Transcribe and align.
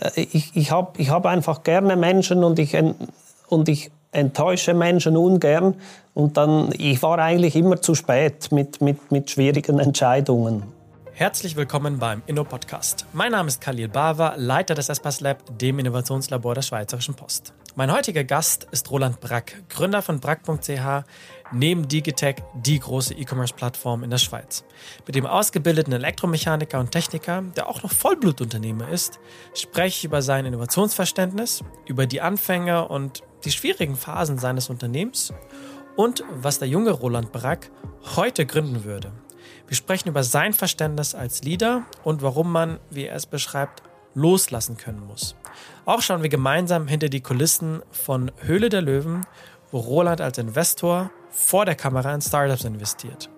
äh, 0.00 0.20
ich, 0.20 0.52
ich 0.54 0.70
habe 0.70 1.00
ich 1.00 1.10
hab 1.10 1.26
einfach 1.26 1.62
gerne 1.62 1.96
Menschen 1.96 2.44
und 2.44 2.58
ich, 2.58 2.76
und 3.48 3.68
ich 3.68 3.90
enttäusche 4.12 4.74
Menschen 4.74 5.16
ungern. 5.16 5.74
Und 6.14 6.36
dann, 6.36 6.72
ich 6.76 7.02
war 7.02 7.18
eigentlich 7.18 7.54
immer 7.56 7.80
zu 7.80 7.94
spät 7.94 8.50
mit, 8.50 8.80
mit, 8.80 9.12
mit 9.12 9.30
schwierigen 9.30 9.78
Entscheidungen. 9.78 10.77
Herzlich 11.18 11.56
willkommen 11.56 11.98
beim 11.98 12.22
Inno-Podcast. 12.28 13.04
Mein 13.12 13.32
Name 13.32 13.48
ist 13.48 13.60
Khalil 13.60 13.88
Bava, 13.88 14.36
Leiter 14.36 14.76
des 14.76 14.88
Espas 14.88 15.18
Lab, 15.18 15.42
dem 15.58 15.80
Innovationslabor 15.80 16.54
der 16.54 16.62
Schweizerischen 16.62 17.16
Post. 17.16 17.54
Mein 17.74 17.92
heutiger 17.92 18.22
Gast 18.22 18.68
ist 18.70 18.88
Roland 18.92 19.18
Brack, 19.18 19.64
Gründer 19.68 20.00
von 20.00 20.20
brack.ch, 20.20 21.04
neben 21.50 21.88
Digitech 21.88 22.36
die 22.54 22.78
große 22.78 23.14
E-Commerce-Plattform 23.14 24.04
in 24.04 24.10
der 24.10 24.18
Schweiz. 24.18 24.62
Mit 25.06 25.16
dem 25.16 25.26
ausgebildeten 25.26 25.92
Elektromechaniker 25.92 26.78
und 26.78 26.92
Techniker, 26.92 27.42
der 27.56 27.68
auch 27.68 27.82
noch 27.82 27.90
Vollblutunternehmer 27.90 28.88
ist, 28.88 29.18
spreche 29.54 29.98
ich 29.98 30.04
über 30.04 30.22
sein 30.22 30.46
Innovationsverständnis, 30.46 31.64
über 31.86 32.06
die 32.06 32.20
Anfänge 32.20 32.86
und 32.86 33.24
die 33.44 33.50
schwierigen 33.50 33.96
Phasen 33.96 34.38
seines 34.38 34.70
Unternehmens 34.70 35.34
und 35.96 36.22
was 36.30 36.60
der 36.60 36.68
junge 36.68 36.92
Roland 36.92 37.32
Brack 37.32 37.72
heute 38.14 38.46
gründen 38.46 38.84
würde. 38.84 39.10
Wir 39.68 39.76
sprechen 39.76 40.08
über 40.08 40.24
sein 40.24 40.54
Verständnis 40.54 41.14
als 41.14 41.42
Leader 41.42 41.84
und 42.02 42.22
warum 42.22 42.50
man, 42.50 42.80
wie 42.88 43.04
er 43.04 43.14
es 43.14 43.26
beschreibt, 43.26 43.82
loslassen 44.14 44.78
können 44.78 45.06
muss. 45.06 45.36
Auch 45.84 46.00
schauen 46.00 46.22
wir 46.22 46.30
gemeinsam 46.30 46.88
hinter 46.88 47.10
die 47.10 47.20
Kulissen 47.20 47.82
von 47.90 48.32
Höhle 48.38 48.70
der 48.70 48.80
Löwen, 48.80 49.26
wo 49.70 49.78
Roland 49.78 50.22
als 50.22 50.38
Investor 50.38 51.10
vor 51.30 51.66
der 51.66 51.74
Kamera 51.74 52.14
in 52.14 52.22
Startups 52.22 52.64
investiert. 52.64 53.28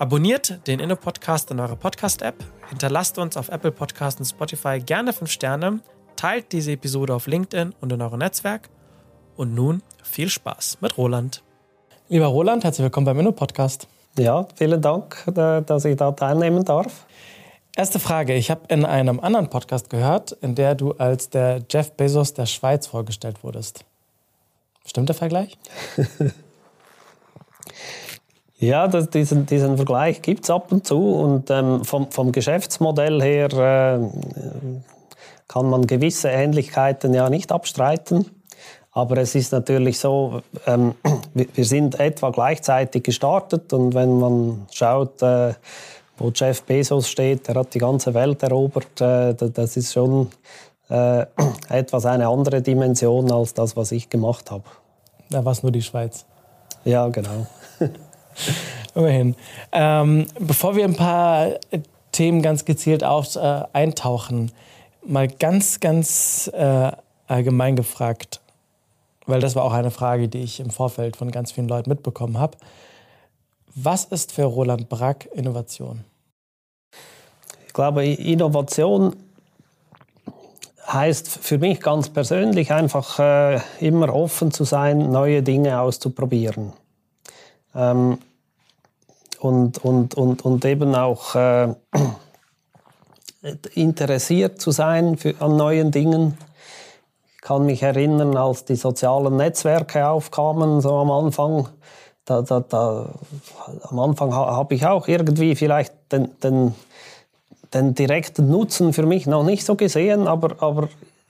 Abonniert 0.00 0.66
den 0.66 0.80
Inno-Podcast 0.80 1.52
in 1.52 1.60
eurer 1.60 1.76
Podcast-App, 1.76 2.44
hinterlasst 2.68 3.16
uns 3.16 3.36
auf 3.36 3.48
Apple 3.48 3.70
Podcasts 3.70 4.20
und 4.20 4.26
Spotify 4.26 4.80
gerne 4.80 5.12
5 5.12 5.30
Sterne, 5.30 5.80
teilt 6.16 6.50
diese 6.50 6.72
Episode 6.72 7.14
auf 7.14 7.28
LinkedIn 7.28 7.72
und 7.80 7.92
in 7.92 8.02
eurem 8.02 8.18
Netzwerk. 8.18 8.68
Und 9.36 9.54
nun 9.54 9.84
viel 10.02 10.28
Spaß 10.28 10.78
mit 10.80 10.98
Roland. 10.98 11.44
Lieber 12.08 12.26
Roland, 12.26 12.64
herzlich 12.64 12.82
willkommen 12.82 13.06
beim 13.06 13.20
Inno-Podcast. 13.20 13.86
Ja, 14.16 14.46
vielen 14.56 14.80
Dank, 14.80 15.24
dass 15.34 15.84
ich 15.84 15.96
da 15.96 16.12
teilnehmen 16.12 16.64
darf. 16.64 17.06
Erste 17.76 18.00
Frage. 18.00 18.34
Ich 18.34 18.50
habe 18.50 18.62
in 18.68 18.84
einem 18.84 19.20
anderen 19.20 19.50
Podcast 19.50 19.88
gehört, 19.88 20.32
in 20.32 20.56
der 20.56 20.74
du 20.74 20.92
als 20.92 21.30
der 21.30 21.62
Jeff 21.70 21.92
Bezos 21.92 22.34
der 22.34 22.46
Schweiz 22.46 22.88
vorgestellt 22.88 23.44
wurdest. 23.44 23.84
Stimmt 24.84 25.08
der 25.08 25.14
Vergleich? 25.14 25.56
ja, 28.58 28.88
das, 28.88 29.10
diesen, 29.10 29.46
diesen 29.46 29.76
Vergleich 29.76 30.22
gibt 30.22 30.42
es 30.42 30.50
ab 30.50 30.72
und 30.72 30.86
zu. 30.86 31.12
Und 31.12 31.50
ähm, 31.50 31.84
vom, 31.84 32.10
vom 32.10 32.32
Geschäftsmodell 32.32 33.22
her 33.22 33.52
äh, 33.52 34.08
kann 35.46 35.70
man 35.70 35.86
gewisse 35.86 36.30
Ähnlichkeiten 36.30 37.14
ja 37.14 37.30
nicht 37.30 37.52
abstreiten. 37.52 38.37
Aber 38.92 39.18
es 39.18 39.34
ist 39.34 39.52
natürlich 39.52 39.98
so, 39.98 40.42
ähm, 40.66 40.94
wir 41.34 41.64
sind 41.64 42.00
etwa 42.00 42.30
gleichzeitig 42.30 43.04
gestartet 43.04 43.72
und 43.72 43.94
wenn 43.94 44.18
man 44.18 44.66
schaut, 44.72 45.22
äh, 45.22 45.54
wo 46.16 46.30
Jeff 46.34 46.62
Bezos 46.62 47.08
steht, 47.08 47.48
der 47.48 47.54
hat 47.56 47.74
die 47.74 47.78
ganze 47.78 48.12
Welt 48.14 48.42
erobert, 48.42 49.00
äh, 49.00 49.34
das 49.34 49.76
ist 49.76 49.92
schon 49.92 50.28
äh, 50.88 51.26
etwas 51.68 52.06
eine 52.06 52.28
andere 52.28 52.62
Dimension 52.62 53.30
als 53.30 53.54
das, 53.54 53.76
was 53.76 53.92
ich 53.92 54.08
gemacht 54.08 54.50
habe. 54.50 54.64
Da 55.30 55.44
war 55.44 55.52
es 55.52 55.62
nur 55.62 55.70
die 55.70 55.82
Schweiz. 55.82 56.24
Ja, 56.84 57.08
genau. 57.08 57.46
Immerhin. 58.94 59.36
Ähm, 59.72 60.26
bevor 60.40 60.74
wir 60.74 60.84
ein 60.84 60.96
paar 60.96 61.50
Themen 62.12 62.40
ganz 62.40 62.64
gezielt 62.64 63.04
auf, 63.04 63.36
äh, 63.36 63.62
eintauchen, 63.72 64.50
mal 65.06 65.28
ganz, 65.28 65.78
ganz 65.80 66.50
äh, 66.54 66.90
allgemein 67.26 67.76
gefragt 67.76 68.40
weil 69.28 69.40
das 69.40 69.54
war 69.54 69.64
auch 69.64 69.72
eine 69.72 69.90
Frage, 69.90 70.28
die 70.28 70.38
ich 70.38 70.58
im 70.58 70.70
Vorfeld 70.70 71.16
von 71.16 71.30
ganz 71.30 71.52
vielen 71.52 71.68
Leuten 71.68 71.90
mitbekommen 71.90 72.38
habe. 72.38 72.56
Was 73.74 74.06
ist 74.06 74.32
für 74.32 74.44
Roland 74.44 74.88
Brack 74.88 75.28
Innovation? 75.32 76.04
Ich 77.66 77.72
glaube, 77.74 78.04
Innovation 78.06 79.14
heißt 80.86 81.28
für 81.28 81.58
mich 81.58 81.80
ganz 81.80 82.08
persönlich 82.08 82.72
einfach 82.72 83.18
äh, 83.18 83.60
immer 83.80 84.14
offen 84.14 84.50
zu 84.50 84.64
sein, 84.64 85.12
neue 85.12 85.42
Dinge 85.42 85.80
auszuprobieren. 85.80 86.72
Ähm, 87.74 88.18
und, 89.38 89.78
und, 89.84 90.14
und, 90.14 90.44
und 90.44 90.64
eben 90.64 90.94
auch 90.94 91.34
äh, 91.34 91.74
interessiert 93.74 94.60
zu 94.60 94.70
sein 94.70 95.18
für, 95.18 95.34
an 95.40 95.56
neuen 95.56 95.90
Dingen 95.90 96.38
kann 97.40 97.66
mich 97.66 97.82
erinnern, 97.82 98.36
als 98.36 98.64
die 98.64 98.76
sozialen 98.76 99.36
Netzwerke 99.36 100.08
aufkamen, 100.08 100.80
so 100.80 100.96
am 100.96 101.10
Anfang. 101.10 101.68
Da, 102.24 102.42
da, 102.42 102.60
da, 102.60 103.06
am 103.82 103.98
Anfang 103.98 104.34
habe 104.34 104.74
ich 104.74 104.84
auch 104.84 105.08
irgendwie 105.08 105.54
vielleicht 105.54 105.92
den, 106.12 106.28
den, 106.42 106.74
den, 107.72 107.94
direkten 107.94 108.50
Nutzen 108.50 108.92
für 108.92 109.06
mich 109.06 109.26
noch 109.26 109.44
nicht 109.44 109.64
so 109.64 109.76
gesehen, 109.76 110.28
aber, 110.28 110.62
aber 110.62 110.88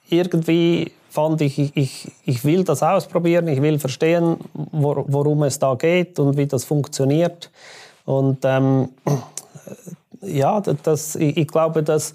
irgendwie 0.08 0.90
fand 1.10 1.40
ich, 1.40 1.76
ich, 1.76 2.10
ich 2.24 2.44
will 2.44 2.64
das 2.64 2.82
ausprobieren, 2.82 3.46
ich 3.46 3.62
will 3.62 3.78
verstehen, 3.78 4.38
worum 4.72 5.44
es 5.44 5.58
da 5.58 5.74
geht 5.74 6.18
und 6.18 6.36
wie 6.36 6.46
das 6.46 6.64
funktioniert. 6.64 7.50
Und 8.04 8.38
ähm, 8.44 8.88
ja, 10.22 10.60
das, 10.60 11.14
ich, 11.14 11.36
ich 11.36 11.48
glaube, 11.48 11.82
dass 11.82 12.14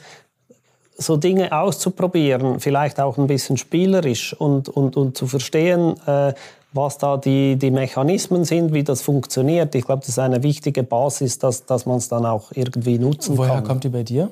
so 1.05 1.17
Dinge 1.17 1.51
auszuprobieren, 1.51 2.59
vielleicht 2.59 2.99
auch 2.99 3.17
ein 3.17 3.27
bisschen 3.27 3.57
spielerisch 3.57 4.33
und, 4.33 4.69
und, 4.69 4.97
und 4.97 5.17
zu 5.17 5.27
verstehen, 5.27 5.95
äh, 6.05 6.33
was 6.73 6.97
da 6.97 7.17
die, 7.17 7.55
die 7.55 7.71
Mechanismen 7.71 8.45
sind, 8.45 8.73
wie 8.73 8.83
das 8.83 9.01
funktioniert. 9.01 9.75
Ich 9.75 9.85
glaube, 9.85 9.99
das 10.01 10.09
ist 10.09 10.19
eine 10.19 10.41
wichtige 10.41 10.83
Basis, 10.83 11.37
dass, 11.37 11.65
dass 11.65 11.85
man 11.85 11.97
es 11.97 12.09
dann 12.09 12.25
auch 12.25 12.51
irgendwie 12.55 12.97
nutzen 12.97 13.37
Woher 13.37 13.49
kann. 13.49 13.57
Woher 13.57 13.67
kommt 13.67 13.83
die 13.83 13.89
bei 13.89 14.03
dir? 14.03 14.29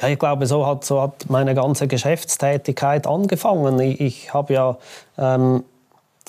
Ja, 0.00 0.08
ich 0.08 0.18
glaube, 0.18 0.46
so 0.46 0.66
hat, 0.66 0.84
so 0.84 1.00
hat 1.00 1.30
meine 1.30 1.54
ganze 1.54 1.86
Geschäftstätigkeit 1.86 3.06
angefangen. 3.06 3.78
Ich, 3.78 4.00
ich 4.00 4.34
habe 4.34 4.54
ja 4.54 4.76
ähm, 5.16 5.62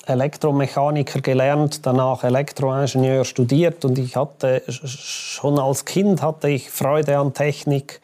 Elektromechaniker 0.06 1.22
gelernt, 1.22 1.85
danach 1.85 2.23
Elektroingenieur 2.23 3.23
studiert 3.23 3.85
und 3.85 3.97
ich 3.97 4.16
hatte 4.16 4.62
schon 4.68 5.57
als 5.57 5.85
Kind 5.85 6.22
hatte 6.22 6.50
ich 6.50 6.69
Freude 6.69 7.18
an 7.18 7.34
Technik 7.34 8.02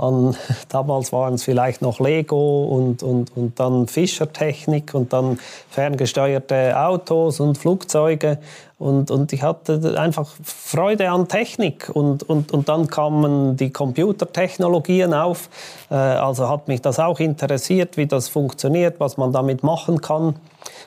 an, 0.00 0.36
damals 0.68 1.12
waren 1.12 1.34
es 1.34 1.44
vielleicht 1.44 1.82
noch 1.82 2.00
Lego 2.00 2.64
und, 2.64 3.02
und, 3.02 3.36
und 3.36 3.60
dann 3.60 3.86
Fischertechnik 3.86 4.94
und 4.94 5.12
dann 5.12 5.38
ferngesteuerte 5.70 6.78
Autos 6.78 7.40
und 7.40 7.58
Flugzeuge. 7.58 8.38
Und, 8.78 9.10
und 9.10 9.30
ich 9.34 9.42
hatte 9.42 10.00
einfach 10.00 10.26
Freude 10.42 11.10
an 11.10 11.28
Technik. 11.28 11.90
Und, 11.92 12.22
und, 12.22 12.50
und 12.50 12.68
dann 12.68 12.86
kamen 12.86 13.56
die 13.56 13.70
Computertechnologien 13.70 15.12
auf. 15.12 15.50
Äh, 15.90 15.94
also 15.94 16.48
hat 16.48 16.66
mich 16.66 16.80
das 16.80 16.98
auch 16.98 17.20
interessiert, 17.20 17.98
wie 17.98 18.06
das 18.06 18.28
funktioniert, 18.28 18.98
was 18.98 19.18
man 19.18 19.32
damit 19.32 19.62
machen 19.62 20.00
kann. 20.00 20.34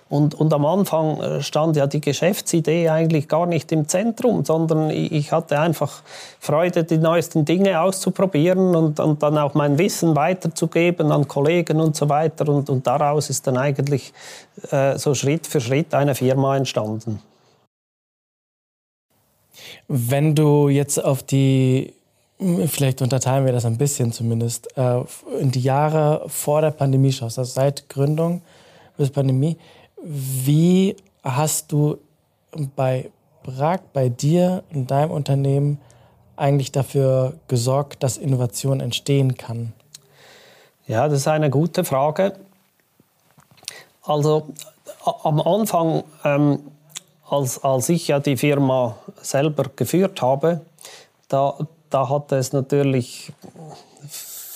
Und, 0.10 0.36
und 0.36 0.54
am 0.54 0.66
Anfang 0.66 1.20
äh, 1.20 1.42
stand 1.42 1.76
ja 1.76 1.88
die 1.88 2.02
Geschäftsidee 2.02 2.90
eigentlich 2.90 3.28
gar 3.28 3.46
nicht 3.46 3.72
im 3.72 3.88
Zentrum, 3.88 4.46
sondern 4.46 4.90
ich 4.92 5.32
hatte 5.32 5.60
einfach 5.60 6.04
Freude, 6.40 6.84
die 6.84 6.98
neuesten 6.98 7.46
Dinge 7.46 7.82
auszuprobieren 7.82 8.76
und, 8.76 9.00
und 9.00 9.24
dann 9.24 9.38
auch 9.38 9.54
mein 9.56 9.78
Wissen 9.78 10.16
weiterzugeben 10.16 11.12
an 11.12 11.28
Kollegen 11.28 11.80
und 11.80 11.96
so 11.96 12.10
weiter. 12.10 12.48
Und, 12.48 12.70
und 12.70 12.86
daraus 12.86 13.30
ist 13.30 13.48
dann 13.48 13.58
eigentlich 13.58 14.14
äh, 14.70 14.98
so 14.98 15.16
Schritt 15.16 15.48
für 15.48 15.62
Schritt 15.62 15.94
eine 15.94 16.16
Firma 16.16 16.58
entstanden. 16.58 17.20
Wenn 19.88 20.36
du 20.36 20.70
jetzt 20.70 21.04
auf 21.04 21.24
die, 21.24 21.94
vielleicht 22.68 23.02
unterteilen 23.02 23.46
wir 23.46 23.54
das 23.54 23.66
ein 23.66 23.78
bisschen 23.78 24.12
zumindest, 24.12 24.78
äh, 24.78 25.02
in 25.40 25.52
die 25.52 25.62
Jahre 25.62 26.24
vor 26.28 26.62
der 26.62 26.72
Pandemie 26.72 27.12
schaust, 27.12 27.40
also 27.40 27.52
seit 27.52 27.90
Gründung 27.90 28.42
bis 28.98 29.10
Pandemie, 29.10 29.58
wie 30.02 30.96
hast 31.24 31.72
du 31.72 31.98
bei 32.76 33.12
Prag, 33.44 33.80
bei 33.94 34.10
dir, 34.10 34.64
in 34.70 34.88
deinem 34.88 35.12
Unternehmen 35.12 35.80
eigentlich 36.36 36.72
dafür 36.72 37.34
gesorgt, 37.48 38.04
dass 38.04 38.18
Innovation 38.18 38.80
entstehen 38.80 39.38
kann? 39.38 39.74
Ja, 40.88 41.08
das 41.08 41.20
ist 41.20 41.28
eine 41.28 41.50
gute 41.50 41.84
Frage. 41.84 42.34
Also 44.02 44.48
am 45.24 45.40
Anfang, 45.42 46.04
ähm, 46.24 46.60
als, 47.30 47.64
als 47.64 47.90
ich 47.90 48.08
ja 48.10 48.20
die 48.20 48.38
Firma 48.38 48.98
selber 49.22 49.66
geführt 49.76 50.22
habe, 50.22 50.62
da, 51.30 51.58
da 51.90 52.10
hatte 52.10 52.36
es 52.36 52.52
natürlich 52.52 53.32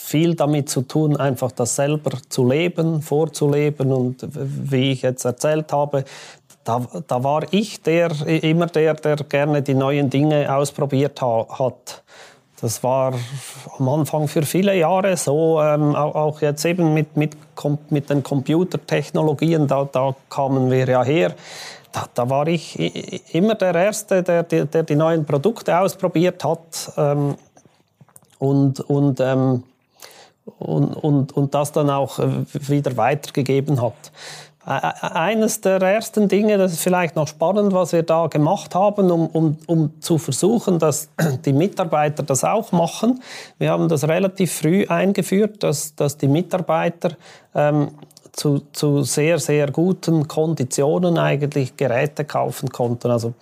viel 0.07 0.35
damit 0.35 0.69
zu 0.69 0.83
tun, 0.83 1.17
einfach 1.17 1.51
das 1.51 1.75
selber 1.75 2.11
zu 2.29 2.47
leben, 2.47 3.01
vorzuleben. 3.01 3.91
Und 3.91 4.25
wie 4.31 4.93
ich 4.93 5.01
jetzt 5.01 5.25
erzählt 5.25 5.73
habe, 5.73 6.05
da, 6.63 6.81
da 7.07 7.23
war 7.25 7.43
ich 7.51 7.81
der, 7.81 8.11
immer 8.25 8.67
der, 8.67 8.93
der 8.93 9.17
gerne 9.17 9.61
die 9.61 9.73
neuen 9.73 10.09
Dinge 10.09 10.53
ausprobiert 10.55 11.21
ha, 11.21 11.45
hat. 11.59 12.03
das 12.61 12.83
war 12.83 13.15
am 13.77 13.89
Anfang 13.89 14.29
für 14.29 14.43
viele 14.43 14.77
Jahre 14.77 15.17
so, 15.17 15.61
ähm, 15.61 15.93
auch, 15.93 16.39
jetzt 16.39 16.63
eben 16.63 16.93
mit, 16.93 17.17
mit, 17.17 17.35
mit 17.89 18.09
den 18.09 18.23
Computertechnologien, 18.23 19.67
da, 19.67 19.89
da 19.91 20.15
kamen 20.29 20.71
wir 20.71 20.87
ja 20.87 21.03
her. 21.03 21.33
Da, 21.91 22.05
da, 22.13 22.29
war 22.29 22.47
ich 22.47 23.33
immer 23.33 23.55
der 23.55 23.75
Erste, 23.75 24.23
der, 24.23 24.43
der, 24.43 24.83
die 24.83 24.95
neuen 24.95 25.25
Produkte 25.25 25.77
ausprobiert 25.77 26.45
hat 26.45 26.93
ähm, 26.95 27.35
und, 28.39 28.79
und, 28.79 29.19
ähm, 29.19 29.63
und, 30.59 30.93
und, 30.93 31.35
und 31.35 31.53
das 31.53 31.71
dann 31.71 31.89
auch 31.89 32.19
äh, 32.19 32.27
wieder 32.53 32.97
weitergegeben 32.97 33.81
hat. 33.81 34.11
Eines 34.67 35.61
der 35.61 35.81
ersten 35.81 36.27
Dinge, 36.27 36.57
das 36.57 36.73
ist 36.73 36.81
vielleicht 36.81 37.15
noch 37.15 37.29
spannend, 37.29 37.71
was 37.71 37.93
wir 37.93 38.03
da 38.03 38.27
gemacht 38.27 38.75
haben, 38.75 39.09
um, 39.09 39.27
um, 39.27 39.57
um 39.65 40.01
zu 40.01 40.17
versuchen, 40.17 40.77
dass 40.77 41.07
die 41.45 41.53
Mitarbeiter 41.53 42.21
das 42.21 42.43
auch 42.43 42.73
machen. 42.73 43.21
Wir 43.59 43.71
haben 43.71 43.87
das 43.87 44.05
relativ 44.05 44.51
früh 44.51 44.85
eingeführt, 44.85 45.63
dass, 45.63 45.95
dass 45.95 46.17
die 46.17 46.27
Mitarbeiter 46.27 47.11
ähm, 47.55 47.91
zu, 48.33 48.59
zu 48.73 49.03
sehr, 49.03 49.39
sehr 49.39 49.71
guten 49.71 50.27
Konditionen 50.27 51.17
eigentlich 51.17 51.77
Geräte 51.77 52.25
kaufen 52.25 52.67
konnten. 52.67 53.09
Also 53.09 53.35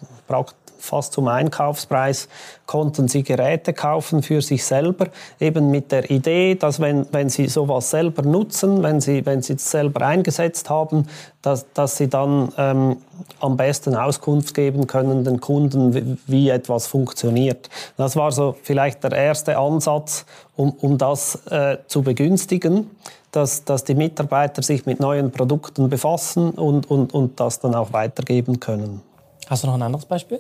fast 0.78 1.14
zum 1.14 1.28
Einkaufspreis 1.28 2.28
konnten 2.66 3.08
sie 3.08 3.24
Geräte 3.24 3.74
kaufen 3.74 4.24
für 4.24 4.42
sich 4.42 4.66
selber, 4.66 5.08
eben 5.40 5.70
mit 5.70 5.92
der 5.92 6.10
Idee, 6.10 6.56
dass 6.56 6.80
wenn, 6.80 7.06
wenn 7.12 7.30
sie 7.30 7.48
sowas 7.48 7.90
selber 7.90 8.24
nutzen, 8.24 8.82
wenn 8.84 9.02
sie, 9.02 9.26
wenn 9.26 9.42
sie 9.42 9.54
es 9.54 9.70
selber 9.70 10.06
eingesetzt 10.06 10.70
haben, 10.70 11.08
dass, 11.42 11.72
dass 11.74 11.98
sie 11.98 12.10
dann 12.10 12.52
ähm, 12.58 12.98
am 13.40 13.56
besten 13.58 13.96
Auskunft 13.96 14.54
geben 14.54 14.88
können 14.88 15.24
den 15.24 15.40
Kunden, 15.40 15.94
wie, 15.94 16.18
wie, 16.28 16.50
etwas 16.50 16.88
funktioniert. 16.88 17.70
Das 17.98 18.16
war 18.16 18.32
so 18.32 18.56
vielleicht 18.64 19.04
der 19.04 19.12
erste 19.12 19.58
Ansatz, 19.58 20.26
um, 20.56 20.72
um 20.72 20.98
das 20.98 21.46
äh, 21.48 21.78
zu 21.88 22.02
begünstigen. 22.02 22.90
Dass, 23.32 23.66
dass 23.66 23.84
die 23.84 23.96
Mitarbeiter 23.96 24.64
sich 24.64 24.86
mit 24.86 25.02
neuen 25.02 25.30
Produkten 25.30 25.90
befassen 25.90 26.52
und, 26.52 26.90
und, 26.90 27.14
und 27.14 27.38
das 27.38 27.60
dann 27.60 27.76
auch 27.76 27.92
weitergeben 27.92 28.62
können. 28.62 29.02
Hast 29.48 29.64
du 29.64 29.68
noch 29.68 29.74
ein 29.74 29.82
anderes 29.82 30.06
Beispiel? 30.06 30.40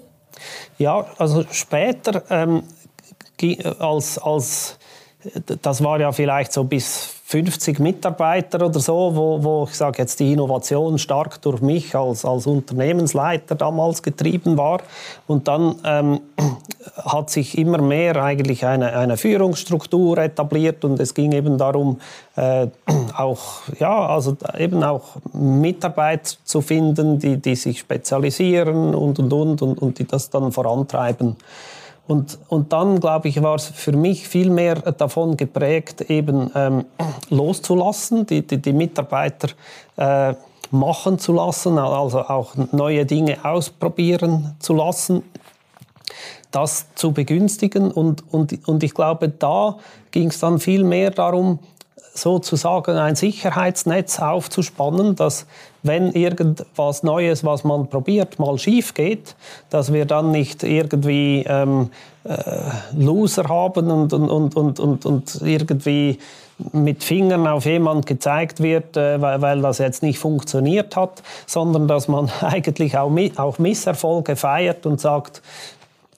Ja, 0.78 1.06
also 1.18 1.46
später 1.52 2.24
ähm, 2.30 2.64
als, 3.80 4.18
als 4.18 4.78
das 5.62 5.84
war 5.84 6.00
ja 6.00 6.12
vielleicht 6.12 6.54
so 6.54 6.64
bis 6.64 7.14
50 7.27 7.80
Mitarbeiter 7.80 8.63
oder 8.63 8.80
so, 8.80 9.12
wo, 9.16 9.44
wo 9.44 9.68
ich 9.68 9.75
sage 9.75 9.98
jetzt 9.98 10.19
die 10.19 10.33
Innovation 10.33 11.00
stark 11.00 11.42
durch 11.42 11.60
mich 11.60 11.95
als, 11.95 12.24
als 12.24 12.45
Unternehmensleiter 12.45 13.56
damals 13.56 14.04
getrieben 14.04 14.60
war. 14.60 14.81
Und 15.25 15.48
dann 15.48 15.75
ähm, 15.83 16.19
hat 17.04 17.31
sich 17.31 17.57
immer 17.57 17.81
mehr 17.81 18.22
eigentlich 18.24 18.63
eine, 18.63 18.95
eine 18.95 19.18
Führungsstruktur 19.18 20.19
etabliert 20.19 20.86
und 20.86 21.00
es 21.00 21.16
ging 21.16 21.31
eben 21.31 21.57
darum, 21.57 22.00
äh, 22.36 22.68
auch, 23.18 23.63
ja, 23.80 24.06
also 24.07 24.38
eben 24.56 24.83
auch 24.83 25.16
Mitarbeit 25.33 26.27
zu 26.44 26.62
finden, 26.62 27.18
die, 27.18 27.38
die 27.38 27.56
sich 27.56 27.80
spezialisieren 27.80 28.94
und, 28.94 29.18
und, 29.18 29.33
und, 29.33 29.62
und, 29.63 29.81
und 29.81 29.98
die 29.98 30.06
das 30.06 30.30
dann 30.30 30.51
vorantreiben. 30.51 31.38
Und, 32.07 32.38
und 32.50 32.72
dann, 32.72 33.00
glaube 33.00 33.30
ich, 33.30 33.42
war 33.42 33.56
es 33.56 33.66
für 33.66 33.92
mich 33.92 34.28
viel 34.28 34.52
mehr 34.52 34.75
davon 34.75 35.38
geprägt, 35.38 36.02
eben 36.02 36.52
ähm, 36.54 36.86
loszulassen, 37.30 38.28
die, 38.28 38.46
die, 38.46 38.62
die 38.62 38.74
Mitarbeiter 38.74 39.50
äh, 39.98 40.36
machen 40.69 41.18
zu 41.18 41.34
lassen, 41.34 41.80
also 41.80 42.19
auch 42.19 42.54
neue 42.72 43.06
Dinge 43.06 43.44
ausprobieren 43.44 44.56
zu 44.60 44.74
lassen, 44.74 45.24
das 46.52 46.94
zu 46.94 47.12
begünstigen. 47.12 47.92
Und, 47.92 48.24
und, 48.31 48.68
und 48.68 48.84
ich 48.84 48.94
glaube, 48.94 49.30
da 49.30 49.78
ging 50.12 50.30
es 50.30 50.40
dann 50.40 50.60
viel 50.60 50.84
mehr 50.84 51.10
darum, 51.10 51.60
sozusagen 52.17 52.97
ein 52.97 53.15
Sicherheitsnetz 53.15 54.19
aufzuspannen, 54.19 55.15
dass 55.15 55.45
wenn 55.83 56.12
irgendwas 56.13 57.03
Neues, 57.03 57.44
was 57.44 57.63
man 57.63 57.88
probiert, 57.88 58.39
mal 58.39 58.57
schief 58.57 58.94
geht, 58.94 59.35
dass 59.69 59.94
wir 59.94 60.06
dann 60.06 60.31
nicht 60.31 60.63
irgendwie 60.63 61.45
ähm, 61.47 61.91
äh, 62.23 62.33
Loser 62.97 63.47
haben 63.50 63.91
und, 63.91 64.13
und, 64.13 64.56
und, 64.56 64.79
und, 64.79 65.06
und 65.06 65.41
irgendwie 65.44 66.17
mit 66.71 67.03
Fingern 67.03 67.47
auf 67.47 67.65
jemand 67.65 68.06
gezeigt 68.06 68.63
wird, 68.63 68.97
äh, 68.97 69.21
weil, 69.21 69.41
weil 69.41 69.62
das 69.62 69.77
jetzt 69.77 70.01
nicht 70.01 70.19
funktioniert 70.19 70.95
hat, 70.95 71.21
sondern 71.45 71.88
dass 71.88 72.07
man 72.07 72.31
eigentlich 72.41 72.97
auch, 72.97 73.12
auch 73.35 73.59
Misserfolge 73.59 74.35
feiert 74.35 74.85
und 74.85 75.00
sagt, 75.00 75.41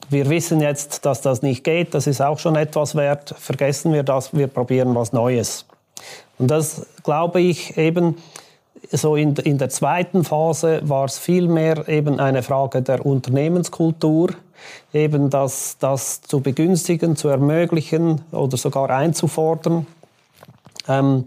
wir 0.09 0.29
wissen 0.29 0.61
jetzt, 0.61 1.05
dass 1.05 1.21
das 1.21 1.41
nicht 1.41 1.63
geht, 1.63 1.94
das 1.94 2.07
ist 2.07 2.21
auch 2.21 2.39
schon 2.39 2.55
etwas 2.55 2.95
wert, 2.95 3.35
vergessen 3.38 3.91
wir 3.91 4.03
das, 4.03 4.33
wir 4.33 4.47
probieren 4.47 4.95
was 4.95 5.11
Neues. 5.11 5.65
Und 6.38 6.51
das 6.51 6.86
glaube 7.04 7.42
ich 7.42 7.78
eben, 7.78 8.18
so 8.92 9.16
in, 9.16 9.36
in 9.36 9.57
der 9.57 9.69
zweiten 9.69 10.24
Phase 10.24 10.81
war 10.84 11.06
es 11.06 11.18
vielmehr 11.18 11.88
eben 11.89 12.19
eine 12.19 12.44
Frage 12.44 12.81
der 12.81 13.06
Unternehmenskultur, 13.06 14.30
eben 14.94 15.30
das, 15.30 15.78
das 15.80 16.22
zu 16.22 16.42
begünstigen, 16.42 17.16
zu 17.16 17.28
ermöglichen 17.28 18.22
oder 18.31 18.57
sogar 18.57 18.89
einzufordern. 18.89 19.88
Ähm, 20.88 21.25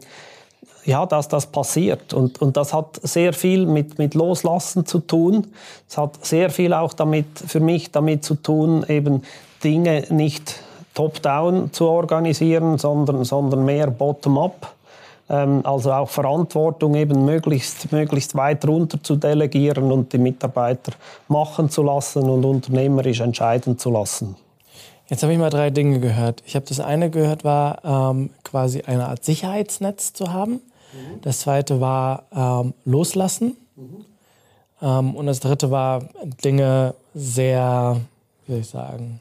ja, 0.84 1.04
dass 1.06 1.28
das 1.28 1.46
passiert. 1.46 2.14
Und, 2.14 2.40
und 2.40 2.56
das 2.56 2.72
hat 2.72 2.98
sehr 3.02 3.32
viel 3.32 3.66
mit, 3.66 3.98
mit 3.98 4.14
Loslassen 4.14 4.86
zu 4.86 5.00
tun. 5.00 5.48
Es 5.88 5.98
hat 5.98 6.24
sehr 6.24 6.50
viel 6.50 6.72
auch 6.72 6.94
damit, 6.94 7.26
für 7.34 7.60
mich 7.60 7.92
damit 7.92 8.24
zu 8.24 8.34
tun, 8.34 8.84
eben 8.88 9.22
Dinge 9.62 10.04
nicht 10.08 10.56
top-down 10.94 11.72
zu 11.72 11.86
organisieren, 11.86 12.78
sondern, 12.78 13.24
sondern 13.24 13.64
mehr 13.64 13.88
bottom-up. 13.88 14.74
Ähm, 15.30 15.60
also 15.64 15.92
auch 15.92 16.08
Verantwortung 16.08 16.96
eben 16.96 17.24
möglichst, 17.24 17.92
möglichst 17.92 18.34
weit 18.34 18.66
runter 18.66 19.00
zu 19.00 19.14
delegieren 19.14 19.92
und 19.92 20.12
die 20.12 20.18
Mitarbeiter 20.18 20.92
machen 21.28 21.70
zu 21.70 21.84
lassen 21.84 22.28
und 22.28 22.44
unternehmerisch 22.44 23.20
entscheiden 23.20 23.78
zu 23.78 23.90
lassen. 23.90 24.34
Jetzt 25.08 25.22
habe 25.22 25.32
ich 25.32 25.38
mal 25.38 25.50
drei 25.50 25.70
Dinge 25.70 26.00
gehört. 26.00 26.42
Ich 26.46 26.56
habe 26.56 26.66
das 26.66 26.80
eine 26.80 27.10
gehört, 27.10 27.44
war 27.44 27.84
ähm, 27.84 28.30
quasi 28.42 28.82
eine 28.82 29.06
Art 29.06 29.24
Sicherheitsnetz 29.24 30.12
zu 30.12 30.32
haben. 30.32 30.52
Mhm. 30.52 31.20
Das 31.22 31.40
zweite 31.40 31.80
war 31.80 32.24
ähm, 32.34 32.74
loslassen. 32.84 33.56
Mhm. 33.76 34.04
Ähm, 34.82 35.14
und 35.14 35.26
das 35.26 35.38
dritte 35.38 35.70
war 35.70 36.08
Dinge 36.44 36.94
sehr, 37.14 38.00
wie 38.46 38.52
soll 38.52 38.60
ich 38.60 38.68
sagen, 38.68 39.20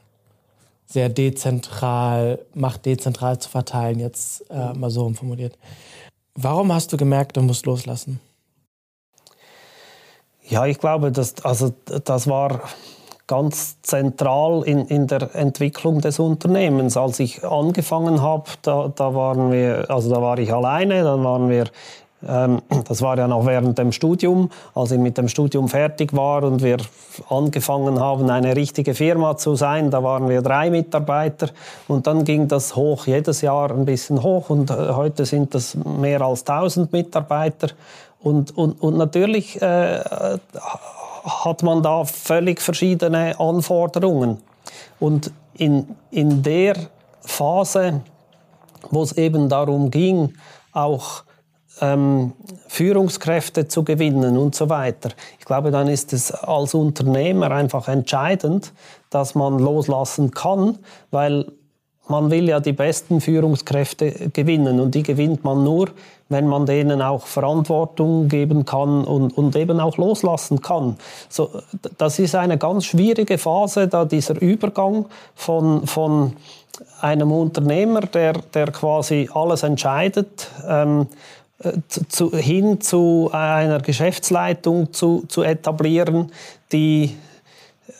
sehr 0.86 1.08
dezentral, 1.08 2.40
Macht 2.52 2.84
dezentral 2.84 3.38
zu 3.38 3.48
verteilen, 3.48 4.00
jetzt 4.00 4.44
äh, 4.50 4.72
mal 4.74 4.90
so 4.90 5.08
formuliert. 5.10 5.56
Warum 6.42 6.72
hast 6.72 6.90
du 6.92 6.96
gemerkt, 6.96 7.36
du 7.36 7.42
musst 7.42 7.66
loslassen? 7.66 8.18
Ja, 10.48 10.64
ich 10.64 10.78
glaube, 10.78 11.12
das, 11.12 11.44
also, 11.44 11.74
das 11.84 12.26
war 12.28 12.62
ganz 13.26 13.80
zentral 13.82 14.62
in, 14.64 14.86
in 14.86 15.06
der 15.06 15.34
Entwicklung 15.34 16.00
des 16.00 16.18
Unternehmens. 16.18 16.96
Als 16.96 17.20
ich 17.20 17.44
angefangen 17.44 18.22
habe, 18.22 18.50
da, 18.62 18.88
da, 18.88 19.14
waren 19.14 19.52
wir, 19.52 19.90
also 19.90 20.08
da 20.08 20.22
war 20.22 20.38
ich 20.38 20.52
alleine, 20.52 21.04
dann 21.04 21.22
waren 21.22 21.50
wir 21.50 21.66
das 22.22 23.00
war 23.00 23.16
ja 23.16 23.26
noch 23.26 23.46
während 23.46 23.78
dem 23.78 23.92
Studium, 23.92 24.50
als 24.74 24.90
ich 24.90 24.98
mit 24.98 25.16
dem 25.16 25.28
Studium 25.28 25.68
fertig 25.68 26.14
war 26.14 26.42
und 26.44 26.62
wir 26.62 26.76
angefangen 27.30 27.98
haben, 27.98 28.28
eine 28.28 28.54
richtige 28.54 28.94
Firma 28.94 29.38
zu 29.38 29.56
sein. 29.56 29.90
Da 29.90 30.02
waren 30.02 30.28
wir 30.28 30.42
drei 30.42 30.70
Mitarbeiter 30.70 31.48
und 31.88 32.06
dann 32.06 32.24
ging 32.24 32.46
das 32.46 32.76
hoch, 32.76 33.06
jedes 33.06 33.40
Jahr 33.40 33.70
ein 33.70 33.86
bisschen 33.86 34.22
hoch 34.22 34.50
und 34.50 34.70
äh, 34.70 34.74
heute 34.74 35.24
sind 35.24 35.54
das 35.54 35.74
mehr 35.74 36.20
als 36.20 36.40
1000 36.46 36.92
Mitarbeiter. 36.92 37.68
Und, 38.22 38.54
und, 38.56 38.82
und 38.82 38.98
natürlich 38.98 39.60
äh, 39.62 40.00
hat 41.24 41.62
man 41.62 41.82
da 41.82 42.04
völlig 42.04 42.60
verschiedene 42.60 43.38
Anforderungen. 43.40 44.38
Und 44.98 45.32
in, 45.54 45.96
in 46.10 46.42
der 46.42 46.76
Phase, 47.22 48.02
wo 48.90 49.02
es 49.02 49.12
eben 49.12 49.48
darum 49.48 49.90
ging, 49.90 50.34
auch 50.72 51.22
ähm, 51.80 52.32
Führungskräfte 52.68 53.68
zu 53.68 53.84
gewinnen 53.84 54.36
und 54.36 54.54
so 54.54 54.68
weiter. 54.68 55.10
Ich 55.38 55.44
glaube, 55.44 55.70
dann 55.70 55.88
ist 55.88 56.12
es 56.12 56.32
als 56.32 56.74
Unternehmer 56.74 57.50
einfach 57.50 57.88
entscheidend, 57.88 58.72
dass 59.10 59.34
man 59.34 59.58
loslassen 59.58 60.30
kann, 60.30 60.78
weil 61.10 61.46
man 62.10 62.30
will 62.30 62.48
ja 62.48 62.60
die 62.60 62.72
besten 62.72 63.20
Führungskräfte 63.20 64.30
gewinnen 64.32 64.80
und 64.80 64.94
die 64.94 65.02
gewinnt 65.02 65.44
man 65.44 65.62
nur, 65.62 65.90
wenn 66.28 66.46
man 66.46 66.66
denen 66.66 67.02
auch 67.02 67.26
Verantwortung 67.26 68.28
geben 68.28 68.64
kann 68.64 69.04
und, 69.04 69.36
und 69.36 69.56
eben 69.56 69.80
auch 69.80 69.96
loslassen 69.96 70.60
kann. 70.60 70.96
So, 71.28 71.50
das 71.98 72.18
ist 72.18 72.34
eine 72.34 72.58
ganz 72.58 72.84
schwierige 72.86 73.38
Phase, 73.38 73.88
da 73.88 74.04
dieser 74.04 74.40
Übergang 74.40 75.06
von, 75.34 75.86
von 75.86 76.36
einem 77.00 77.32
Unternehmer, 77.32 78.00
der, 78.00 78.34
der 78.54 78.66
quasi 78.72 79.28
alles 79.32 79.62
entscheidet, 79.62 80.48
ähm, 80.68 81.06
zu, 82.08 82.36
hin 82.36 82.80
zu 82.80 83.30
einer 83.32 83.80
Geschäftsleitung 83.80 84.92
zu, 84.92 85.24
zu 85.28 85.42
etablieren, 85.42 86.32
die 86.72 87.16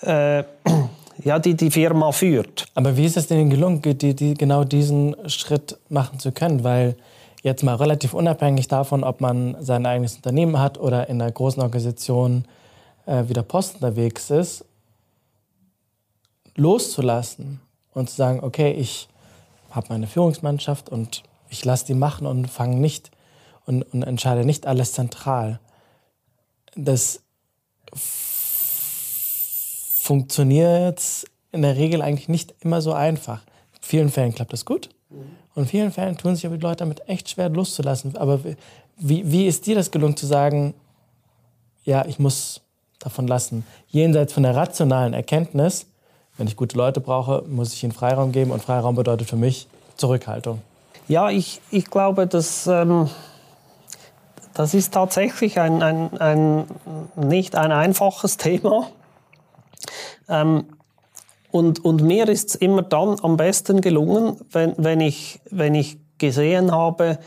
äh, 0.02 0.45
ja, 1.25 1.38
die 1.38 1.55
die 1.55 1.71
Firma 1.71 2.12
führt. 2.12 2.67
Aber 2.75 2.97
wie 2.97 3.05
ist 3.05 3.17
es 3.17 3.26
denn 3.26 3.50
gelungen, 3.50 3.83
die, 3.83 4.14
die, 4.14 4.35
genau 4.35 4.64
diesen 4.64 5.14
Schritt 5.29 5.79
machen 5.88 6.19
zu 6.19 6.33
können? 6.33 6.64
Weil 6.64 6.97
jetzt 7.43 7.62
mal 7.62 7.75
relativ 7.75 8.14
unabhängig 8.14 8.69
davon, 8.69 9.05
ob 9.05 9.21
man 9.21 9.57
sein 9.61 9.85
eigenes 9.85 10.17
Unternehmen 10.17 10.59
hat 10.59 10.79
oder 10.79 11.09
in 11.09 11.21
einer 11.21 11.31
großen 11.31 11.62
Organisation 11.62 12.45
äh, 13.07 13.25
wie 13.26 13.35
der 13.35 13.43
Post 13.43 13.76
unterwegs 13.76 14.31
ist, 14.31 14.64
loszulassen 16.57 17.61
und 17.93 18.09
zu 18.09 18.17
sagen, 18.17 18.40
okay, 18.43 18.73
ich 18.73 19.09
habe 19.71 19.87
meine 19.90 20.07
Führungsmannschaft 20.07 20.88
und 20.88 21.23
ich 21.49 21.64
lasse 21.64 21.87
die 21.87 21.95
machen 21.95 22.26
und 22.26 22.49
fange 22.49 22.76
nicht 22.76 23.11
und, 23.71 23.83
und 23.95 24.03
entscheide 24.03 24.45
nicht 24.45 24.67
alles 24.67 24.93
zentral. 24.93 25.61
Das 26.75 27.23
funktioniert 30.03 31.00
in 31.53 31.62
der 31.62 31.77
Regel 31.77 32.03
eigentlich 32.03 32.29
nicht 32.29 32.55
immer 32.61 32.83
so 32.83 32.93
einfach. 32.93 33.43
In 33.75 33.83
vielen 33.83 34.11
Fällen 34.11 34.35
klappt 34.35 34.53
das 34.53 34.65
gut. 34.65 34.91
Und 35.55 35.62
in 35.62 35.69
vielen 35.69 35.93
Fällen 35.93 36.17
tun 36.17 36.35
sich 36.35 36.47
aber 36.47 36.57
die 36.57 36.62
Leute 36.62 36.79
damit 36.79 37.09
echt 37.09 37.31
schwer 37.31 37.49
loszulassen. 37.49 38.17
Aber 38.17 38.41
wie, 38.97 39.31
wie 39.31 39.47
ist 39.47 39.67
dir 39.67 39.75
das 39.77 39.91
gelungen 39.91 40.17
zu 40.17 40.27
sagen, 40.27 40.75
ja, 41.85 42.05
ich 42.07 42.19
muss 42.19 42.61
davon 42.99 43.27
lassen? 43.27 43.65
Jenseits 43.89 44.33
von 44.33 44.43
der 44.43 44.55
rationalen 44.55 45.15
Erkenntnis, 45.15 45.87
wenn 46.37 46.47
ich 46.47 46.57
gute 46.57 46.77
Leute 46.77 47.00
brauche, 47.00 47.45
muss 47.49 47.73
ich 47.73 47.83
ihnen 47.83 47.93
Freiraum 47.93 48.33
geben. 48.33 48.50
Und 48.50 48.62
Freiraum 48.62 48.95
bedeutet 48.97 49.29
für 49.29 49.37
mich 49.37 49.67
Zurückhaltung. 49.97 50.61
Ja, 51.09 51.31
ich, 51.31 51.61
ich 51.71 51.87
glaube, 51.87 52.27
dass, 52.27 52.67
ähm, 52.67 53.09
das 54.54 54.75
ist 54.75 54.95
tatsächlich 54.95 55.59
ein, 55.61 55.83
ein, 55.83 56.19
ein, 56.19 56.64
nicht 57.16 57.57
ein 57.57 57.73
einfaches 57.73 58.37
Thema. 58.37 58.88
Ähm, 60.28 60.66
und, 61.50 61.85
und 61.85 62.02
mir 62.02 62.28
ist 62.28 62.50
es 62.50 62.54
immer 62.54 62.83
dann 62.83 63.16
am 63.23 63.37
besten 63.37 63.80
gelungen, 63.80 64.40
wenn, 64.52 64.75
wenn, 64.76 65.00
ich, 65.00 65.40
wenn 65.50 65.75
ich 65.75 65.99
gesehen 66.19 66.71
habe, 66.73 67.19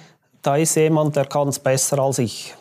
da 0.42 0.56
ist 0.56 0.75
jemand, 0.75 1.15
der 1.15 1.25
kann 1.25 1.50
es 1.50 1.60
besser 1.60 2.00
als 2.00 2.20
ich. 2.20 2.56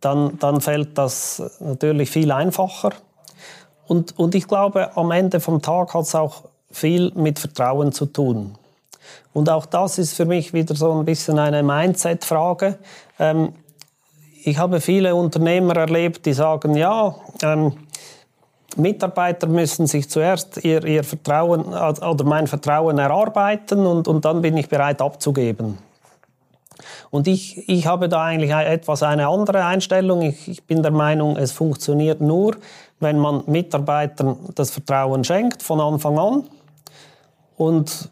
Dann, 0.00 0.38
dann 0.38 0.60
fällt 0.60 0.98
das 0.98 1.42
natürlich 1.60 2.10
viel 2.10 2.32
einfacher. 2.32 2.90
Und, 3.86 4.18
und 4.18 4.34
ich 4.34 4.48
glaube, 4.48 4.96
am 4.96 5.12
Ende 5.12 5.38
vom 5.38 5.62
Tag 5.62 5.94
hat 5.94 6.02
es 6.02 6.14
auch 6.14 6.44
viel 6.70 7.12
mit 7.14 7.38
Vertrauen 7.38 7.92
zu 7.92 8.06
tun. 8.06 8.56
Und 9.32 9.50
auch 9.50 9.66
das 9.66 9.98
ist 9.98 10.14
für 10.14 10.24
mich 10.24 10.52
wieder 10.52 10.74
so 10.74 10.92
ein 10.92 11.04
bisschen 11.04 11.38
eine 11.38 11.62
Mindset-Frage. 11.62 12.78
Ähm, 13.18 13.52
ich 14.44 14.58
habe 14.58 14.80
viele 14.80 15.14
Unternehmer 15.14 15.76
erlebt, 15.76 16.24
die 16.24 16.32
sagen, 16.32 16.76
ja, 16.76 17.14
ähm, 17.42 17.72
Mitarbeiter 18.76 19.46
müssen 19.46 19.86
sich 19.86 20.08
zuerst 20.08 20.64
ihr, 20.64 20.84
ihr 20.84 21.02
Vertrauen 21.02 21.64
oder 21.66 22.24
mein 22.24 22.46
Vertrauen 22.46 22.98
erarbeiten 22.98 23.86
und, 23.86 24.06
und 24.06 24.24
dann 24.24 24.42
bin 24.42 24.56
ich 24.56 24.68
bereit 24.68 25.00
abzugeben. 25.00 25.78
Und 27.10 27.26
ich, 27.26 27.68
ich 27.68 27.86
habe 27.86 28.08
da 28.08 28.22
eigentlich 28.22 28.50
etwas 28.50 29.02
eine 29.02 29.28
andere 29.28 29.64
Einstellung. 29.64 30.22
Ich, 30.22 30.48
ich 30.48 30.64
bin 30.64 30.82
der 30.82 30.92
Meinung, 30.92 31.36
es 31.36 31.52
funktioniert 31.52 32.20
nur, 32.20 32.56
wenn 33.00 33.18
man 33.18 33.42
Mitarbeitern 33.46 34.36
das 34.54 34.70
Vertrauen 34.70 35.24
schenkt 35.24 35.62
von 35.62 35.80
Anfang 35.80 36.18
an. 36.18 36.44
Und 37.56 38.10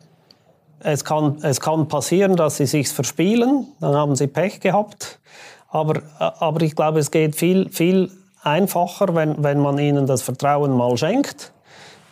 es 0.85 1.05
kann, 1.05 1.39
es 1.43 1.61
kann 1.61 1.89
passieren, 1.89 2.37
dass 2.37 2.59
sie 2.59 2.67
sich 2.67 2.89
verspielen, 2.89 3.67
dann 3.81 3.95
haben 3.95 4.17
sie 4.17 4.27
Pech 4.27 4.61
gehabt. 4.61 5.19
Aber, 5.69 6.03
aber 6.19 6.63
ich 6.63 6.77
glaube, 6.77 7.01
es 7.01 7.11
geht 7.11 7.35
viel, 7.35 7.69
viel 7.71 8.11
einfacher, 8.43 9.15
wenn, 9.15 9.43
wenn 9.43 9.59
man 9.61 9.79
ihnen 9.79 10.07
das 10.07 10.23
Vertrauen 10.23 10.77
mal 10.77 10.97
schenkt 10.97 11.53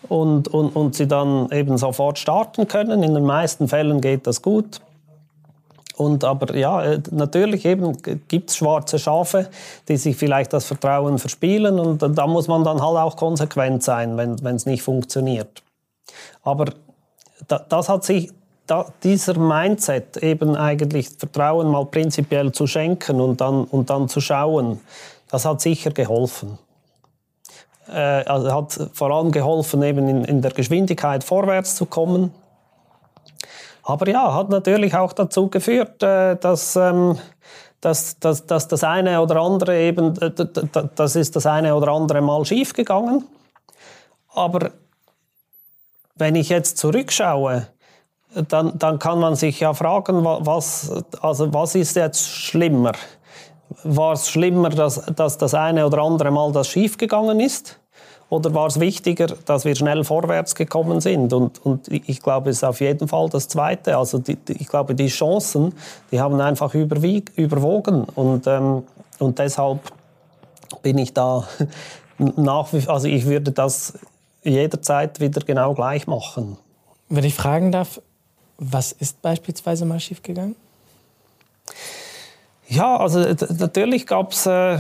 und, 0.09 0.49
und, 0.49 0.75
und 0.75 0.95
sie 0.97 1.07
dann 1.07 1.51
eben 1.53 1.79
sofort 1.79 2.19
starten 2.19 2.67
können. 2.67 3.03
In 3.03 3.15
den 3.15 3.25
meisten 3.25 3.69
Fällen 3.69 4.01
geht 4.01 4.27
das 4.27 4.43
gut. 4.43 4.81
Und 5.97 6.25
aber 6.25 6.57
ja, 6.57 6.83
äh, 6.83 7.03
natürlich 7.11 7.63
gibt 7.63 8.51
es 8.51 8.57
schwarze 8.57 8.99
Schafe, 8.99 9.49
die 9.89 9.99
sich 9.99 10.17
vielleicht 10.17 10.55
das 10.55 10.65
Vertrauen 10.65 11.19
verspielen 11.19 11.79
und 11.79 12.01
da 12.01 12.27
muss 12.27 12.49
man 12.49 12.65
dann 12.65 12.81
halt 12.81 12.97
auch 12.97 13.17
konsequent 13.17 13.83
sein, 13.83 14.17
wenn 14.17 14.57
es 14.57 14.65
nicht 14.65 14.83
funktioniert. 14.83 15.63
Aber 16.43 16.73
da, 17.47 17.59
das 17.69 17.91
hat 17.91 18.05
sich, 18.05 18.33
da, 18.67 18.87
dieser 19.03 19.39
Mindset 19.39 20.17
eben 20.19 20.57
eigentlich 20.57 21.11
Vertrauen 21.11 21.69
mal 21.69 21.87
prinzipiell 21.87 22.53
zu 22.53 22.67
schenken 22.67 23.21
und 23.21 23.41
dann, 23.41 23.65
und 23.65 23.91
dann 23.91 24.09
zu 24.09 24.21
schauen, 24.21 24.81
das 25.31 25.45
hat 25.45 25.61
sicher 25.61 25.91
geholfen. 25.91 26.59
Äh, 27.89 28.25
also 28.25 28.53
hat 28.53 28.91
vor 28.93 29.11
allem 29.11 29.33
geholfen, 29.33 29.83
eben 29.83 30.09
in, 30.09 30.25
in 30.25 30.43
der 30.43 30.53
Geschwindigkeit 30.53 31.25
vorwärts 31.25 31.75
zu 31.75 31.87
kommen. 31.87 32.33
Aber 33.83 34.09
ja, 34.09 34.35
hat 34.35 34.49
natürlich 34.49 34.95
auch 34.95 35.13
dazu 35.13 35.49
geführt, 35.49 36.03
äh, 36.03 36.37
dass, 36.37 36.77
ähm, 36.77 37.19
dass, 37.81 38.19
dass, 38.21 38.47
dass 38.47 38.69
das 38.69 38.85
eine 38.85 39.21
oder 39.21 39.37
andere 39.37 39.77
eben, 39.81 40.17
äh, 40.21 40.31
das 40.95 41.17
ist 41.17 41.35
das 41.35 41.47
eine 41.47 41.75
oder 41.75 41.89
andere 41.89 42.21
Mal 42.21 42.45
schiefgegangen. 42.45 43.25
Aber 44.35 44.71
wenn 46.15 46.37
ich 46.37 46.49
jetzt 46.49 46.79
zurückschaue, 46.79 47.67
dann, 48.49 48.79
dann 48.79 48.99
kann 48.99 49.19
man 49.19 49.35
sich 49.35 49.61
ja 49.61 49.75
fragen, 49.75 50.25
was, 50.25 50.91
also 51.21 51.53
was 51.53 51.75
ist 51.75 51.97
jetzt 51.97 52.29
schlimmer? 52.29 52.93
war 53.85 54.13
es 54.13 54.29
schlimmer, 54.29 54.71
dass, 54.71 55.03
dass 55.17 55.39
das 55.39 55.55
eine 55.55 55.87
oder 55.87 55.99
andere 55.99 56.31
Mal 56.31 56.53
das 56.53 56.69
schiefgegangen 56.69 57.41
ist? 57.41 57.79
Oder 58.29 58.55
war 58.55 58.67
es 58.67 58.81
wichtiger, 58.81 59.27
dass 59.27 59.67
wir 59.67 59.77
schnell 59.77 60.05
vorwärts 60.05 60.55
gekommen 60.55 61.03
sind? 61.03 61.33
Und, 61.35 61.65
und 61.65 61.89
ich 61.89 62.23
glaube, 62.23 62.51
es 62.51 62.59
ist 62.59 62.65
auf 62.65 62.81
jeden 62.81 63.07
Fall 63.07 63.29
das 63.29 63.47
Zweite. 63.49 63.99
Also 63.99 64.19
die, 64.19 64.37
die, 64.37 64.55
ich 64.55 64.69
glaube, 64.69 64.95
die 64.95 65.09
Chancen, 65.09 65.75
die 66.11 66.21
haben 66.21 66.41
einfach 66.41 66.73
überwogen. 66.73 68.05
Und, 68.05 68.47
ähm, 68.47 68.85
und 69.19 69.39
deshalb 69.39 69.81
bin 70.81 70.97
ich 70.97 71.13
da 71.13 71.47
nach 72.19 72.73
wie 72.73 72.89
also 72.89 73.07
ich 73.07 73.27
würde 73.27 73.53
das 73.53 73.95
jederzeit 74.43 75.21
wieder 75.21 75.43
genau 75.43 75.75
gleich 75.75 76.07
machen. 76.07 76.57
Wenn 77.11 77.25
ich 77.25 77.35
fragen 77.35 77.71
darf, 77.71 78.01
was 78.63 78.93
ist 78.93 79.21
beispielsweise 79.23 79.85
mal 79.85 79.99
schiefgegangen? 79.99 80.55
Ja, 82.69 82.97
also 82.97 83.19
natürlich 83.59 84.07
gab 84.07 84.33
es 84.33 84.47
äh, 84.47 84.79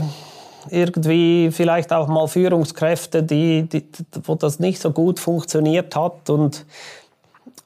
irgendwie 0.70 1.50
vielleicht 1.50 1.92
auch 1.92 2.06
mal 2.06 2.28
Führungskräfte, 2.28 3.22
die, 3.22 3.64
die, 3.64 3.84
wo 4.24 4.34
das 4.36 4.60
nicht 4.60 4.80
so 4.80 4.92
gut 4.92 5.18
funktioniert 5.18 5.96
hat. 5.96 6.30
Und, 6.30 6.64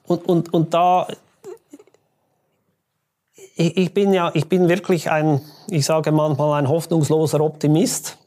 und, 0.07 0.25
und, 0.27 0.53
und 0.53 0.73
da, 0.73 1.07
ich, 3.55 3.77
ich, 3.77 3.93
bin 3.93 4.11
ja, 4.11 4.31
ich 4.33 4.49
bin 4.49 4.67
wirklich 4.67 5.11
ein, 5.11 5.41
ich 5.69 5.85
sage 5.85 6.11
manchmal, 6.11 6.59
ein 6.59 6.67
hoffnungsloser 6.67 7.41
Optimist, 7.41 8.17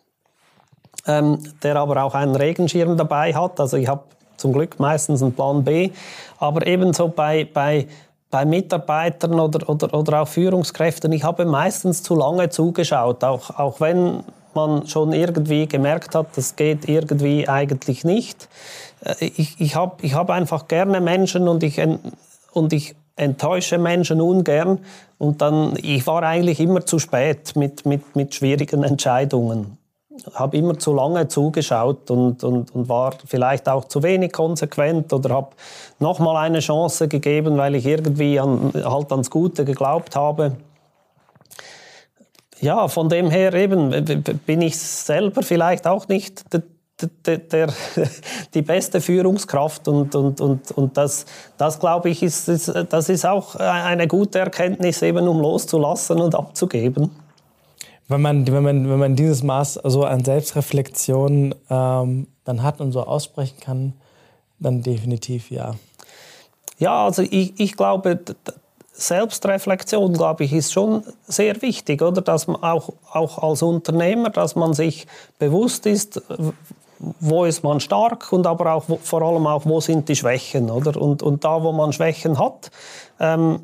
ähm, 1.07 1.39
der 1.63 1.77
aber 1.77 2.05
auch 2.05 2.15
einen 2.15 2.37
Regenschirm 2.37 2.97
dabei 2.97 3.35
hat. 3.35 3.59
Also 3.59 3.77
ich 3.77 3.89
habe 3.89 4.05
zum 4.41 4.53
Glück 4.53 4.81
meistens 4.81 5.23
einen 5.23 5.33
Plan 5.33 5.63
B. 5.65 5.91
Aber 6.39 6.67
ebenso 6.67 7.09
bei, 7.09 7.45
bei 7.45 7.87
bei 8.31 8.45
Mitarbeitern 8.45 9.39
oder, 9.41 9.69
oder, 9.69 9.93
oder 9.93 10.23
auch 10.23 10.29
Führungskräften, 10.29 11.11
ich 11.13 11.25
habe 11.25 11.45
meistens 11.45 12.03
zu 12.03 12.15
lange 12.15 12.49
zugeschaut, 12.49 13.25
auch, 13.25 13.59
auch 13.59 13.81
wenn 13.81 14.23
man 14.55 14.87
schon 14.87 15.13
irgendwie 15.13 15.67
gemerkt 15.67 16.15
hat, 16.15 16.37
das 16.37 16.57
geht 16.57 16.89
irgendwie 16.89 17.49
eigentlich 17.49 18.05
nicht. 18.05 18.49
Äh, 19.05 19.27
ich, 19.37 19.61
ich 19.61 19.75
habe 19.75 19.97
ich 20.03 20.15
hab 20.15 20.31
einfach 20.31 20.69
gerne 20.69 21.01
Menschen 21.01 21.49
und 21.49 21.63
ich, 21.63 21.81
und 22.53 22.73
ich 22.73 22.95
enttäusche 23.17 23.79
Menschen 23.79 24.21
ungern. 24.21 24.79
Und 25.19 25.43
dann, 25.43 25.77
ich 25.83 26.07
war 26.07 26.23
eigentlich 26.23 26.61
immer 26.61 26.87
zu 26.87 26.99
spät 26.99 27.55
mit, 27.57 27.85
mit, 27.85 28.17
mit 28.17 28.35
schwierigen 28.35 28.83
Entscheidungen 28.83 29.77
habe 30.35 30.57
immer 30.57 30.79
zu 30.79 30.95
lange 30.95 31.29
zugeschaut 31.29 32.11
und, 32.11 32.45
und, 32.45 32.75
und 32.75 32.89
war 32.89 33.15
vielleicht 33.27 33.69
auch 33.69 33.85
zu 33.85 34.03
wenig 34.03 34.33
konsequent 34.33 35.13
oder 35.13 35.35
habe 35.35 35.51
nochmal 35.99 36.37
eine 36.37 36.61
Chance 36.61 37.09
gegeben, 37.09 37.57
weil 37.57 37.75
ich 37.75 37.87
irgendwie 37.87 38.39
an, 38.39 38.73
halt 38.75 39.11
ans 39.13 39.31
Gute 39.31 39.65
geglaubt 39.65 40.17
habe. 40.17 40.53
Ja, 42.61 42.89
von 42.89 43.09
dem 43.09 43.31
her 43.31 43.55
eben 43.55 43.91
bin 44.47 44.61
ich 44.61 44.79
selber 44.79 45.43
vielleicht 45.43 45.87
auch 45.87 46.09
nicht 46.09 46.53
der, 46.53 46.63
der, 47.25 47.39
der, 47.39 47.73
die 48.53 48.63
beste 48.63 49.01
Führungskraft 49.01 49.89
und, 49.89 50.15
und, 50.15 50.41
und, 50.41 50.71
und 50.73 50.97
das, 50.97 51.25
das 51.57 51.81
glaube 51.81 52.11
ich, 52.11 52.23
ist, 52.23 52.49
das 52.49 53.09
ist 53.09 53.25
auch 53.25 53.55
eine 53.57 54.07
gute 54.07 54.41
Erkenntnis, 54.41 55.01
eben 55.03 55.27
um 55.27 55.41
loszulassen 55.41 56.21
und 56.21 56.35
abzugeben. 56.35 57.11
Wenn 58.11 58.23
man, 58.23 58.45
wenn 58.49 58.65
man, 58.65 58.91
wenn 58.91 58.99
man 58.99 59.15
dieses 59.15 59.45
Maß 59.45 59.75
so 59.85 60.03
an 60.03 60.25
Selbstreflexion 60.25 61.55
ähm, 61.71 62.27
dann 62.45 62.63
hat 62.65 62.81
und 62.81 62.91
so 62.91 63.05
aussprechen 63.05 63.61
kann, 63.61 63.93
dann 64.59 64.83
definitiv 64.83 65.49
ja. 65.53 65.77
Ja, 66.79 67.05
also 67.05 67.23
ich, 67.23 67.61
ich 67.61 67.77
glaube, 67.77 68.19
Selbstreflexion, 68.93 70.13
glaube 70.13 70.43
ich, 70.43 70.53
ist 70.53 70.73
schon 70.73 71.05
sehr 71.29 71.63
wichtig, 71.63 72.03
oder? 72.03 72.21
Dass 72.21 72.49
man 72.49 72.61
auch, 72.65 72.93
auch 73.13 73.39
als 73.39 73.63
Unternehmer, 73.63 74.31
dass 74.31 74.57
man 74.57 74.75
sich 74.75 75.07
bewusst 75.39 75.87
ist, 75.87 76.21
wo 76.99 77.45
ist 77.45 77.63
man 77.63 77.79
stark 77.79 78.33
und 78.33 78.45
aber 78.45 78.75
auch 78.75 78.85
vor 79.03 79.23
allem 79.23 79.47
auch, 79.47 79.67
wo 79.67 79.81
sind 79.81 80.09
die 80.09 80.17
Schwächen. 80.17 80.69
Oder? 80.69 81.01
Und, 81.01 81.23
und 81.23 81.45
da, 81.45 81.63
wo 81.63 81.71
man 81.71 81.93
Schwächen 81.93 82.41
hat, 82.41 82.73
ähm, 83.21 83.61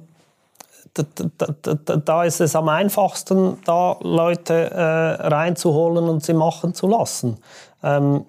da, 2.05 2.25
ist 2.25 2.41
es 2.41 2.57
am 2.57 2.69
einfachsten, 2.69 3.59
da 3.65 3.97
Leute 4.01 4.71
äh, 4.71 5.27
reinzuholen 5.27 6.09
und 6.09 6.25
sie 6.25 6.35
machen 6.35 6.75
zu 6.75 6.87
lassen. 6.89 7.39
Ähm, 7.83 8.25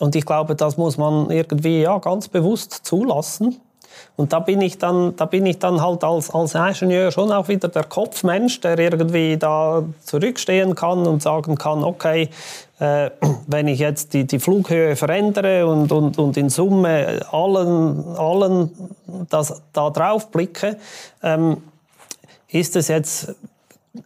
und 0.00 0.16
ich 0.16 0.26
glaube, 0.26 0.54
das 0.54 0.76
muss 0.76 0.98
man 0.98 1.30
irgendwie 1.30 1.82
ja, 1.82 1.98
ganz 1.98 2.28
bewusst 2.28 2.80
zulassen. 2.84 3.60
Und 4.16 4.32
da 4.32 4.40
bin 4.40 4.60
ich 4.60 4.78
dann, 4.78 5.16
da 5.16 5.26
bin 5.26 5.46
ich 5.46 5.58
dann 5.58 5.80
halt 5.80 6.04
als, 6.04 6.30
als 6.30 6.54
Ingenieur 6.54 7.10
schon 7.12 7.30
auch 7.30 7.48
wieder 7.48 7.68
der 7.68 7.84
Kopfmensch, 7.84 8.60
der 8.60 8.78
irgendwie 8.78 9.36
da 9.36 9.82
zurückstehen 10.04 10.74
kann 10.74 11.06
und 11.06 11.22
sagen 11.22 11.56
kann, 11.56 11.84
okay, 11.84 12.28
äh, 12.78 13.10
wenn 13.46 13.68
ich 13.68 13.78
jetzt 13.78 14.14
die, 14.14 14.26
die 14.26 14.38
Flughöhe 14.38 14.96
verändere 14.96 15.66
und, 15.66 15.92
und, 15.92 16.18
und 16.18 16.36
in 16.36 16.48
Summe 16.48 17.20
allen, 17.30 18.16
allen 18.16 18.70
das, 19.30 19.62
da 19.72 19.90
drauf 19.90 20.30
blicke, 20.30 20.78
ähm, 21.22 21.58
ist 22.52 22.76
es 22.76 22.88
jetzt 22.88 23.34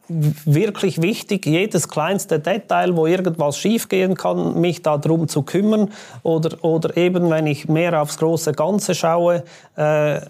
wirklich 0.08 1.00
wichtig, 1.00 1.46
jedes 1.46 1.88
kleinste 1.88 2.40
Detail, 2.40 2.96
wo 2.96 3.06
irgendwas 3.06 3.56
schiefgehen 3.56 4.16
kann, 4.16 4.60
mich 4.60 4.82
darum 4.82 5.28
zu 5.28 5.42
kümmern. 5.42 5.92
Oder, 6.22 6.64
oder 6.64 6.96
eben, 6.96 7.30
wenn 7.30 7.46
ich 7.46 7.68
mehr 7.68 8.00
aufs 8.00 8.18
große 8.18 8.52
Ganze 8.52 8.94
schaue, 8.94 9.44
äh, 9.76 10.20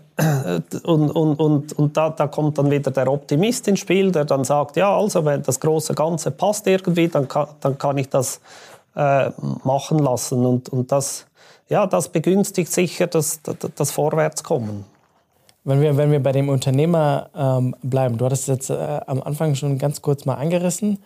und, 0.85 1.11
und, 1.11 1.39
und, 1.39 1.73
und 1.75 1.97
da, 1.97 2.11
da 2.11 2.27
kommt 2.27 2.59
dann 2.59 2.71
wieder 2.71 2.91
der 2.91 3.11
Optimist 3.11 3.69
ins 3.69 3.81
Spiel, 3.81 4.13
der 4.13 4.25
dann 4.25 4.45
sagt, 4.45 4.77
ja, 4.77 4.95
also 4.95 5.25
wenn 5.25 5.43
das 5.43 5.61
große 5.61 5.95
Ganze 5.95 6.31
passt 6.31 6.67
irgendwie, 6.67 7.09
dann 7.09 7.29
kann, 7.29 7.49
dann 7.61 7.77
kann 7.79 7.99
ich 7.99 8.09
das 8.09 8.41
äh, 8.95 9.31
machen 9.65 9.99
lassen. 9.99 10.45
Und, 10.45 10.69
und 10.71 10.93
das, 10.93 11.27
ja, 11.69 11.87
das 11.87 12.11
begünstigt 12.11 12.73
sicher 12.73 13.07
das, 13.07 13.41
das, 13.43 13.57
das 13.75 13.91
Vorwärtskommen. 13.91 14.85
Wenn 15.67 15.81
wir, 15.81 15.97
wenn 15.97 16.13
wir 16.13 16.23
bei 16.23 16.31
dem 16.31 16.49
Unternehmer 16.49 17.29
ähm, 17.35 17.75
bleiben, 17.83 18.19
du 18.19 18.25
hattest 18.25 18.43
es 18.43 18.47
jetzt 18.47 18.71
äh, 18.71 19.01
am 19.09 19.21
Anfang 19.21 19.57
schon 19.57 19.79
ganz 19.79 20.01
kurz 20.01 20.25
mal 20.25 20.35
angerissen. 20.35 20.99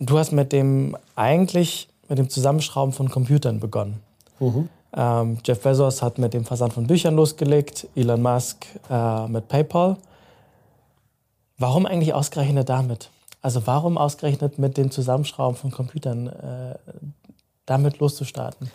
Du 0.00 0.18
hast 0.18 0.32
mit 0.32 0.50
dem 0.50 0.96
eigentlich 1.14 1.88
mit 2.08 2.18
dem 2.18 2.28
Zusammenschrauben 2.28 2.92
von 2.92 3.08
Computern 3.08 3.60
begonnen. 3.60 4.00
Mhm. 4.40 4.68
Ähm, 4.96 5.38
Jeff 5.44 5.62
Bezos 5.62 6.02
hat 6.02 6.18
mit 6.18 6.34
dem 6.34 6.44
Versand 6.44 6.72
von 6.72 6.88
Büchern 6.88 7.14
losgelegt, 7.14 7.86
Elon 7.94 8.20
Musk 8.20 8.66
äh, 8.90 9.28
mit 9.28 9.46
PayPal. 9.46 9.96
Warum 11.58 11.86
eigentlich 11.86 12.14
ausgerechnet 12.14 12.68
damit? 12.68 13.10
Also 13.42 13.64
warum 13.64 13.96
ausgerechnet 13.96 14.58
mit 14.58 14.76
dem 14.76 14.90
Zusammenschrauben 14.90 15.56
von 15.56 15.70
Computern 15.70 16.26
äh, 16.26 16.74
damit 17.64 18.00
loszustarten? 18.00 18.72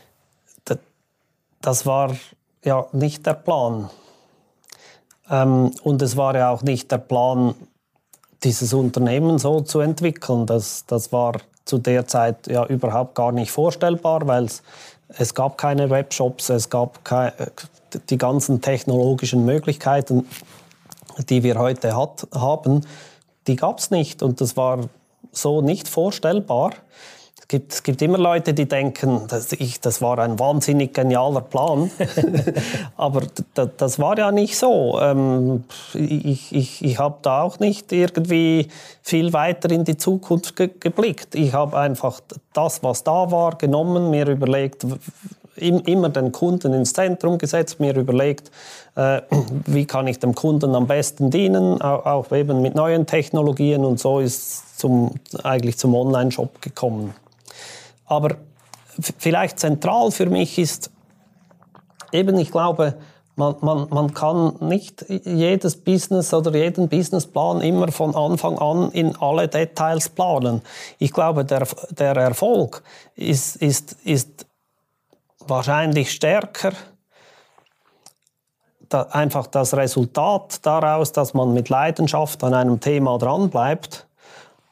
Das 1.62 1.86
war 1.86 2.16
ja 2.64 2.88
nicht 2.94 3.26
der 3.26 3.34
Plan. 3.34 3.90
Ähm, 5.30 5.72
und 5.84 6.02
es 6.02 6.18
war 6.18 6.36
ja 6.36 6.52
auch 6.52 6.62
nicht 6.62 6.92
der 6.92 6.98
Plan, 6.98 7.56
dieses 8.44 8.74
Unternehmen 8.74 9.38
so 9.38 9.62
zu 9.62 9.80
entwickeln. 9.80 10.46
Das, 10.46 10.86
das 10.86 11.12
war 11.12 11.34
zu 11.66 11.78
der 11.78 12.08
Zeit 12.08 12.48
ja 12.48 12.66
überhaupt 12.66 13.16
gar 13.16 13.32
nicht 13.32 13.52
vorstellbar, 13.52 14.26
weil 14.28 14.48
es, 15.18 15.34
gab 15.34 15.58
keine 15.58 15.90
Webshops, 15.90 16.50
es 16.50 16.70
gab 16.70 17.04
keine, 17.04 17.34
die 18.10 18.18
ganzen 18.18 18.62
technologischen 18.62 19.46
Möglichkeiten, 19.46 20.28
die 21.30 21.44
wir 21.44 21.60
heute 21.60 21.96
hat, 21.96 22.28
haben, 22.34 22.86
die 23.48 23.56
gab 23.56 23.80
es 23.80 23.92
nicht. 23.92 24.24
Und 24.24 24.42
das 24.42 24.56
war 24.56 24.80
so 25.32 25.62
nicht 25.62 25.88
vorstellbar 25.88 26.72
gibt, 27.50 27.74
es 27.74 27.84
gibt 27.84 28.02
immer 28.02 28.18
Leute, 28.18 28.54
die 28.54 28.68
denken, 28.68 29.28
dass 29.28 29.52
ich, 29.52 29.82
das 29.82 30.02
war 30.02 30.20
ein 30.20 30.40
wahnsinnig 30.40 30.94
genialer 30.94 31.42
Plan. 31.42 31.92
Aber 32.96 33.24
das 33.56 34.00
war 34.00 34.18
ja 34.18 34.32
nicht 34.32 34.58
so. 34.58 34.98
Ähm, 35.02 35.66
ich 35.94 36.56
ich, 36.56 36.86
ich 36.86 37.00
habe 37.00 37.18
da 37.24 37.42
auch 37.42 37.60
nicht 37.60 37.92
irgendwie 37.92 38.70
viel 39.02 39.34
weiter 39.34 39.70
in 39.72 39.84
die 39.84 39.98
Zukunft 39.98 40.56
ge 40.56 40.70
geblickt. 40.80 41.36
Ich 41.36 41.54
habe 41.54 41.78
einfach 41.78 42.22
das, 42.54 42.84
was 42.84 43.04
da 43.04 43.32
war, 43.32 43.58
genommen, 43.58 44.12
mir 44.12 44.28
überlegt, 44.28 44.86
immer 45.56 46.10
den 46.10 46.32
Kunden 46.32 46.74
ins 46.74 46.94
Zentrum 46.94 47.38
gesetzt, 47.38 47.80
mir 47.80 47.96
überlegt, 47.96 48.52
äh, 48.96 49.22
wie 49.66 49.86
kann 49.86 50.06
ich 50.08 50.20
dem 50.20 50.36
Kunden 50.36 50.76
am 50.76 50.86
besten 50.86 51.32
dienen, 51.32 51.82
auch, 51.82 52.06
auch 52.06 52.32
eben 52.32 52.62
mit 52.62 52.76
neuen 52.76 53.08
Technologien 53.08 53.84
und 53.84 54.00
so 54.00 54.20
ist 54.20 54.80
zum, 54.80 55.16
eigentlich 55.44 55.78
zum 55.80 55.96
Online-Shop 55.96 56.62
gekommen. 56.62 57.16
Aber 58.10 58.36
vielleicht 59.18 59.60
zentral 59.60 60.12
für 60.12 60.26
mich 60.26 60.58
ist 60.58 60.92
eben, 62.12 62.38
ich 62.38 62.52
glaube, 62.52 62.98
man, 63.36 63.56
man, 63.62 63.88
man 63.90 64.14
kann 64.14 64.56
nicht 64.60 65.06
jedes 65.08 65.82
Business 65.82 66.34
oder 66.34 66.54
jeden 66.54 66.90
Businessplan 66.90 67.62
immer 67.62 67.90
von 67.92 68.14
Anfang 68.14 68.60
an 68.60 68.92
in 68.92 69.16
alle 69.16 69.48
Details 69.48 70.10
planen. 70.10 70.62
Ich 70.98 71.14
glaube, 71.14 71.46
der, 71.46 71.66
der 71.92 72.18
Erfolg 72.18 72.84
ist, 73.16 73.56
ist, 73.56 73.94
ist 74.04 74.46
wahrscheinlich 75.40 76.12
stärker 76.12 76.74
da, 78.90 79.04
einfach 79.04 79.48
das 79.48 79.74
Resultat 79.76 80.66
daraus, 80.66 81.12
dass 81.12 81.34
man 81.34 81.54
mit 81.54 81.70
Leidenschaft 81.70 82.44
an 82.44 82.54
einem 82.54 82.80
Thema 82.80 83.18
dranbleibt, 83.18 84.08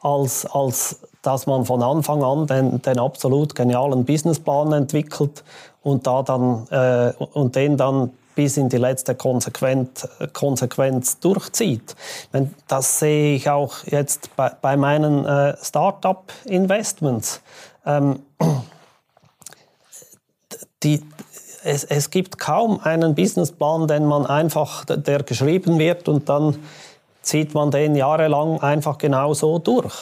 als, 0.00 0.44
als 0.44 1.07
dass 1.28 1.46
man 1.46 1.66
von 1.66 1.82
Anfang 1.82 2.24
an 2.24 2.46
den, 2.46 2.80
den 2.80 2.98
absolut 2.98 3.54
genialen 3.54 4.06
Businessplan 4.06 4.72
entwickelt 4.72 5.44
und, 5.82 6.06
da 6.06 6.22
dann, 6.22 6.66
äh, 6.70 7.12
und 7.34 7.54
den 7.54 7.76
dann 7.76 8.12
bis 8.34 8.56
in 8.56 8.70
die 8.70 8.78
letzte 8.78 9.14
Konsequenz, 9.14 10.08
Konsequenz 10.32 11.20
durchzieht. 11.20 11.94
Das 12.66 13.00
sehe 13.00 13.36
ich 13.36 13.50
auch 13.50 13.84
jetzt 13.84 14.34
bei, 14.36 14.50
bei 14.62 14.78
meinen 14.78 15.26
äh, 15.26 15.54
Start-up-Investments. 15.62 17.42
Ähm, 17.84 18.20
die, 20.82 21.04
es, 21.62 21.84
es, 21.84 22.08
gibt 22.08 22.38
kaum 22.38 22.80
einen 22.82 23.14
Businessplan, 23.14 23.86
den 23.86 24.06
man 24.06 24.24
einfach, 24.24 24.86
der 24.86 25.24
geschrieben 25.24 25.78
wird 25.78 26.08
und 26.08 26.30
dann 26.30 26.56
zieht 27.20 27.52
man 27.52 27.70
den 27.70 27.96
jahrelang 27.96 28.62
einfach 28.62 28.96
genau 28.96 29.34
so 29.34 29.58
durch 29.58 29.92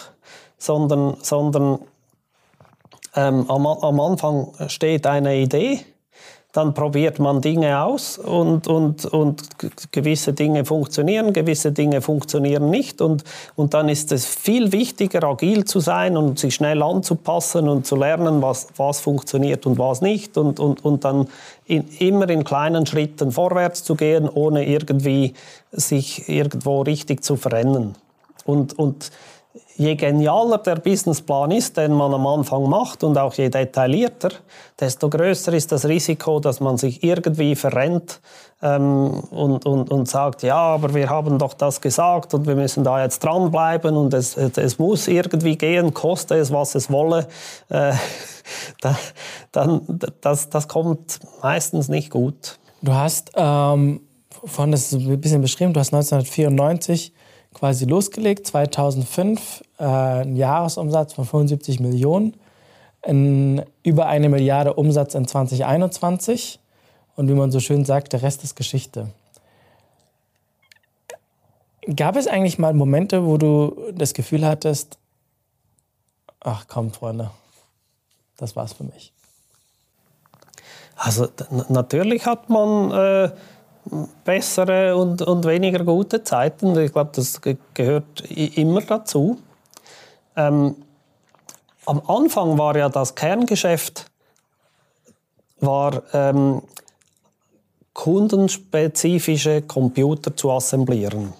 sondern, 0.58 1.16
sondern 1.22 1.78
ähm, 3.14 3.48
am, 3.48 3.66
am 3.66 4.00
Anfang 4.00 4.52
steht 4.68 5.06
eine 5.06 5.36
Idee, 5.36 5.80
dann 6.56 6.72
probiert 6.72 7.18
man 7.18 7.42
Dinge 7.42 7.82
aus 7.82 8.16
und, 8.16 8.66
und, 8.66 9.04
und 9.04 9.42
gewisse 9.92 10.32
Dinge 10.32 10.64
funktionieren, 10.64 11.34
gewisse 11.34 11.70
Dinge 11.70 12.00
funktionieren 12.00 12.70
nicht. 12.70 13.02
Und, 13.02 13.24
und 13.56 13.74
dann 13.74 13.90
ist 13.90 14.10
es 14.10 14.24
viel 14.24 14.72
wichtiger, 14.72 15.22
agil 15.24 15.66
zu 15.66 15.80
sein 15.80 16.16
und 16.16 16.38
sich 16.38 16.54
schnell 16.54 16.82
anzupassen 16.82 17.68
und 17.68 17.84
zu 17.84 17.94
lernen, 17.94 18.40
was, 18.40 18.68
was 18.78 19.00
funktioniert 19.00 19.66
und 19.66 19.78
was 19.78 20.00
nicht. 20.00 20.38
Und, 20.38 20.58
und, 20.58 20.82
und 20.82 21.04
dann 21.04 21.28
in, 21.66 21.86
immer 21.98 22.28
in 22.30 22.42
kleinen 22.42 22.86
Schritten 22.86 23.32
vorwärts 23.32 23.84
zu 23.84 23.94
gehen, 23.94 24.26
ohne 24.26 24.66
irgendwie 24.66 25.34
sich 25.72 26.26
irgendwo 26.26 26.80
richtig 26.80 27.22
zu 27.22 27.36
verrennen. 27.36 27.96
Und, 28.46 28.78
und 28.78 29.10
je 29.76 29.94
genialer 29.94 30.58
der 30.58 30.76
Businessplan 30.76 31.50
ist, 31.50 31.76
den 31.76 31.92
man 31.92 32.12
am 32.14 32.26
Anfang 32.26 32.68
macht 32.68 33.04
und 33.04 33.18
auch 33.18 33.34
je 33.34 33.48
detaillierter, 33.48 34.30
desto 34.78 35.08
größer 35.10 35.52
ist 35.52 35.72
das 35.72 35.86
Risiko, 35.86 36.40
dass 36.40 36.60
man 36.60 36.78
sich 36.78 37.02
irgendwie 37.02 37.54
verrennt 37.54 38.20
ähm, 38.62 39.20
und, 39.30 39.66
und, 39.66 39.90
und 39.90 40.08
sagt, 40.08 40.42
ja, 40.42 40.56
aber 40.56 40.94
wir 40.94 41.10
haben 41.10 41.38
doch 41.38 41.54
das 41.54 41.80
gesagt 41.80 42.32
und 42.34 42.46
wir 42.46 42.54
müssen 42.54 42.84
da 42.84 43.02
jetzt 43.02 43.22
dranbleiben 43.22 43.96
und 43.96 44.14
es, 44.14 44.36
es 44.36 44.78
muss 44.78 45.08
irgendwie 45.08 45.56
gehen, 45.56 45.92
koste 45.92 46.36
es, 46.36 46.52
was 46.52 46.74
es 46.74 46.90
wolle. 46.90 47.28
Äh, 47.68 47.92
da, 48.80 48.96
dann, 49.52 49.82
das, 50.20 50.48
das 50.48 50.68
kommt 50.68 51.20
meistens 51.42 51.88
nicht 51.88 52.10
gut. 52.10 52.58
Du 52.82 52.94
hast, 52.94 53.32
ähm, 53.36 54.00
vorhin 54.44 54.72
das 54.72 54.92
ein 54.92 55.20
bisschen 55.20 55.42
beschrieben, 55.42 55.72
du 55.72 55.80
hast 55.80 55.92
1994 55.92 57.12
quasi 57.56 57.86
losgelegt, 57.86 58.46
2005 58.46 59.64
äh, 59.78 59.84
ein 59.84 60.36
Jahresumsatz 60.36 61.14
von 61.14 61.24
75 61.24 61.80
Millionen, 61.80 62.34
in 63.02 63.64
über 63.82 64.06
eine 64.08 64.28
Milliarde 64.28 64.74
Umsatz 64.74 65.14
in 65.14 65.26
2021 65.26 66.60
und 67.16 67.28
wie 67.28 67.32
man 67.32 67.50
so 67.50 67.60
schön 67.60 67.86
sagt, 67.86 68.12
der 68.12 68.20
Rest 68.20 68.44
ist 68.44 68.56
Geschichte. 68.56 69.08
Gab 71.94 72.16
es 72.16 72.26
eigentlich 72.26 72.58
mal 72.58 72.74
Momente, 72.74 73.24
wo 73.24 73.38
du 73.38 73.74
das 73.94 74.12
Gefühl 74.12 74.44
hattest, 74.44 74.98
ach 76.40 76.66
komm, 76.68 76.90
Freunde, 76.90 77.30
das 78.36 78.54
war's 78.54 78.74
für 78.74 78.84
mich? 78.84 79.14
Also 80.94 81.28
natürlich 81.70 82.26
hat 82.26 82.50
man 82.50 82.90
äh, 82.90 83.30
bessere 84.24 84.96
und, 84.96 85.22
und 85.22 85.44
weniger 85.44 85.84
gute 85.84 86.24
Zeiten. 86.24 86.78
Ich 86.78 86.92
glaube, 86.92 87.10
das 87.14 87.40
gehört 87.74 88.20
immer 88.30 88.80
dazu. 88.80 89.38
Ähm, 90.36 90.76
am 91.86 92.02
Anfang 92.06 92.58
war 92.58 92.76
ja 92.76 92.88
das 92.88 93.14
Kerngeschäft 93.14 94.06
war 95.60 96.02
ähm, 96.12 96.62
kundenspezifische 97.94 99.62
Computer 99.62 100.36
zu 100.36 100.50
assemblieren. 100.50 101.32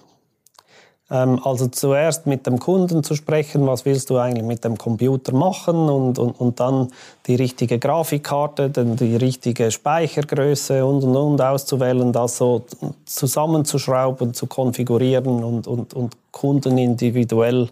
Ähm, 1.09 1.39
also 1.43 1.67
zuerst 1.67 2.27
mit 2.27 2.45
dem 2.45 2.59
Kunden 2.59 3.03
zu 3.03 3.15
sprechen, 3.15 3.65
was 3.65 3.85
willst 3.85 4.09
du 4.09 4.17
eigentlich 4.17 4.45
mit 4.45 4.63
dem 4.65 4.77
Computer 4.77 5.33
machen 5.33 5.89
und, 5.89 6.19
und, 6.19 6.31
und 6.31 6.59
dann 6.59 6.89
die 7.27 7.35
richtige 7.35 7.79
Grafikkarte, 7.79 8.69
dann 8.69 8.97
die 8.97 9.15
richtige 9.15 9.71
Speichergröße 9.71 10.85
und, 10.85 11.03
und, 11.03 11.15
und 11.15 11.41
auszuwählen, 11.41 12.11
das 12.11 12.37
so 12.37 12.65
zusammenzuschrauben, 13.05 14.33
zu 14.33 14.47
konfigurieren 14.47 15.43
und, 15.43 15.67
und, 15.67 15.93
und 15.93 16.17
Kunden 16.31 16.77
individuell 16.77 17.69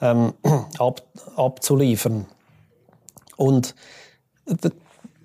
ähm, 0.00 0.32
ab, 0.78 1.02
abzuliefern. 1.36 2.26
Und 3.36 3.74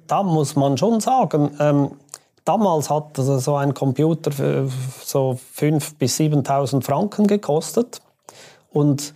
da 0.06 0.24
muss 0.24 0.56
man 0.56 0.78
schon 0.78 1.00
sagen, 1.00 1.52
ähm, 1.60 1.91
damals 2.47 2.89
hat 2.89 3.17
so 3.17 3.55
ein 3.55 3.73
Computer 3.73 4.31
so 5.03 5.38
5.000 5.57 5.93
bis 5.99 6.19
7.000 6.19 6.83
Franken 6.83 7.27
gekostet. 7.27 8.01
Und, 8.71 9.13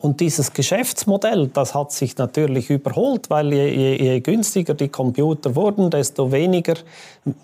und 0.00 0.20
dieses 0.20 0.52
Geschäftsmodell, 0.52 1.48
das 1.48 1.74
hat 1.74 1.92
sich 1.92 2.16
natürlich 2.18 2.70
überholt, 2.70 3.30
weil 3.30 3.52
je, 3.52 3.68
je, 3.68 4.02
je 4.02 4.20
günstiger 4.20 4.74
die 4.74 4.88
Computer 4.88 5.56
wurden, 5.56 5.90
desto 5.90 6.30
weniger 6.30 6.74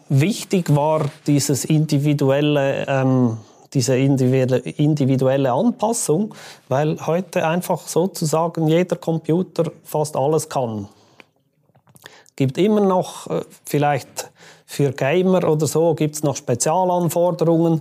wichtig 0.08 0.74
war 0.74 1.06
dieses 1.26 1.64
individuelle 1.64 2.86
ähm, 2.86 3.38
diese 3.74 3.96
individuelle 3.96 5.52
Anpassung, 5.52 6.32
weil 6.68 6.96
heute 7.06 7.44
einfach 7.44 7.88
sozusagen 7.88 8.68
jeder 8.68 8.94
Computer 8.94 9.64
fast 9.82 10.16
alles 10.16 10.48
kann. 10.48 10.88
Es 12.26 12.36
gibt 12.36 12.56
immer 12.56 12.80
noch 12.80 13.28
äh, 13.28 13.42
vielleicht 13.64 14.30
für 14.74 14.92
Gamer 14.92 15.48
oder 15.48 15.66
so 15.66 15.94
gibt 15.94 16.16
es 16.16 16.22
noch 16.22 16.36
Spezialanforderungen, 16.36 17.80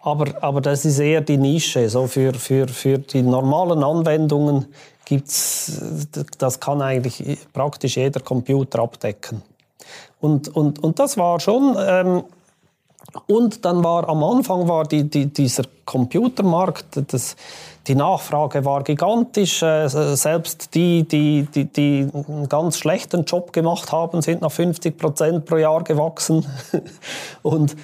aber, 0.00 0.42
aber 0.42 0.60
das 0.60 0.84
ist 0.84 0.98
eher 0.98 1.20
die 1.20 1.36
Nische. 1.36 1.88
So 1.88 2.06
für, 2.06 2.34
für, 2.34 2.66
für 2.66 2.98
die 2.98 3.22
normalen 3.22 3.84
Anwendungen 3.84 4.66
gibt's, 5.04 5.80
das 6.38 6.58
kann 6.58 6.82
eigentlich 6.82 7.38
praktisch 7.52 7.96
jeder 7.96 8.20
Computer 8.20 8.80
abdecken. 8.80 9.42
Und, 10.20 10.48
und, 10.48 10.82
und 10.82 10.98
das 10.98 11.16
war 11.16 11.38
schon 11.38 11.76
ähm, 11.78 12.22
und 13.26 13.64
dann 13.64 13.84
war 13.84 14.08
am 14.08 14.22
Anfang 14.24 14.68
war 14.68 14.84
die, 14.84 15.08
die, 15.08 15.26
dieser 15.26 15.64
Computermarkt, 15.84 17.12
das, 17.12 17.36
die 17.86 17.94
Nachfrage 17.94 18.64
war 18.64 18.82
gigantisch. 18.84 19.62
Äh, 19.62 19.88
selbst 19.88 20.74
die, 20.74 21.06
die, 21.06 21.46
die, 21.54 21.64
die 21.66 22.08
einen 22.12 22.48
ganz 22.48 22.78
schlechten 22.78 23.24
Job 23.24 23.52
gemacht 23.52 23.92
haben, 23.92 24.22
sind 24.22 24.40
nach 24.42 24.52
50 24.52 24.96
Prozent 24.96 25.44
pro 25.46 25.56
Jahr 25.56 25.82
gewachsen. 25.84 26.46
Und, 27.42 27.76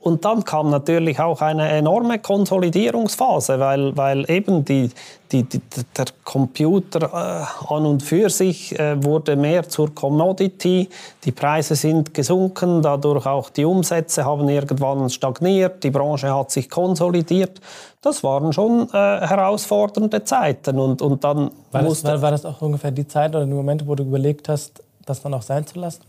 und 0.00 0.24
dann 0.24 0.44
kam 0.44 0.70
natürlich 0.70 1.18
auch 1.18 1.40
eine 1.40 1.68
enorme 1.68 2.20
Konsolidierungsphase, 2.20 3.58
weil, 3.58 3.96
weil 3.96 4.30
eben 4.30 4.64
die, 4.64 4.90
die, 5.32 5.42
die, 5.42 5.60
der 5.96 6.04
Computer 6.24 7.02
äh, 7.02 7.72
an 7.72 7.86
und 7.86 8.02
für 8.02 8.30
sich 8.30 8.78
äh, 8.78 9.02
wurde 9.02 9.34
mehr 9.34 9.68
zur 9.68 9.92
Commodity. 9.92 10.88
Die 11.24 11.32
Preise 11.32 11.74
sind 11.74 12.14
gesunken, 12.14 12.82
dadurch 12.82 13.26
auch 13.26 13.50
die 13.50 13.64
Umsätze 13.64 14.24
haben 14.24 14.48
irgendwann 14.48 15.10
stagniert, 15.10 15.82
die 15.82 15.90
Branche 15.90 16.32
hat 16.32 16.52
sich 16.52 16.70
konsolidiert. 16.70 17.60
Das 18.02 18.22
waren 18.22 18.52
schon 18.52 18.88
äh, 18.88 18.92
herausfordernde 18.92 20.22
Zeiten. 20.22 20.78
Und, 20.78 21.02
und 21.02 21.24
dann 21.24 21.50
war, 21.72 21.82
das, 21.82 22.04
war, 22.04 22.22
war 22.22 22.30
das 22.30 22.44
auch 22.44 22.60
ungefähr 22.62 22.92
die 22.92 23.08
Zeit 23.08 23.34
oder 23.34 23.46
die 23.46 23.52
Momente, 23.52 23.86
wo 23.86 23.96
du 23.96 24.04
überlegt 24.04 24.48
hast, 24.48 24.82
das 25.06 25.22
dann 25.22 25.34
auch 25.34 25.42
sein 25.42 25.66
zu 25.66 25.80
lassen? 25.80 26.02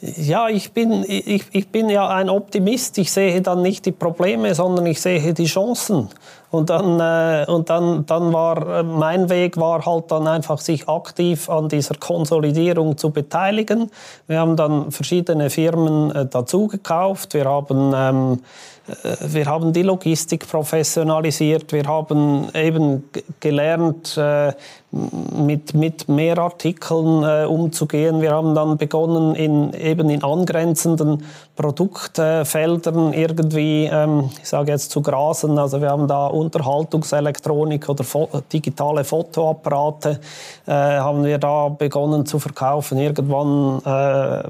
Ja, 0.00 0.48
ich 0.48 0.72
bin, 0.72 1.04
ich, 1.08 1.44
ich 1.52 1.68
bin 1.68 1.88
ja 1.88 2.08
ein 2.08 2.28
Optimist. 2.28 2.98
Ich 2.98 3.10
sehe 3.10 3.40
dann 3.40 3.62
nicht 3.62 3.86
die 3.86 3.92
Probleme, 3.92 4.54
sondern 4.54 4.84
ich 4.86 5.00
sehe 5.00 5.32
die 5.32 5.46
Chancen. 5.46 6.10
Und 6.56 6.70
dann, 6.70 6.98
äh, 7.00 7.50
und 7.50 7.68
dann, 7.70 8.06
dann 8.06 8.32
war 8.32 8.80
äh, 8.80 8.82
mein 8.82 9.28
Weg 9.28 9.56
war 9.58 9.84
halt 9.84 10.10
dann 10.10 10.26
einfach 10.26 10.58
sich 10.58 10.88
aktiv 10.88 11.48
an 11.50 11.68
dieser 11.68 11.94
Konsolidierung 11.96 12.96
zu 12.96 13.10
beteiligen. 13.10 13.90
Wir 14.26 14.40
haben 14.40 14.56
dann 14.56 14.90
verschiedene 14.90 15.50
Firmen 15.50 16.10
äh, 16.10 16.26
dazu 16.26 16.66
gekauft. 16.66 17.34
Wir 17.34 17.44
haben 17.44 17.92
ähm, 17.94 18.38
äh, 18.86 19.16
wir 19.20 19.46
haben 19.46 19.72
die 19.72 19.82
Logistik 19.82 20.48
professionalisiert, 20.48 21.72
wir 21.72 21.84
haben 21.84 22.48
eben 22.54 23.04
gelernt, 23.40 24.16
äh, 24.16 24.52
mit, 24.90 25.74
mit 25.74 26.08
mehr 26.08 26.38
Artikeln 26.38 27.46
umzugehen. 27.46 28.22
Wir 28.22 28.30
haben 28.30 28.54
dann 28.54 28.78
begonnen, 28.78 29.34
in, 29.34 29.74
eben 29.74 30.08
in 30.08 30.22
angrenzenden 30.22 31.24
Produktfeldern 31.54 33.12
irgendwie, 33.12 33.90
ähm, 33.92 34.30
ich 34.40 34.48
sage 34.48 34.72
jetzt 34.72 34.90
zu 34.90 35.02
grasen. 35.02 35.58
Also 35.58 35.82
wir 35.82 35.90
haben 35.90 36.08
da 36.08 36.28
Unterhaltungselektronik 36.46 37.88
oder 37.88 38.04
digitale 38.52 39.04
Fotoapparate, 39.04 40.20
haben 40.66 41.24
wir 41.24 41.38
da 41.38 41.68
begonnen 41.68 42.24
zu 42.24 42.38
verkaufen. 42.38 42.98
Irgendwann 42.98 43.80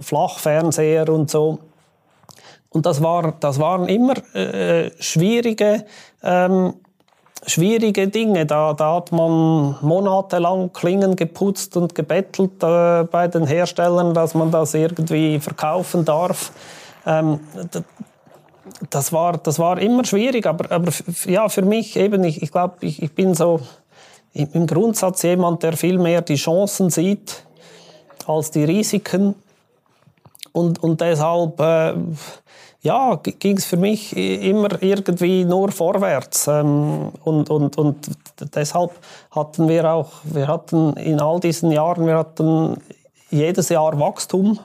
Flachfernseher 0.00 1.08
und 1.08 1.30
so. 1.30 1.58
Und 2.76 2.84
das, 2.84 3.02
war, 3.02 3.32
das 3.40 3.58
waren 3.58 3.88
immer 3.88 4.12
äh, 4.34 4.90
schwierige, 4.98 5.86
ähm, 6.22 6.74
schwierige 7.46 8.08
Dinge. 8.08 8.44
Da, 8.44 8.74
da 8.74 8.96
hat 8.96 9.12
man 9.12 9.76
monatelang 9.80 10.70
Klingen 10.74 11.16
geputzt 11.16 11.78
und 11.78 11.94
gebettelt 11.94 12.62
äh, 12.62 13.04
bei 13.04 13.28
den 13.28 13.46
Herstellern, 13.46 14.12
dass 14.12 14.34
man 14.34 14.50
das 14.50 14.74
irgendwie 14.74 15.40
verkaufen 15.40 16.04
darf. 16.04 16.52
Ähm, 17.06 17.40
das 18.90 19.12
war, 19.12 19.38
das 19.38 19.58
war 19.58 19.78
immer 19.78 20.04
schwierig, 20.04 20.46
aber, 20.46 20.70
aber 20.70 20.92
ja, 21.24 21.48
für 21.48 21.62
mich 21.62 21.96
eben, 21.96 22.24
ich, 22.24 22.42
ich 22.42 22.52
glaube, 22.52 22.76
ich, 22.80 23.02
ich 23.02 23.12
bin 23.12 23.34
so 23.34 23.60
im 24.32 24.66
Grundsatz 24.66 25.22
jemand, 25.22 25.62
der 25.62 25.76
viel 25.76 25.98
mehr 25.98 26.20
die 26.20 26.34
Chancen 26.34 26.90
sieht 26.90 27.42
als 28.26 28.50
die 28.50 28.64
Risiken. 28.64 29.34
Und, 30.52 30.82
und 30.82 31.00
deshalb 31.00 31.60
äh, 31.60 31.94
ja, 32.82 33.16
ging 33.16 33.56
es 33.56 33.64
für 33.64 33.76
mich 33.76 34.16
immer 34.16 34.82
irgendwie 34.82 35.44
nur 35.44 35.70
vorwärts. 35.72 36.46
Ähm, 36.46 37.12
und, 37.24 37.50
und, 37.50 37.76
und 37.78 37.96
deshalb 38.54 38.92
hatten 39.30 39.68
wir 39.68 39.90
auch, 39.92 40.12
wir 40.24 40.46
hatten 40.48 40.94
in 40.94 41.20
all 41.20 41.40
diesen 41.40 41.72
Jahren, 41.72 42.06
wir 42.06 42.16
hatten 42.16 42.76
jedes 43.30 43.68
Jahr 43.68 43.98
Wachstum. 43.98 44.58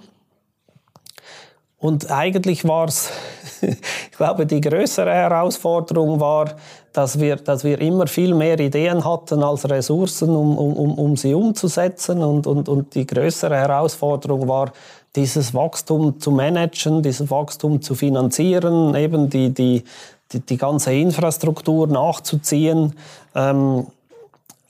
Und 1.82 2.12
eigentlich 2.12 2.64
war 2.64 2.88
es, 2.88 3.10
ich 3.62 4.12
glaube, 4.16 4.46
die 4.46 4.62
größere 4.62 5.12
Herausforderung 5.12 6.20
war, 6.20 6.52
dass 6.94 7.20
wir, 7.20 7.38
dass 7.38 7.64
wir 7.64 7.82
immer 7.82 8.06
viel 8.06 8.36
mehr 8.36 8.60
Ideen 8.60 9.04
hatten 9.04 9.44
als 9.44 9.68
Ressourcen, 9.68 10.30
um, 10.30 10.58
um, 10.58 10.94
um 10.94 11.18
sie 11.18 11.34
umzusetzen. 11.34 12.24
Und, 12.24 12.46
und, 12.46 12.70
und 12.70 12.94
die 12.94 13.08
größere 13.08 13.56
Herausforderung 13.56 14.48
war, 14.48 14.74
dieses 15.16 15.54
Wachstum 15.54 16.20
zu 16.20 16.32
managen, 16.32 17.02
dieses 17.02 17.30
Wachstum 17.32 17.82
zu 17.82 17.96
finanzieren, 17.96 18.96
eben 18.96 19.30
die, 19.30 19.50
die, 19.50 19.84
die, 20.32 20.40
die 20.40 20.58
ganze 20.58 20.94
Infrastruktur 20.94 21.88
nachzuziehen. 21.88 22.94
Ähm, 23.36 23.88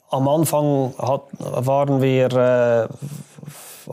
am 0.09 0.27
Anfang 0.27 0.93
hat, 0.97 1.23
waren 1.39 2.01
wir 2.01 2.31
äh, 2.31 2.87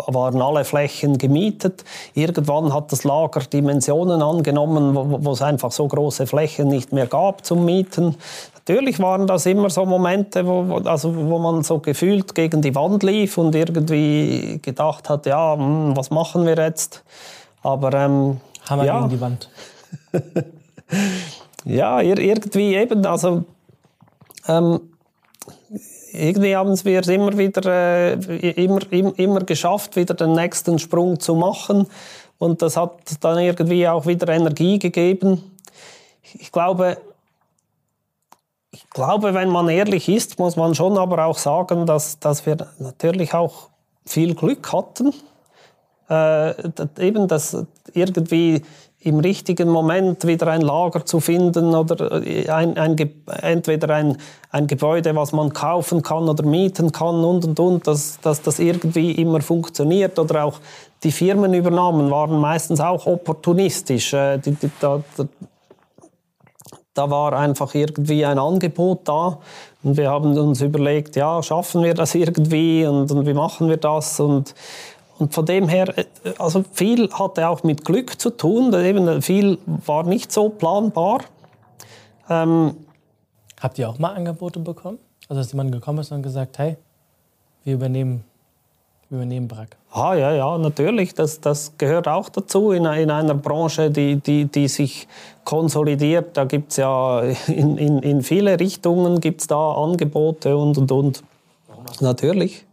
waren 0.06 0.40
alle 0.40 0.64
Flächen 0.64 1.18
gemietet. 1.18 1.84
Irgendwann 2.14 2.72
hat 2.72 2.92
das 2.92 3.04
Lager 3.04 3.40
Dimensionen 3.40 4.22
angenommen, 4.22 4.94
wo, 4.94 5.24
wo 5.24 5.32
es 5.32 5.42
einfach 5.42 5.72
so 5.72 5.86
große 5.86 6.26
Flächen 6.26 6.68
nicht 6.68 6.92
mehr 6.92 7.06
gab 7.06 7.44
zum 7.44 7.64
Mieten. 7.64 8.16
Natürlich 8.54 8.98
waren 9.00 9.26
das 9.26 9.46
immer 9.46 9.70
so 9.70 9.86
Momente, 9.86 10.46
wo, 10.46 10.76
also 10.84 11.14
wo 11.14 11.38
man 11.38 11.62
so 11.62 11.78
gefühlt 11.78 12.34
gegen 12.34 12.60
die 12.60 12.74
Wand 12.74 13.02
lief 13.02 13.38
und 13.38 13.54
irgendwie 13.54 14.60
gedacht 14.62 15.08
hat, 15.08 15.26
ja, 15.26 15.54
hm, 15.54 15.96
was 15.96 16.10
machen 16.10 16.46
wir 16.46 16.56
jetzt? 16.56 17.02
Aber 17.62 17.92
ähm, 17.94 18.40
haben 18.68 18.80
wir 18.80 18.86
ja. 18.86 18.98
gegen 18.98 19.10
die 19.10 19.20
Wand. 19.20 19.50
ja, 21.64 22.00
irgendwie 22.00 22.74
eben, 22.74 23.06
also 23.06 23.44
ähm, 24.46 24.80
irgendwie 26.12 26.56
haben 26.56 26.84
wir 26.84 27.00
es 27.00 27.08
immer 27.08 27.36
wieder 27.36 27.64
äh, 27.66 28.12
immer, 28.50 28.80
immer, 28.90 29.18
immer 29.18 29.40
geschafft, 29.40 29.96
wieder 29.96 30.14
den 30.14 30.32
nächsten 30.32 30.78
Sprung 30.78 31.20
zu 31.20 31.34
machen. 31.34 31.86
Und 32.38 32.62
das 32.62 32.76
hat 32.76 32.92
dann 33.20 33.38
irgendwie 33.38 33.86
auch 33.88 34.06
wieder 34.06 34.28
Energie 34.28 34.78
gegeben. 34.78 35.42
Ich 36.34 36.52
glaube, 36.52 36.98
ich 38.70 38.88
glaube, 38.90 39.34
wenn 39.34 39.48
man 39.48 39.68
ehrlich 39.68 40.08
ist, 40.08 40.38
muss 40.38 40.56
man 40.56 40.74
schon 40.74 40.98
aber 40.98 41.24
auch 41.24 41.38
sagen, 41.38 41.86
dass, 41.86 42.18
dass 42.20 42.46
wir 42.46 42.56
natürlich 42.78 43.34
auch 43.34 43.68
viel 44.06 44.34
Glück 44.34 44.72
hatten. 44.72 45.12
Äh, 46.08 46.54
eben, 46.98 47.28
dass 47.28 47.56
irgendwie 47.92 48.62
im 49.08 49.20
richtigen 49.20 49.68
Moment 49.68 50.26
wieder 50.26 50.48
ein 50.48 50.60
Lager 50.60 51.04
zu 51.04 51.20
finden 51.20 51.74
oder 51.74 52.22
äh, 52.24 52.48
ein, 52.48 52.76
ein, 52.76 52.96
entweder 53.42 53.94
ein, 53.94 54.16
ein 54.50 54.66
Gebäude, 54.66 55.14
was 55.16 55.32
man 55.32 55.52
kaufen 55.52 56.02
kann 56.02 56.28
oder 56.28 56.44
mieten 56.44 56.92
kann 56.92 57.24
und 57.24 57.44
und 57.44 57.60
und, 57.60 57.86
dass, 57.86 58.20
dass 58.20 58.42
das 58.42 58.58
irgendwie 58.58 59.12
immer 59.12 59.40
funktioniert 59.40 60.18
oder 60.18 60.44
auch 60.44 60.60
die 61.02 61.12
Firmenübernahmen 61.12 62.10
waren 62.10 62.38
meistens 62.40 62.80
auch 62.80 63.06
opportunistisch. 63.06 64.12
Äh, 64.12 64.38
die, 64.38 64.52
die, 64.52 64.70
da, 64.80 65.02
da 66.94 67.10
war 67.10 67.32
einfach 67.32 67.74
irgendwie 67.74 68.24
ein 68.24 68.38
Angebot 68.38 69.00
da 69.04 69.38
und 69.84 69.96
wir 69.96 70.10
haben 70.10 70.36
uns 70.36 70.60
überlegt, 70.60 71.14
ja, 71.14 71.42
schaffen 71.42 71.84
wir 71.84 71.94
das 71.94 72.14
irgendwie 72.14 72.84
und, 72.84 73.10
und 73.10 73.26
wie 73.26 73.34
machen 73.34 73.68
wir 73.68 73.76
das 73.76 74.18
und 74.18 74.54
und 75.18 75.34
von 75.34 75.46
dem 75.46 75.68
her, 75.68 75.96
äh, 75.96 76.04
also 76.38 76.64
viel 76.72 77.10
hatte 77.12 77.48
auch 77.48 77.62
mit 77.62 77.84
Glück 77.84 78.20
zu 78.20 78.30
tun. 78.30 78.72
Eben 78.74 79.22
viel 79.22 79.58
war 79.66 80.04
nicht 80.04 80.32
so 80.32 80.48
planbar. 80.48 81.20
Ähm, 82.28 82.74
Habt 83.60 83.78
ihr 83.78 83.88
auch 83.88 83.98
mal 83.98 84.14
Angebote 84.14 84.60
bekommen? 84.60 84.98
Also 85.28 85.40
dass 85.40 85.52
jemand 85.52 85.72
gekommen 85.72 85.98
ist 85.98 86.12
und 86.12 86.22
gesagt, 86.22 86.58
hey, 86.58 86.76
wir 87.64 87.74
übernehmen, 87.74 88.24
wir 89.08 89.18
übernehmen 89.18 89.48
Brack. 89.48 89.76
Ah, 89.90 90.14
ja, 90.14 90.32
ja, 90.32 90.56
natürlich. 90.58 91.14
Das, 91.14 91.40
das 91.40 91.72
gehört 91.76 92.06
auch 92.06 92.28
dazu 92.28 92.70
in, 92.70 92.84
in 92.84 93.10
einer 93.10 93.34
Branche, 93.34 93.90
die, 93.90 94.16
die, 94.16 94.44
die 94.44 94.68
sich 94.68 95.08
konsolidiert. 95.44 96.36
Da 96.36 96.44
gibt 96.44 96.70
es 96.70 96.76
ja 96.76 97.20
in, 97.48 97.76
in, 97.78 97.98
in 98.00 98.22
viele 98.22 98.60
Richtungen 98.60 99.20
gibt's 99.20 99.48
da 99.48 99.72
Angebote 99.72 100.56
und, 100.56 100.78
und, 100.78 100.92
und. 100.92 101.22
Natürlich. 102.00 102.64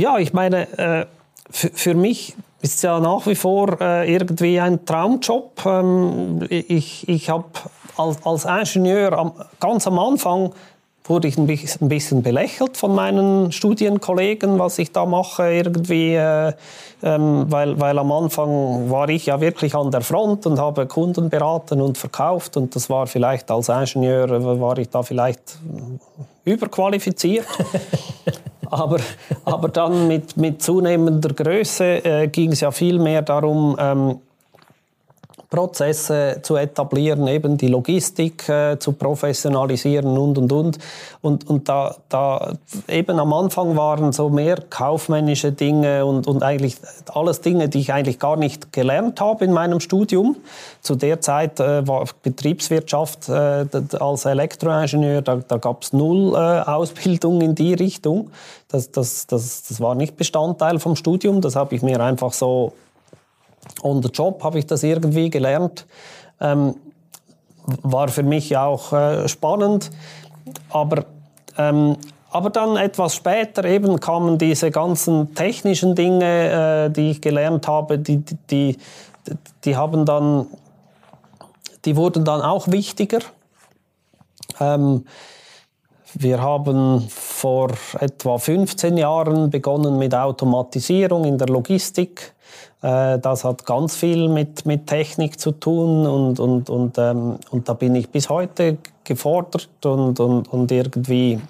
Ja, 0.00 0.16
ich 0.16 0.32
meine, 0.32 0.66
äh, 0.78 1.04
für 1.50 1.94
mich 1.94 2.34
ist 2.62 2.76
es 2.76 2.82
ja 2.82 3.00
nach 3.00 3.26
wie 3.26 3.34
vor 3.34 3.78
äh, 3.82 4.10
irgendwie 4.10 4.58
ein 4.58 4.86
Traumjob. 4.86 5.62
Ähm, 5.66 6.46
ich 6.48 7.06
ich 7.06 7.28
habe 7.28 7.44
als, 7.98 8.24
als 8.24 8.46
Ingenieur 8.46 9.12
am, 9.12 9.32
ganz 9.60 9.86
am 9.86 9.98
Anfang 9.98 10.52
wurde 11.04 11.28
ich 11.28 11.36
ein 11.36 11.46
bisschen 11.46 12.22
belächelt 12.22 12.78
von 12.78 12.94
meinen 12.94 13.52
Studienkollegen, 13.52 14.58
was 14.58 14.78
ich 14.78 14.90
da 14.90 15.04
mache 15.04 15.52
irgendwie, 15.52 16.14
äh, 16.14 16.54
ähm, 17.02 17.44
weil, 17.48 17.78
weil 17.78 17.98
am 17.98 18.10
Anfang 18.10 18.88
war 18.90 19.10
ich 19.10 19.26
ja 19.26 19.38
wirklich 19.42 19.74
an 19.74 19.90
der 19.90 20.00
Front 20.00 20.46
und 20.46 20.58
habe 20.58 20.86
Kunden 20.86 21.28
beraten 21.28 21.82
und 21.82 21.98
verkauft 21.98 22.56
und 22.56 22.74
das 22.74 22.88
war 22.88 23.06
vielleicht 23.06 23.50
als 23.50 23.68
Ingenieur, 23.68 24.30
äh, 24.30 24.60
war 24.60 24.78
ich 24.78 24.88
da 24.88 25.02
vielleicht 25.02 25.58
überqualifiziert. 26.44 27.46
aber, 28.70 28.98
aber 29.44 29.68
dann 29.68 30.08
mit, 30.08 30.36
mit 30.36 30.62
zunehmender 30.62 31.34
Größe 31.34 32.04
äh, 32.04 32.28
ging 32.28 32.52
es 32.52 32.60
ja 32.60 32.70
viel 32.70 32.98
mehr 32.98 33.22
darum, 33.22 33.76
ähm, 33.78 34.20
Prozesse 35.50 36.38
zu 36.42 36.54
etablieren, 36.54 37.26
eben 37.26 37.56
die 37.56 37.66
Logistik 37.66 38.48
äh, 38.48 38.78
zu 38.78 38.92
professionalisieren 38.92 40.16
und 40.16 40.38
und 40.38 40.52
und 40.52 40.78
und 41.22 41.50
und 41.50 41.68
da, 41.68 41.96
da 42.08 42.52
eben 42.88 43.18
am 43.18 43.32
Anfang 43.32 43.76
waren 43.76 44.12
so 44.12 44.28
mehr 44.28 44.58
kaufmännische 44.70 45.50
Dinge 45.50 46.06
und 46.06 46.28
und 46.28 46.44
eigentlich 46.44 46.76
alles 47.12 47.40
Dinge, 47.40 47.68
die 47.68 47.80
ich 47.80 47.92
eigentlich 47.92 48.20
gar 48.20 48.36
nicht 48.36 48.72
gelernt 48.72 49.20
habe 49.20 49.44
in 49.44 49.52
meinem 49.52 49.80
Studium. 49.80 50.36
Zu 50.82 50.94
der 50.94 51.20
Zeit 51.20 51.58
äh, 51.58 51.86
war 51.86 52.04
Betriebswirtschaft 52.22 53.28
äh, 53.28 53.66
als 53.98 54.24
Elektroingenieur, 54.26 55.20
da, 55.22 55.36
da 55.36 55.56
gab 55.56 55.82
es 55.82 55.92
null 55.92 56.34
äh, 56.34 56.38
Ausbildung 56.38 57.40
in 57.40 57.56
die 57.56 57.74
Richtung. 57.74 58.30
Das, 58.68 58.92
das, 58.92 59.26
das, 59.26 59.64
das 59.68 59.80
war 59.80 59.96
nicht 59.96 60.16
Bestandteil 60.16 60.78
vom 60.78 60.94
Studium. 60.94 61.40
Das 61.40 61.56
habe 61.56 61.74
ich 61.74 61.82
mir 61.82 62.00
einfach 62.00 62.32
so 62.32 62.72
on 63.82 64.02
the 64.02 64.08
job 64.08 64.42
habe 64.42 64.58
ich 64.58 64.66
das 64.66 64.82
irgendwie 64.82 65.30
gelernt. 65.30 65.86
Ähm, 66.40 66.74
war 67.82 68.08
für 68.08 68.22
mich 68.22 68.56
auch 68.56 68.92
äh, 68.92 69.28
spannend. 69.28 69.90
Aber, 70.70 71.04
ähm, 71.56 71.96
aber 72.30 72.50
dann 72.50 72.76
etwas 72.76 73.14
später 73.14 73.64
eben 73.64 74.00
kamen 74.00 74.38
diese 74.38 74.70
ganzen 74.70 75.34
technischen 75.34 75.94
Dinge, 75.94 76.86
äh, 76.86 76.90
die 76.90 77.12
ich 77.12 77.20
gelernt 77.20 77.68
habe, 77.68 77.98
die, 77.98 78.18
die, 78.50 78.76
die, 79.64 79.76
haben 79.76 80.04
dann, 80.04 80.46
die 81.84 81.96
wurden 81.96 82.24
dann 82.24 82.40
auch 82.40 82.68
wichtiger. 82.68 83.20
Ähm, 84.58 85.04
wir 86.14 86.42
haben 86.42 87.08
vor 87.08 87.70
etwa 88.00 88.38
15 88.38 88.96
Jahren 88.96 89.50
begonnen 89.50 89.96
mit 89.96 90.14
Automatisierung 90.14 91.24
in 91.24 91.38
der 91.38 91.46
Logistik. 91.48 92.34
Äh, 92.82 93.18
das 93.18 93.44
hat 93.44 93.66
ganz 93.66 93.96
viel 93.96 94.28
mit, 94.28 94.66
mit 94.66 94.86
Technik 94.86 95.38
zu 95.38 95.52
tun 95.52 96.06
und, 96.06 96.40
und, 96.40 96.70
und, 96.70 96.98
ähm, 96.98 97.36
und 97.50 97.68
da 97.68 97.74
bin 97.74 97.94
ich 97.94 98.08
bis 98.10 98.28
heute 98.28 98.78
gefordert 99.04 99.68
und, 99.84 100.18
und, 100.20 100.52
und 100.52 100.72
irgendwie 100.72 101.40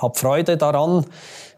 habe 0.00 0.18
Freude 0.18 0.56
daran. 0.56 1.04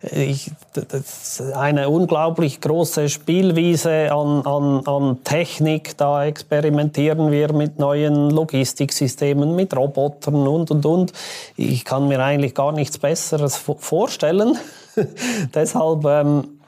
Ich, 0.02 0.50
das 0.72 1.40
ist 1.40 1.52
eine 1.54 1.90
unglaublich 1.90 2.62
große 2.62 3.10
Spielwiese 3.10 4.10
an, 4.10 4.46
an, 4.46 4.86
an 4.86 5.18
Technik. 5.24 5.94
Da 5.98 6.24
experimentieren 6.24 7.30
wir 7.30 7.52
mit 7.52 7.78
neuen 7.78 8.30
Logistiksystemen, 8.30 9.54
mit 9.54 9.76
Robotern 9.76 10.48
und, 10.48 10.70
und, 10.70 10.86
und. 10.86 11.12
Ich 11.56 11.84
kann 11.84 12.08
mir 12.08 12.24
eigentlich 12.24 12.54
gar 12.54 12.72
nichts 12.72 12.96
Besseres 12.96 13.58
vorstellen. 13.58 14.56
Deshalb 15.54 16.04
ähm, 16.06 16.44
äh, 16.44 16.59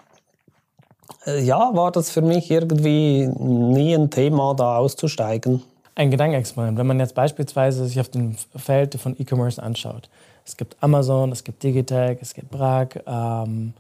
ja, 1.27 1.71
war 1.75 1.93
das 1.93 2.11
für 2.11 2.23
mich 2.23 2.51
irgendwie 2.51 3.27
nie 3.27 3.95
ein 3.95 4.11
Thema, 4.11 4.55
da 4.55 4.77
auszusteigen. 4.77 5.63
Ein 5.95 6.11
Gedankenexperiment. 6.11 6.79
Wenn 6.79 6.87
man 6.87 6.99
jetzt 7.01 7.15
beispielsweise 7.15 7.87
sich 7.87 8.01
auf 8.01 8.09
dem 8.09 8.37
Feld 8.57 8.95
von 8.95 9.15
E-Commerce 9.19 9.63
anschaut. 9.63 10.09
Es 10.45 10.57
gibt 10.57 10.77
Amazon, 10.81 11.31
es 11.31 11.45
gibt 11.45 11.63
Digitec, 11.63 12.19
es 12.21 12.35
gibt 12.35 12.51
Brag, 12.51 13.03
ähm, 13.07 13.75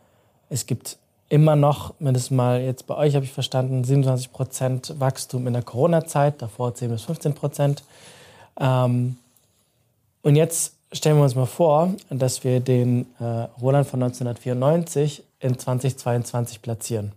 es 0.48 0.66
gibt 0.66 0.98
immer 1.28 1.56
noch, 1.56 1.94
mindestens 1.98 2.30
mal 2.30 2.60
jetzt 2.60 2.86
bei 2.86 2.94
euch 2.96 3.14
habe 3.14 3.24
ich 3.24 3.32
verstanden, 3.32 3.82
27 3.82 4.32
Prozent 4.32 4.94
Wachstum 5.00 5.46
in 5.46 5.54
der 5.54 5.62
Corona-Zeit, 5.62 6.42
davor 6.42 6.74
10 6.74 6.90
bis 6.90 7.02
15 7.02 7.34
Prozent. 7.34 7.82
Ähm, 8.60 9.16
und 10.20 10.36
jetzt 10.36 10.74
stellen 10.92 11.16
wir 11.16 11.24
uns 11.24 11.34
mal 11.34 11.46
vor, 11.46 11.94
dass 12.10 12.44
wir 12.44 12.60
den 12.60 13.06
äh, 13.18 13.24
Roland 13.60 13.88
von 13.88 14.02
1994 14.02 15.24
in 15.40 15.58
2022 15.58 16.62
platzieren 16.62 17.12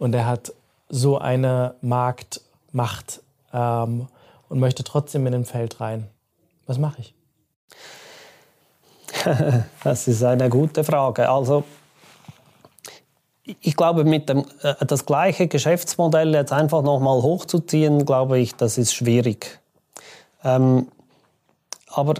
und 0.00 0.14
er 0.14 0.26
hat 0.26 0.52
so 0.88 1.18
eine 1.18 1.74
Marktmacht 1.82 3.20
ähm, 3.52 4.08
und 4.48 4.58
möchte 4.58 4.82
trotzdem 4.82 5.26
in 5.26 5.32
den 5.32 5.44
Feld 5.44 5.78
rein. 5.80 6.08
Was 6.66 6.78
mache 6.78 7.02
ich? 7.02 7.14
das 9.84 10.08
ist 10.08 10.24
eine 10.24 10.48
gute 10.48 10.84
Frage. 10.84 11.28
Also 11.28 11.64
ich 13.60 13.76
glaube, 13.76 14.04
mit 14.04 14.28
dem, 14.30 14.46
äh, 14.62 14.74
das 14.86 15.04
gleiche 15.04 15.48
Geschäftsmodell 15.48 16.34
jetzt 16.34 16.52
einfach 16.52 16.82
nochmal 16.82 17.20
hochzuziehen, 17.22 18.06
glaube 18.06 18.38
ich, 18.38 18.54
das 18.54 18.78
ist 18.78 18.94
schwierig. 18.94 19.60
Ähm, 20.42 20.88
aber 21.88 22.14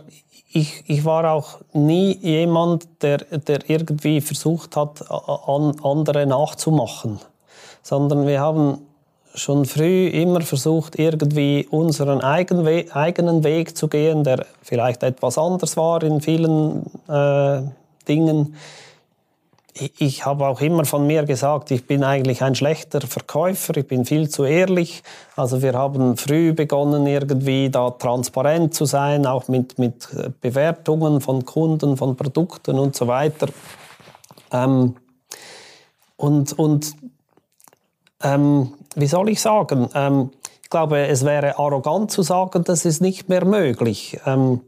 ich, 0.52 0.84
ich 0.86 1.04
war 1.06 1.32
auch 1.32 1.60
nie 1.72 2.14
jemand, 2.18 3.02
der, 3.02 3.18
der 3.18 3.70
irgendwie 3.70 4.20
versucht 4.20 4.76
hat, 4.76 5.10
an 5.10 5.76
andere 5.82 6.26
nachzumachen 6.26 7.20
sondern 7.82 8.26
wir 8.26 8.40
haben 8.40 8.78
schon 9.34 9.64
früh 9.64 10.08
immer 10.08 10.40
versucht, 10.40 10.98
irgendwie 10.98 11.66
unseren 11.70 12.20
eigenen 12.20 13.44
Weg 13.44 13.76
zu 13.76 13.88
gehen, 13.88 14.24
der 14.24 14.46
vielleicht 14.62 15.02
etwas 15.02 15.38
anders 15.38 15.76
war 15.76 16.02
in 16.02 16.20
vielen 16.20 16.86
äh, 17.08 17.62
Dingen. 18.08 18.56
Ich 19.98 20.26
habe 20.26 20.46
auch 20.46 20.60
immer 20.60 20.84
von 20.84 21.06
mir 21.06 21.24
gesagt, 21.24 21.70
ich 21.70 21.86
bin 21.86 22.02
eigentlich 22.02 22.42
ein 22.42 22.56
schlechter 22.56 23.00
Verkäufer, 23.00 23.76
ich 23.76 23.86
bin 23.86 24.04
viel 24.04 24.28
zu 24.28 24.44
ehrlich. 24.44 25.02
Also 25.36 25.62
wir 25.62 25.74
haben 25.74 26.16
früh 26.16 26.52
begonnen, 26.52 27.06
irgendwie 27.06 27.70
da 27.70 27.90
transparent 27.90 28.74
zu 28.74 28.84
sein, 28.84 29.26
auch 29.26 29.48
mit, 29.48 29.78
mit 29.78 30.08
Bewertungen 30.40 31.20
von 31.20 31.44
Kunden, 31.44 31.96
von 31.96 32.16
Produkten 32.16 32.78
und 32.78 32.96
so 32.96 33.06
weiter. 33.06 33.46
Ähm, 34.52 34.96
und, 36.16 36.58
und 36.58 36.94
ähm, 38.22 38.74
wie 38.94 39.06
soll 39.06 39.28
ich 39.30 39.40
sagen, 39.40 39.88
ähm, 39.94 40.30
ich 40.62 40.70
glaube, 40.70 41.06
es 41.08 41.24
wäre 41.24 41.58
arrogant 41.58 42.10
zu 42.10 42.22
sagen, 42.22 42.62
das 42.64 42.84
ist 42.84 43.00
nicht 43.00 43.28
mehr 43.28 43.44
möglich. 43.44 44.20
Ähm, 44.24 44.60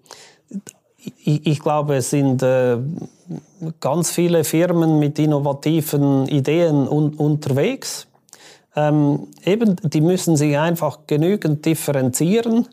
ich, 1.25 1.47
ich, 1.47 1.61
glaube, 1.61 1.97
es 1.97 2.11
sind 2.11 2.43
äh, 2.43 2.79
ganz 3.81 4.11
viele 4.11 4.45
Firmen 4.45 4.99
mit 4.99 5.19
innovativen 5.19 6.27
Ideen 6.29 6.89
un 6.89 7.15
unterwegs. 7.15 8.07
Ähm, 8.75 9.29
eben, 9.45 9.77
die 9.83 10.01
müssen 10.01 10.37
sich 10.37 10.59
einfach 10.59 11.01
genügend 11.07 11.65
differenzieren 11.67 12.69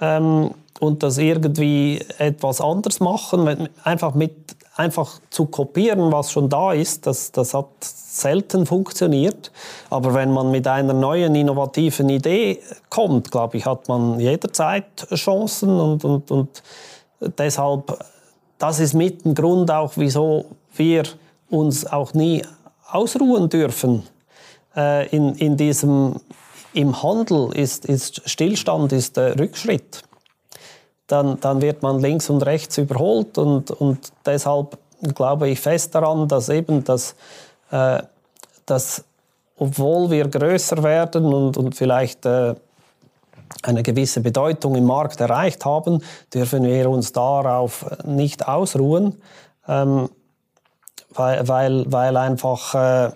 ähm, 0.00 0.52
und 0.80 1.02
das 1.02 1.18
irgendwie 1.18 2.00
etwas 2.18 2.60
anders 2.60 3.00
machen, 3.00 3.68
einfach 3.82 4.14
mit 4.14 4.56
einfach 4.76 5.20
zu 5.30 5.46
kopieren, 5.46 6.10
was 6.10 6.32
schon 6.32 6.48
da 6.48 6.72
ist, 6.72 7.06
das, 7.06 7.30
das 7.32 7.54
hat 7.54 7.68
selten 7.80 8.66
funktioniert. 8.66 9.52
Aber 9.90 10.14
wenn 10.14 10.32
man 10.32 10.50
mit 10.50 10.66
einer 10.66 10.92
neuen, 10.92 11.34
innovativen 11.34 12.08
Idee 12.08 12.60
kommt, 12.90 13.30
glaube 13.30 13.56
ich, 13.56 13.66
hat 13.66 13.88
man 13.88 14.18
jederzeit 14.18 15.06
Chancen 15.14 15.70
und, 15.78 16.04
und, 16.04 16.30
und 16.30 16.62
deshalb, 17.38 17.98
das 18.58 18.80
ist 18.80 18.94
mit 18.94 19.24
ein 19.24 19.34
Grund 19.34 19.70
auch, 19.70 19.92
wieso 19.96 20.46
wir 20.74 21.04
uns 21.50 21.86
auch 21.86 22.14
nie 22.14 22.42
ausruhen 22.90 23.48
dürfen. 23.48 24.02
Äh, 24.76 25.08
in, 25.14 25.34
in 25.36 25.56
diesem, 25.56 26.20
Im 26.72 27.00
Handel 27.02 27.50
ist, 27.54 27.84
ist 27.84 28.28
Stillstand 28.28 28.92
ist 28.92 29.16
äh, 29.16 29.32
Rückschritt. 29.38 30.02
Dann, 31.06 31.38
dann 31.40 31.60
wird 31.60 31.82
man 31.82 32.00
links 32.00 32.30
und 32.30 32.44
rechts 32.46 32.78
überholt 32.78 33.36
und, 33.36 33.70
und 33.70 34.12
deshalb 34.24 34.78
glaube 35.14 35.48
ich 35.50 35.60
fest 35.60 35.94
daran, 35.94 36.28
dass 36.28 36.48
eben 36.48 36.82
das, 36.84 37.14
äh, 37.70 38.02
dass 38.64 39.04
obwohl 39.56 40.10
wir 40.10 40.28
größer 40.28 40.82
werden 40.82 41.26
und, 41.26 41.56
und 41.56 41.74
vielleicht 41.74 42.24
äh, 42.26 42.54
eine 43.62 43.82
gewisse 43.82 44.20
Bedeutung 44.20 44.74
im 44.74 44.84
Markt 44.84 45.20
erreicht 45.20 45.64
haben, 45.64 46.02
dürfen 46.32 46.64
wir 46.64 46.88
uns 46.90 47.12
darauf 47.12 47.86
nicht 48.04 48.46
ausruhen, 48.46 49.20
ähm, 49.68 50.08
weil, 51.10 51.46
weil, 51.46 51.92
weil 51.92 52.16
einfach 52.16 52.74
äh, 52.74 53.12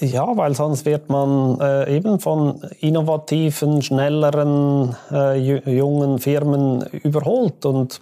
ja, 0.00 0.36
weil 0.36 0.54
sonst 0.54 0.84
wird 0.84 1.08
man 1.08 1.60
äh, 1.60 1.96
eben 1.96 2.20
von 2.20 2.62
innovativen, 2.80 3.82
schnelleren, 3.82 4.96
äh, 5.10 5.38
jungen 5.38 6.18
Firmen 6.18 6.82
überholt. 6.82 7.64
Und 7.64 8.00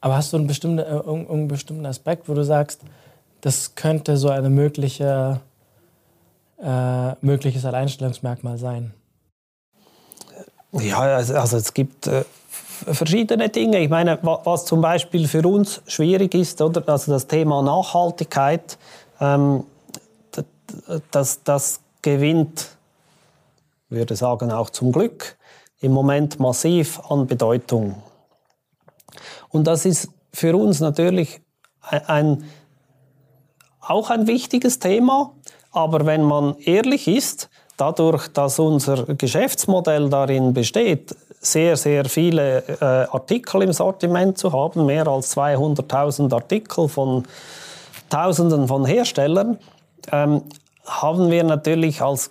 Aber 0.00 0.16
hast 0.16 0.32
du 0.32 0.36
einen 0.36 0.46
bestimmten, 0.46 0.78
äh, 0.78 1.30
einen 1.30 1.48
bestimmten 1.48 1.86
Aspekt, 1.86 2.28
wo 2.28 2.34
du 2.34 2.44
sagst, 2.44 2.82
das 3.40 3.74
könnte 3.74 4.16
so 4.16 4.28
ein 4.28 4.52
mögliche, 4.52 5.40
äh, 6.62 7.12
mögliches 7.20 7.64
Alleinstellungsmerkmal 7.64 8.58
sein? 8.58 8.92
Ja, 10.72 10.98
also, 10.98 11.34
also 11.34 11.56
es 11.56 11.72
gibt 11.72 12.06
äh, 12.06 12.24
verschiedene 12.92 13.48
Dinge. 13.48 13.78
Ich 13.78 13.88
meine, 13.88 14.18
was 14.22 14.66
zum 14.66 14.80
Beispiel 14.80 15.26
für 15.26 15.46
uns 15.46 15.80
schwierig 15.86 16.34
ist, 16.34 16.60
oder? 16.60 16.82
Also 16.88 17.12
das 17.12 17.26
Thema 17.26 17.62
Nachhaltigkeit, 17.62 18.76
ähm, 19.20 19.64
das, 21.10 21.42
das 21.42 21.80
gewinnt, 22.02 22.76
würde 23.88 24.16
sagen, 24.16 24.52
auch 24.52 24.70
zum 24.70 24.92
Glück 24.92 25.36
im 25.80 25.92
Moment 25.92 26.40
massiv 26.40 27.00
an 27.08 27.26
Bedeutung. 27.26 28.02
Und 29.48 29.66
das 29.66 29.84
ist 29.84 30.08
für 30.32 30.56
uns 30.56 30.80
natürlich 30.80 31.40
ein, 31.80 32.44
auch 33.80 34.10
ein 34.10 34.26
wichtiges 34.26 34.78
Thema, 34.78 35.32
aber 35.70 36.06
wenn 36.06 36.22
man 36.22 36.56
ehrlich 36.58 37.08
ist, 37.08 37.48
dadurch, 37.76 38.28
dass 38.28 38.58
unser 38.58 39.04
Geschäftsmodell 39.14 40.10
darin 40.10 40.52
besteht, 40.52 41.14
sehr, 41.40 41.76
sehr 41.76 42.04
viele 42.06 42.64
äh, 42.80 42.84
Artikel 42.84 43.62
im 43.62 43.72
Sortiment 43.72 44.36
zu 44.36 44.52
haben, 44.52 44.86
mehr 44.86 45.06
als 45.06 45.36
200.000 45.36 46.34
Artikel 46.34 46.88
von 46.88 47.24
Tausenden 48.10 48.66
von 48.66 48.84
Herstellern, 48.84 49.58
ähm, 50.12 50.42
haben 50.84 51.30
wir 51.30 51.44
natürlich 51.44 52.02
als 52.02 52.30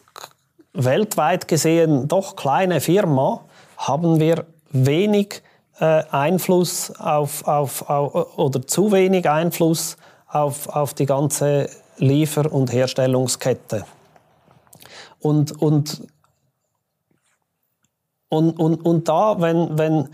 weltweit 0.73 1.47
gesehen 1.47 2.07
doch 2.07 2.35
kleine 2.35 2.81
Firma, 2.81 3.41
haben 3.77 4.19
wir 4.19 4.45
wenig 4.71 5.41
äh, 5.79 6.03
Einfluss 6.11 6.91
auf, 6.99 7.47
auf, 7.47 7.89
auf, 7.89 8.37
oder 8.37 8.65
zu 8.65 8.91
wenig 8.91 9.29
Einfluss 9.29 9.97
auf, 10.27 10.67
auf 10.69 10.93
die 10.93 11.05
ganze 11.05 11.69
Liefer- 11.97 12.51
und 12.51 12.71
Herstellungskette. 12.71 13.85
Und, 15.19 15.61
und, 15.61 16.03
und, 18.29 18.59
und, 18.59 18.85
und 18.85 19.07
da, 19.07 19.39
wenn, 19.39 19.77
wenn, 19.77 20.09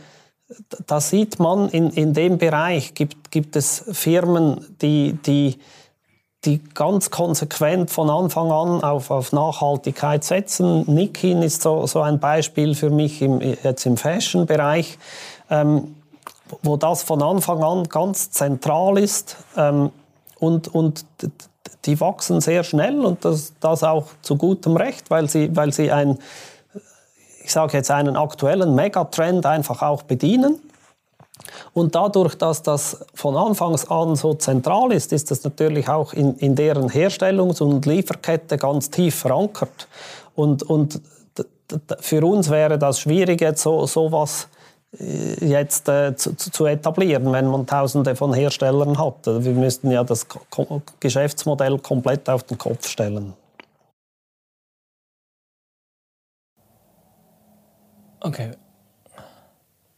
da 0.85 1.01
sieht 1.01 1.39
man, 1.39 1.69
in, 1.69 1.89
in 1.89 2.13
dem 2.13 2.37
Bereich 2.37 2.93
gibt, 2.93 3.31
gibt 3.31 3.55
es 3.55 3.83
Firmen, 3.91 4.77
die, 4.81 5.13
die, 5.25 5.59
die 6.45 6.61
ganz 6.73 7.09
konsequent 7.09 7.89
von 7.89 8.09
Anfang 8.09 8.51
an 8.51 8.83
auf, 8.83 9.11
auf 9.11 9.31
Nachhaltigkeit 9.31 10.23
setzen. 10.23 10.83
Nikin 10.93 11.41
ist 11.41 11.61
so, 11.61 11.87
so 11.87 12.01
ein 12.01 12.19
Beispiel 12.19 12.75
für 12.75 12.89
mich 12.89 13.21
im, 13.21 13.39
jetzt 13.41 13.85
im 13.85 13.95
Fashion-Bereich, 13.95 14.97
ähm, 15.49 15.95
wo 16.61 16.75
das 16.75 17.03
von 17.03 17.21
Anfang 17.21 17.63
an 17.63 17.83
ganz 17.85 18.31
zentral 18.31 18.97
ist 18.97 19.37
ähm, 19.55 19.91
und, 20.39 20.73
und 20.73 21.05
die 21.85 21.99
wachsen 21.99 22.41
sehr 22.41 22.63
schnell 22.63 22.99
und 23.05 23.23
das, 23.25 23.53
das 23.59 23.83
auch 23.83 24.05
zu 24.21 24.37
gutem 24.37 24.75
Recht, 24.75 25.09
weil 25.09 25.29
sie, 25.29 25.55
weil 25.55 25.71
sie 25.71 25.91
ein, 25.91 26.19
ich 27.43 27.51
sage 27.51 27.77
jetzt 27.77 27.91
einen 27.91 28.17
aktuellen 28.17 28.75
Megatrend 28.75 29.45
einfach 29.45 29.81
auch 29.81 30.03
bedienen. 30.03 30.59
Und 31.73 31.95
dadurch, 31.95 32.35
dass 32.35 32.61
das 32.61 33.03
von 33.15 33.35
Anfangs 33.35 33.89
an 33.89 34.15
so 34.15 34.35
zentral 34.35 34.91
ist, 34.91 35.11
ist 35.11 35.31
das 35.31 35.43
natürlich 35.43 35.89
auch 35.89 36.13
in, 36.13 36.35
in 36.37 36.55
deren 36.55 36.89
Herstellungs- 36.89 37.61
und 37.61 37.85
Lieferkette 37.85 38.57
ganz 38.57 38.91
tief 38.91 39.15
verankert. 39.15 39.87
Und, 40.35 40.61
und 40.63 41.01
für 41.99 42.25
uns 42.25 42.49
wäre 42.49 42.77
das 42.77 42.99
schwierig, 42.99 43.41
jetzt 43.41 43.63
so, 43.63 43.87
so 43.87 44.11
was 44.11 44.47
äh, 44.99 45.45
jetzt 45.45 45.89
äh, 45.89 46.15
zu, 46.15 46.35
zu, 46.35 46.65
etablieren, 46.65 47.31
wenn 47.31 47.47
man 47.47 47.65
tausende 47.65 48.15
von 48.15 48.33
Herstellern 48.33 48.97
hat. 48.99 49.25
Wir 49.25 49.53
müssten 49.53 49.89
ja 49.89 50.03
das 50.03 50.27
Ko 50.27 50.81
Geschäftsmodell 50.99 51.79
komplett 51.79 52.29
auf 52.29 52.43
den 52.43 52.57
Kopf 52.57 52.87
stellen. 52.87 53.33
Okay. 58.19 58.51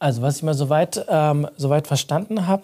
Also 0.05 0.21
was 0.21 0.37
ich 0.37 0.43
mal 0.43 0.53
soweit, 0.53 1.03
ähm, 1.09 1.47
soweit 1.57 1.87
verstanden 1.87 2.45
habe, 2.45 2.61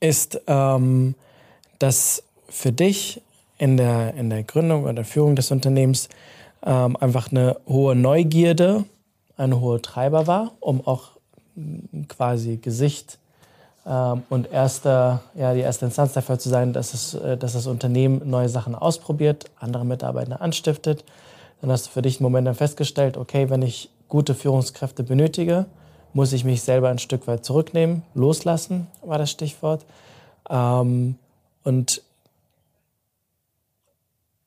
ist, 0.00 0.40
ähm, 0.46 1.14
dass 1.78 2.22
für 2.48 2.72
dich 2.72 3.20
in 3.58 3.76
der, 3.76 4.14
in 4.14 4.30
der 4.30 4.42
Gründung 4.42 4.84
oder 4.84 4.94
der 4.94 5.04
Führung 5.04 5.36
des 5.36 5.50
Unternehmens 5.50 6.08
ähm, 6.64 6.96
einfach 6.96 7.30
eine 7.30 7.58
hohe 7.68 7.94
Neugierde 7.94 8.86
eine 9.36 9.60
hohe 9.60 9.82
Treiber 9.82 10.26
war, 10.26 10.52
um 10.60 10.86
auch 10.86 11.10
quasi 12.08 12.56
Gesicht 12.56 13.18
ähm, 13.84 14.22
und 14.30 14.50
erste, 14.50 15.20
ja, 15.34 15.52
die 15.52 15.60
erste 15.60 15.84
Instanz 15.84 16.14
dafür 16.14 16.38
zu 16.38 16.48
sein, 16.48 16.72
dass, 16.72 16.94
es, 16.94 17.12
äh, 17.12 17.36
dass 17.36 17.52
das 17.52 17.66
Unternehmen 17.66 18.22
neue 18.24 18.48
Sachen 18.48 18.74
ausprobiert, 18.74 19.50
andere 19.58 19.84
Mitarbeiter 19.84 20.40
anstiftet. 20.40 21.04
Dann 21.60 21.70
hast 21.70 21.88
du 21.88 21.90
für 21.90 22.00
dich 22.00 22.20
einen 22.20 22.22
Moment 22.22 22.46
dann 22.46 22.54
festgestellt, 22.54 23.18
okay, 23.18 23.50
wenn 23.50 23.60
ich 23.60 23.90
gute 24.08 24.34
Führungskräfte 24.34 25.02
benötige, 25.02 25.66
muss 26.12 26.32
ich 26.32 26.44
mich 26.44 26.62
selber 26.62 26.88
ein 26.88 26.98
Stück 26.98 27.26
weit 27.26 27.44
zurücknehmen, 27.44 28.02
loslassen, 28.14 28.86
war 29.02 29.18
das 29.18 29.30
Stichwort. 29.30 29.84
Ähm, 30.48 31.16
und 31.62 32.02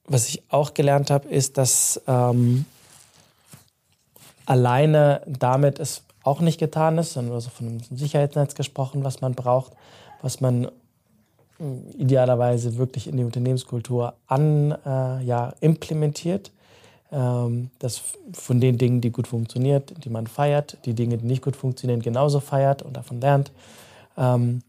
was 0.05 0.27
ich 0.27 0.43
auch 0.49 0.73
gelernt 0.73 1.09
habe, 1.09 1.29
ist, 1.29 1.57
dass 1.57 2.01
ähm, 2.07 2.65
alleine 4.45 5.21
damit 5.25 5.79
es 5.79 6.03
auch 6.23 6.39
nicht 6.39 6.59
getan 6.59 6.97
ist, 6.97 7.13
sondern 7.13 7.35
also 7.35 7.49
von 7.49 7.67
einem 7.67 7.79
Sicherheitsnetz 7.91 8.55
gesprochen, 8.55 9.03
was 9.03 9.21
man 9.21 9.33
braucht, 9.33 9.73
was 10.21 10.41
man 10.41 10.69
hm, 11.57 11.83
idealerweise 11.97 12.77
wirklich 12.77 13.07
in 13.07 13.17
die 13.17 13.23
Unternehmenskultur 13.23 14.13
an, 14.27 14.75
äh, 14.85 15.23
ja, 15.23 15.53
implementiert. 15.59 16.51
Ähm, 17.13 17.69
das 17.77 18.01
von 18.33 18.59
den 18.59 18.79
Dingen, 18.79 18.99
die 18.99 19.11
gut 19.11 19.27
funktionieren, 19.27 19.83
die 20.03 20.09
man 20.09 20.25
feiert, 20.25 20.79
die 20.85 20.95
Dinge, 20.95 21.17
die 21.17 21.27
nicht 21.27 21.43
gut 21.43 21.55
funktionieren, 21.55 22.01
genauso 22.01 22.39
feiert 22.39 22.81
und 22.81 22.97
davon 22.97 23.21
lernt. 23.21 23.51
Ähm, 24.17 24.63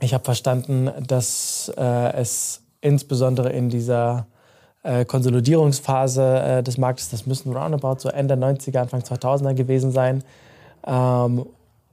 ich 0.00 0.12
habe 0.12 0.24
verstanden, 0.24 0.90
dass 1.06 1.72
äh, 1.78 2.12
es 2.12 2.60
insbesondere 2.82 3.50
in 3.50 3.70
dieser 3.70 4.26
äh, 4.82 5.06
Konsolidierungsphase 5.06 6.22
äh, 6.22 6.62
des 6.62 6.76
Marktes, 6.76 7.08
das 7.08 7.24
müssen 7.24 7.56
roundabout 7.56 8.00
so 8.00 8.10
Ende 8.10 8.34
90er, 8.34 8.80
Anfang 8.80 9.00
2000er 9.00 9.54
gewesen 9.54 9.90
sein, 9.90 10.22
ähm, 10.86 11.46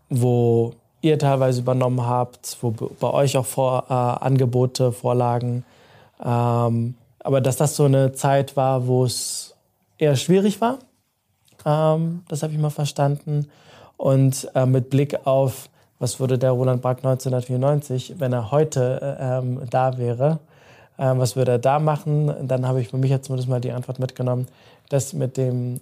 wo 0.09 0.73
ihr 0.99 1.17
teilweise 1.17 1.61
übernommen 1.61 2.05
habt, 2.05 2.57
wo 2.59 2.71
bei 2.71 3.09
euch 3.09 3.37
auch 3.37 3.45
vor, 3.45 3.85
äh, 3.89 3.93
Angebote 3.93 4.91
vorlagen. 4.91 5.63
Aber 6.19 7.41
dass 7.41 7.55
das 7.55 7.75
so 7.75 7.85
eine 7.85 8.11
Zeit 8.11 8.55
war, 8.55 8.85
wo 8.85 9.05
es 9.05 9.50
eher 10.01 10.15
schwierig 10.15 10.59
war, 10.61 10.79
ähm, 11.65 12.23
das 12.27 12.43
habe 12.43 12.53
ich 12.53 12.59
mal 12.59 12.69
verstanden. 12.69 13.47
Und 13.97 14.49
äh, 14.55 14.65
mit 14.65 14.89
Blick 14.89 15.27
auf, 15.27 15.69
was 15.99 16.19
würde 16.19 16.39
der 16.39 16.51
Roland 16.51 16.81
Brack 16.81 16.97
1994, 16.97 18.15
wenn 18.17 18.33
er 18.33 18.49
heute 18.51 18.99
äh, 19.19 19.37
ähm, 19.37 19.61
da 19.69 19.97
wäre, 19.99 20.39
ähm, 20.97 21.19
was 21.19 21.35
würde 21.35 21.51
er 21.51 21.59
da 21.59 21.79
machen? 21.79 22.47
Dann 22.47 22.67
habe 22.67 22.81
ich 22.81 22.89
für 22.89 22.97
mich 22.97 23.11
jetzt 23.11 23.27
zumindest 23.27 23.47
mal 23.47 23.61
die 23.61 23.71
Antwort 23.71 23.99
mitgenommen, 23.99 24.47
dass 24.89 25.13
mit 25.13 25.37
dem, 25.37 25.79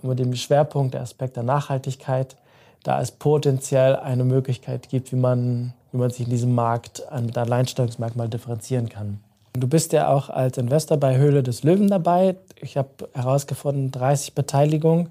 mit 0.00 0.18
dem 0.18 0.34
Schwerpunkt, 0.34 0.94
der 0.94 1.02
Aspekt 1.02 1.36
der 1.36 1.42
Nachhaltigkeit, 1.42 2.36
da 2.82 3.00
es 3.00 3.12
potenziell 3.12 3.96
eine 3.96 4.24
Möglichkeit 4.24 4.88
gibt, 4.88 5.12
wie 5.12 5.16
man, 5.16 5.74
wie 5.92 5.98
man 5.98 6.10
sich 6.10 6.24
in 6.24 6.30
diesem 6.30 6.54
Markt 6.54 7.02
mit 7.20 7.36
Alleinstellungsmerkmal 7.36 8.28
differenzieren 8.28 8.88
kann. 8.88 9.20
Du 9.54 9.68
bist 9.68 9.92
ja 9.92 10.08
auch 10.08 10.30
als 10.30 10.56
Investor 10.56 10.96
bei 10.96 11.18
Höhle 11.18 11.42
des 11.42 11.62
Löwen 11.62 11.88
dabei. 11.88 12.36
Ich 12.60 12.78
habe 12.78 12.88
herausgefunden, 13.12 13.90
30 13.90 14.34
Beteiligungen 14.34 15.10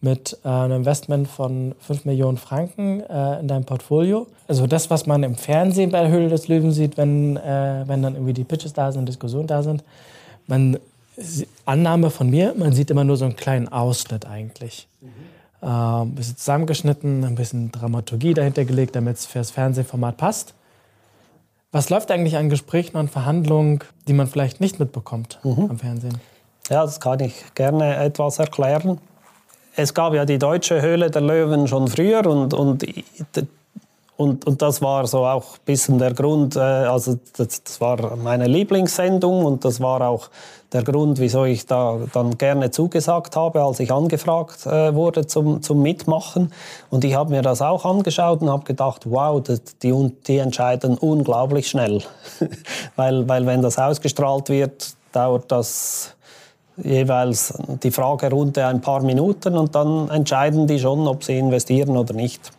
mit 0.00 0.38
äh, 0.44 0.48
einem 0.48 0.78
Investment 0.78 1.26
von 1.28 1.74
5 1.80 2.04
Millionen 2.04 2.38
Franken 2.38 3.00
äh, 3.00 3.40
in 3.40 3.48
deinem 3.48 3.64
Portfolio. 3.64 4.28
Also 4.46 4.66
das, 4.66 4.90
was 4.90 5.06
man 5.06 5.24
im 5.24 5.34
Fernsehen 5.34 5.90
bei 5.90 6.08
Höhle 6.08 6.28
des 6.28 6.46
Löwen 6.46 6.72
sieht, 6.72 6.96
wenn, 6.96 7.36
äh, 7.36 7.84
wenn 7.86 8.02
dann 8.02 8.14
irgendwie 8.14 8.32
die 8.32 8.44
Pitches 8.44 8.72
da 8.72 8.92
sind, 8.92 9.08
Diskussionen 9.08 9.48
da 9.48 9.62
sind. 9.62 9.82
Man, 10.46 10.78
Annahme 11.66 12.10
von 12.10 12.30
mir, 12.30 12.54
man 12.56 12.72
sieht 12.72 12.90
immer 12.90 13.04
nur 13.04 13.16
so 13.16 13.24
einen 13.24 13.36
kleinen 13.36 13.68
Ausschnitt 13.68 14.24
eigentlich. 14.26 14.88
Mhm. 15.00 15.68
ein 15.68 16.14
bisschen 16.14 16.36
zusammengeschnitten, 16.36 17.24
ein 17.24 17.34
bisschen 17.34 17.70
Dramaturgie 17.72 18.32
dahinter 18.32 18.64
gelegt, 18.64 18.96
damit 18.96 19.16
es 19.16 19.26
fürs 19.26 19.50
Fernsehformat 19.50 20.16
passt. 20.16 20.54
Was 21.72 21.88
läuft 21.88 22.10
eigentlich 22.10 22.36
an 22.36 22.48
Gesprächen 22.48 22.96
und 22.96 23.10
Verhandlungen, 23.10 23.80
die 24.08 24.12
man 24.12 24.26
vielleicht 24.26 24.60
nicht 24.60 24.80
mitbekommt 24.80 25.38
mhm. 25.44 25.70
am 25.70 25.78
Fernsehen? 25.78 26.18
Ja, 26.68 26.82
das 26.82 27.00
kann 27.00 27.20
ich 27.20 27.54
gerne 27.54 27.96
etwas 27.96 28.38
erklären. 28.38 28.98
Es 29.76 29.94
gab 29.94 30.14
ja 30.14 30.24
die 30.24 30.38
deutsche 30.38 30.82
Höhle 30.82 31.10
der 31.10 31.22
Löwen 31.22 31.68
schon 31.68 31.86
früher 31.86 32.26
und, 32.26 32.54
und, 32.54 32.84
und, 34.20 34.46
und 34.46 34.60
das 34.60 34.82
war 34.82 35.06
so 35.06 35.24
auch 35.24 35.54
ein 35.54 35.64
bisschen 35.64 35.98
der 35.98 36.12
Grund, 36.12 36.54
äh, 36.54 36.60
also 36.60 37.18
das, 37.38 37.62
das 37.62 37.80
war 37.80 38.16
meine 38.16 38.48
Lieblingssendung 38.48 39.46
und 39.46 39.64
das 39.64 39.80
war 39.80 40.02
auch 40.02 40.28
der 40.74 40.82
Grund, 40.82 41.18
wieso 41.18 41.46
ich 41.46 41.64
da 41.64 41.98
dann 42.12 42.36
gerne 42.36 42.70
zugesagt 42.70 43.34
habe, 43.34 43.62
als 43.62 43.80
ich 43.80 43.90
angefragt 43.90 44.66
äh, 44.66 44.94
wurde 44.94 45.26
zum, 45.26 45.62
zum 45.62 45.80
Mitmachen. 45.80 46.52
Und 46.90 47.02
ich 47.04 47.14
habe 47.14 47.30
mir 47.30 47.40
das 47.40 47.62
auch 47.62 47.86
angeschaut 47.86 48.42
und 48.42 48.50
habe 48.50 48.64
gedacht, 48.64 49.10
wow, 49.10 49.42
die, 49.82 50.12
die 50.26 50.36
entscheiden 50.36 50.98
unglaublich 50.98 51.68
schnell. 51.68 52.02
weil, 52.96 53.26
weil 53.26 53.46
wenn 53.46 53.62
das 53.62 53.78
ausgestrahlt 53.78 54.50
wird, 54.50 54.96
dauert 55.12 55.50
das 55.50 56.14
jeweils 56.76 57.54
die 57.82 57.90
Fragerunde 57.90 58.66
ein 58.66 58.82
paar 58.82 59.02
Minuten 59.02 59.56
und 59.56 59.74
dann 59.74 60.10
entscheiden 60.10 60.66
die 60.66 60.78
schon, 60.78 61.08
ob 61.08 61.24
sie 61.24 61.38
investieren 61.38 61.96
oder 61.96 62.12
nicht. 62.12 62.52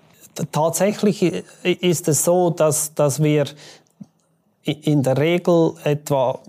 Tatsächlich 0.51 1.43
ist 1.63 2.07
es 2.07 2.23
so, 2.23 2.49
dass, 2.49 2.93
dass 2.93 3.21
wir 3.21 3.45
in 4.63 5.03
der 5.03 5.17
Regel 5.17 5.73
etwa 5.83 6.39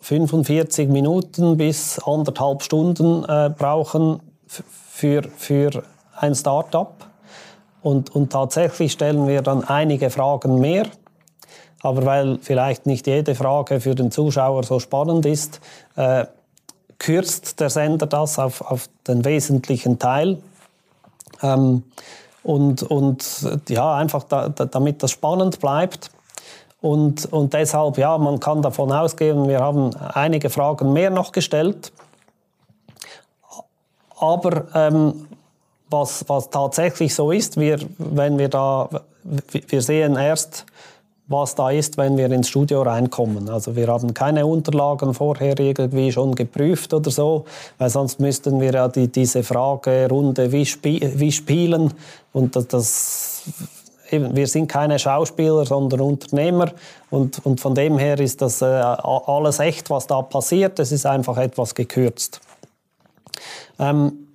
45 0.00 0.88
Minuten 0.88 1.56
bis 1.56 1.98
anderthalb 2.00 2.62
Stunden 2.62 3.24
äh, 3.24 3.50
brauchen 3.56 4.20
für, 4.46 5.22
für 5.36 5.84
ein 6.16 6.34
Startup. 6.34 6.94
Und, 7.82 8.14
und 8.14 8.30
tatsächlich 8.32 8.92
stellen 8.92 9.26
wir 9.26 9.42
dann 9.42 9.64
einige 9.64 10.10
Fragen 10.10 10.58
mehr. 10.58 10.86
Aber 11.82 12.04
weil 12.04 12.38
vielleicht 12.40 12.86
nicht 12.86 13.06
jede 13.06 13.34
Frage 13.34 13.80
für 13.80 13.94
den 13.94 14.10
Zuschauer 14.10 14.62
so 14.62 14.78
spannend 14.78 15.26
ist, 15.26 15.60
äh, 15.96 16.26
kürzt 16.98 17.58
der 17.58 17.70
Sender 17.70 18.06
das 18.06 18.38
auf, 18.38 18.60
auf 18.60 18.88
den 19.08 19.24
wesentlichen 19.24 19.98
Teil. 19.98 20.38
Ähm, 21.42 21.82
und, 22.42 22.82
und 22.82 23.24
ja, 23.68 23.94
einfach 23.94 24.24
da, 24.24 24.48
da, 24.48 24.64
damit 24.64 25.02
das 25.02 25.10
spannend 25.10 25.60
bleibt. 25.60 26.10
Und, 26.80 27.32
und 27.32 27.54
deshalb, 27.54 27.96
ja, 27.96 28.18
man 28.18 28.40
kann 28.40 28.60
davon 28.60 28.90
ausgehen, 28.90 29.48
wir 29.48 29.60
haben 29.60 29.94
einige 29.96 30.50
Fragen 30.50 30.92
mehr 30.92 31.10
noch 31.10 31.30
gestellt. 31.30 31.92
Aber 34.18 34.64
ähm, 34.74 35.28
was, 35.88 36.24
was 36.28 36.50
tatsächlich 36.50 37.14
so 37.14 37.30
ist, 37.30 37.58
wir, 37.58 37.78
wenn 37.98 38.38
wir 38.38 38.48
da, 38.48 38.88
wir 39.22 39.82
sehen 39.82 40.16
erst, 40.16 40.66
was 41.32 41.54
da 41.54 41.70
ist, 41.70 41.96
wenn 41.96 42.16
wir 42.16 42.30
ins 42.30 42.48
Studio 42.48 42.82
reinkommen. 42.82 43.48
Also 43.48 43.74
wir 43.74 43.88
haben 43.88 44.14
keine 44.14 44.46
Unterlagen 44.46 45.14
vorher 45.14 45.58
irgendwie 45.58 46.12
schon 46.12 46.34
geprüft 46.34 46.94
oder 46.94 47.10
so, 47.10 47.44
weil 47.78 47.90
sonst 47.90 48.20
müssten 48.20 48.60
wir 48.60 48.72
ja 48.72 48.88
die, 48.88 49.08
diese 49.08 49.42
Fragerunde 49.42 50.52
wie, 50.52 50.66
spie 50.66 51.12
wie 51.16 51.32
spielen 51.32 51.92
und 52.32 52.54
das, 52.54 52.68
das 52.68 53.42
eben, 54.12 54.36
wir 54.36 54.46
sind 54.46 54.68
keine 54.68 54.98
Schauspieler, 54.98 55.64
sondern 55.64 56.00
Unternehmer. 56.00 56.70
Und, 57.10 57.44
und 57.44 57.60
von 57.60 57.74
dem 57.74 57.98
her 57.98 58.18
ist 58.20 58.42
das 58.42 58.62
äh, 58.62 58.66
alles 58.66 59.58
echt, 59.58 59.90
was 59.90 60.06
da 60.06 60.22
passiert. 60.22 60.78
Es 60.78 60.92
ist 60.92 61.06
einfach 61.06 61.38
etwas 61.38 61.74
gekürzt. 61.74 62.40
Ähm, 63.78 64.28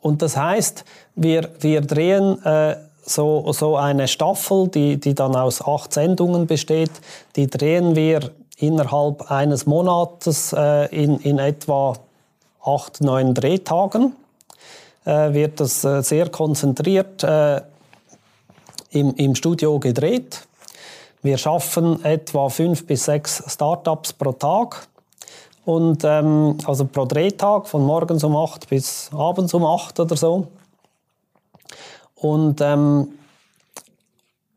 und 0.00 0.22
das 0.22 0.36
heißt, 0.36 0.84
wir, 1.16 1.50
wir 1.60 1.80
drehen 1.80 2.44
äh, 2.44 2.76
so, 3.04 3.52
so 3.52 3.76
eine 3.76 4.08
Staffel, 4.08 4.68
die, 4.68 4.98
die 4.98 5.14
dann 5.14 5.36
aus 5.36 5.62
acht 5.66 5.92
Sendungen 5.92 6.46
besteht, 6.46 6.90
die 7.36 7.48
drehen 7.48 7.96
wir 7.96 8.30
innerhalb 8.56 9.30
eines 9.30 9.66
Monates 9.66 10.52
äh, 10.52 10.86
in, 10.94 11.18
in 11.20 11.38
etwa 11.38 11.94
acht, 12.62 13.00
neun 13.00 13.34
Drehtagen. 13.34 14.14
Äh, 15.04 15.34
wird 15.34 15.60
das 15.60 15.84
äh, 15.84 16.02
sehr 16.02 16.30
konzentriert 16.30 17.22
äh, 17.22 17.60
im, 18.90 19.14
im 19.16 19.34
Studio 19.34 19.78
gedreht. 19.78 20.46
Wir 21.20 21.36
schaffen 21.36 22.04
etwa 22.04 22.48
fünf 22.48 22.86
bis 22.86 23.04
sechs 23.04 23.42
Startups 23.46 24.12
pro 24.12 24.32
Tag. 24.32 24.88
Und, 25.64 26.04
ähm, 26.04 26.58
also 26.66 26.84
pro 26.84 27.06
Drehtag 27.06 27.66
von 27.66 27.84
morgens 27.84 28.22
um 28.24 28.36
acht 28.36 28.68
bis 28.68 29.10
abends 29.12 29.54
um 29.54 29.64
acht 29.64 29.98
oder 29.98 30.16
so. 30.16 30.46
Und, 32.24 32.62
ähm, 32.62 33.08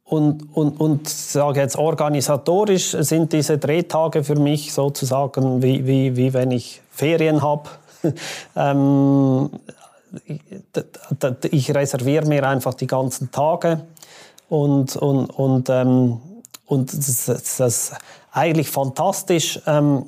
und, 0.05 0.55
und, 0.55 0.79
und 0.79 1.09
sage 1.09 1.59
jetzt 1.59 1.75
organisatorisch 1.75 2.91
sind 2.91 3.33
diese 3.33 3.57
Drehtage 3.57 4.23
für 4.23 4.39
mich 4.39 4.71
sozusagen 4.71 5.61
wie, 5.61 5.85
wie, 5.85 6.15
wie 6.15 6.33
wenn 6.33 6.51
ich 6.51 6.81
Ferien 6.91 7.41
habe. 7.41 7.69
ähm, 8.55 9.49
ich 11.51 11.75
reserviere 11.75 12.25
mir 12.25 12.47
einfach 12.47 12.73
die 12.73 12.87
ganzen 12.87 13.31
Tage 13.31 13.81
und, 14.47 14.95
und, 14.95 15.25
und, 15.25 15.69
ähm, 15.69 16.21
und 16.67 16.93
das, 16.97 17.25
das 17.25 17.59
ist 17.59 17.95
eigentlich 18.31 18.69
fantastisch, 18.69 19.59
ähm, 19.67 20.05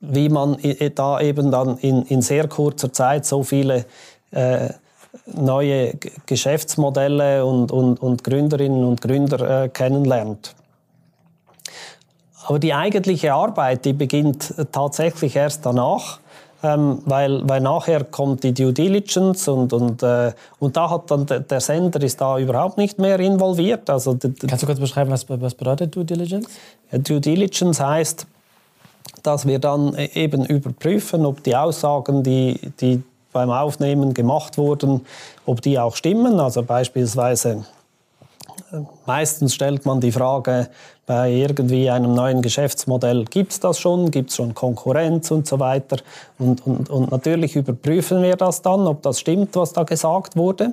wie 0.00 0.28
man 0.28 0.58
da 0.94 1.18
eben 1.18 1.50
dann 1.50 1.78
in, 1.78 2.02
in 2.02 2.20
sehr 2.20 2.46
kurzer 2.46 2.92
Zeit 2.92 3.24
so 3.24 3.42
viele 3.42 3.86
äh, 4.32 4.68
neue 5.26 5.94
Geschäftsmodelle 6.26 7.44
und, 7.44 7.72
und, 7.72 8.00
und 8.02 8.24
Gründerinnen 8.24 8.84
und 8.84 9.00
Gründer 9.00 9.64
äh, 9.64 9.68
kennenlernt. 9.68 10.54
Aber 12.46 12.58
die 12.58 12.74
eigentliche 12.74 13.32
Arbeit, 13.34 13.84
die 13.84 13.92
beginnt 13.92 14.54
tatsächlich 14.70 15.34
erst 15.34 15.66
danach. 15.66 16.20
Ähm, 16.62 17.02
weil, 17.04 17.46
weil 17.46 17.60
nachher 17.60 18.02
kommt 18.04 18.42
die 18.42 18.54
Due 18.54 18.72
Diligence 18.72 19.46
und, 19.46 19.74
und, 19.74 20.02
äh, 20.02 20.32
und 20.58 20.74
da 20.76 20.88
hat 20.88 21.10
dann 21.10 21.26
der, 21.26 21.40
der, 21.40 21.60
Sender 21.60 22.00
ist 22.02 22.18
da 22.18 22.38
überhaupt 22.38 22.78
nicht 22.78 22.98
mehr 22.98 23.20
involviert. 23.20 23.90
Also, 23.90 24.16
Kannst 24.16 24.62
du 24.62 24.66
kurz 24.66 24.80
beschreiben, 24.80 25.10
was, 25.10 25.28
was 25.28 25.54
bedeutet 25.54 25.94
Due 25.94 26.06
Diligence? 26.06 26.48
Due 26.90 27.20
Diligence 27.20 27.78
heißt, 27.78 28.26
dass 29.22 29.46
wir 29.46 29.58
dann 29.58 29.94
e, 29.94 30.06
eben 30.14 30.46
überprüfen, 30.46 31.26
ob 31.26 31.42
die 31.42 31.54
Aussagen, 31.54 32.22
die, 32.22 32.58
die 32.80 33.02
beim 33.36 33.50
Aufnehmen 33.50 34.14
gemacht 34.14 34.56
wurden, 34.56 35.04
ob 35.44 35.60
die 35.60 35.78
auch 35.78 35.94
stimmen. 35.94 36.40
Also 36.40 36.62
beispielsweise 36.62 37.66
Meistens 39.06 39.54
stellt 39.54 39.86
man 39.86 40.00
die 40.00 40.12
Frage 40.12 40.68
bei 41.06 41.30
irgendwie 41.30 41.88
einem 41.90 42.14
neuen 42.14 42.42
Geschäftsmodell, 42.42 43.24
gibt 43.26 43.52
es 43.52 43.60
das 43.60 43.78
schon, 43.78 44.10
gibt 44.10 44.30
es 44.30 44.36
schon 44.36 44.54
Konkurrenz 44.54 45.30
und 45.30 45.46
so 45.46 45.60
weiter. 45.60 45.98
Und, 46.38 46.66
und, 46.66 46.90
und 46.90 47.10
natürlich 47.10 47.54
überprüfen 47.54 48.22
wir 48.22 48.36
das 48.36 48.62
dann, 48.62 48.86
ob 48.86 49.02
das 49.02 49.20
stimmt, 49.20 49.54
was 49.56 49.72
da 49.72 49.84
gesagt 49.84 50.36
wurde. 50.36 50.72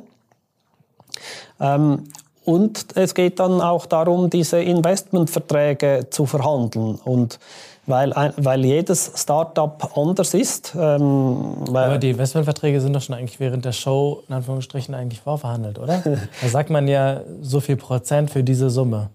Ähm, 1.60 2.06
und 2.46 2.86
es 2.96 3.14
geht 3.14 3.40
dann 3.40 3.62
auch 3.62 3.86
darum, 3.86 4.30
diese 4.30 4.62
Investmentverträge 4.62 6.08
zu 6.10 6.26
verhandeln. 6.26 6.96
Und 7.04 7.40
weil, 7.86 8.34
weil 8.38 8.64
jedes 8.66 9.12
Startup 9.16 9.98
anders 9.98 10.34
ist. 10.34 10.74
Ähm, 10.80 11.56
Aber 11.68 11.98
die 11.98 12.12
Investmentverträge 12.12 12.80
sind 12.80 12.94
doch 12.94 13.02
schon 13.02 13.16
eigentlich 13.16 13.40
während 13.40 13.66
der 13.66 13.74
Show 13.74 14.24
in 14.28 14.36
Anführungsstrichen 14.36 14.96
eigentlich 14.96 15.22
vorverhandelt, 15.22 15.80
oder? 15.80 16.02
da 16.42 16.48
sagt 16.48 16.70
man 16.70 16.88
ja 16.88 17.22
so 17.42 17.60
viel 17.60 17.76
Prozent 17.76 18.32
für 18.32 18.44
diese 18.44 18.70
Summe 18.70 19.10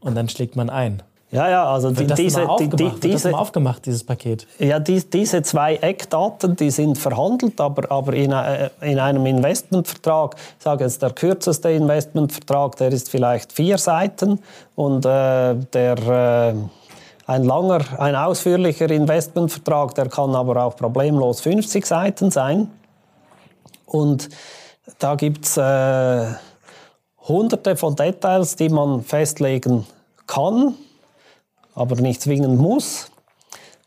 und 0.00 0.14
dann 0.16 0.28
schlägt 0.28 0.56
man 0.56 0.70
ein. 0.70 1.02
Ja, 1.30 1.48
ja, 1.50 1.64
also 1.66 1.90
die, 1.90 2.06
das 2.06 2.16
diese, 2.16 2.46
die, 2.60 2.68
die, 2.68 2.90
diese, 3.02 3.30
das 3.30 3.40
aufgemacht, 3.40 3.84
dieses 3.86 4.04
Paket? 4.04 4.46
Ja, 4.60 4.78
die, 4.78 5.02
diese 5.02 5.42
zwei 5.42 5.74
Eckdaten, 5.74 6.54
die 6.54 6.70
sind 6.70 6.96
verhandelt, 6.96 7.60
aber, 7.60 7.90
aber 7.90 8.12
in, 8.12 8.30
äh, 8.30 8.70
in 8.82 9.00
einem 9.00 9.26
Investmentvertrag, 9.26 10.36
ich 10.36 10.62
sage 10.62 10.84
jetzt 10.84 11.02
der 11.02 11.10
kürzeste 11.10 11.70
Investmentvertrag, 11.70 12.76
der 12.76 12.92
ist 12.92 13.10
vielleicht 13.10 13.52
vier 13.52 13.78
Seiten 13.78 14.38
und 14.76 15.04
äh, 15.06 15.56
der 15.72 15.98
äh, 15.98 16.54
ein 17.26 17.44
langer, 17.44 17.80
ein 17.98 18.16
ausführlicher 18.16 18.90
Investmentvertrag, 18.90 19.94
der 19.94 20.08
kann 20.08 20.34
aber 20.34 20.62
auch 20.62 20.76
problemlos 20.76 21.40
50 21.40 21.86
Seiten 21.86 22.30
sein. 22.30 22.70
Und 23.86 24.28
da 24.98 25.14
gibt 25.14 25.46
es 25.46 25.56
äh, 25.56 26.26
hunderte 27.26 27.76
von 27.76 27.96
Details, 27.96 28.56
die 28.56 28.68
man 28.68 29.02
festlegen 29.02 29.86
kann, 30.26 30.74
aber 31.74 31.96
nicht 31.96 32.20
zwingend 32.20 32.58
muss. 32.58 33.10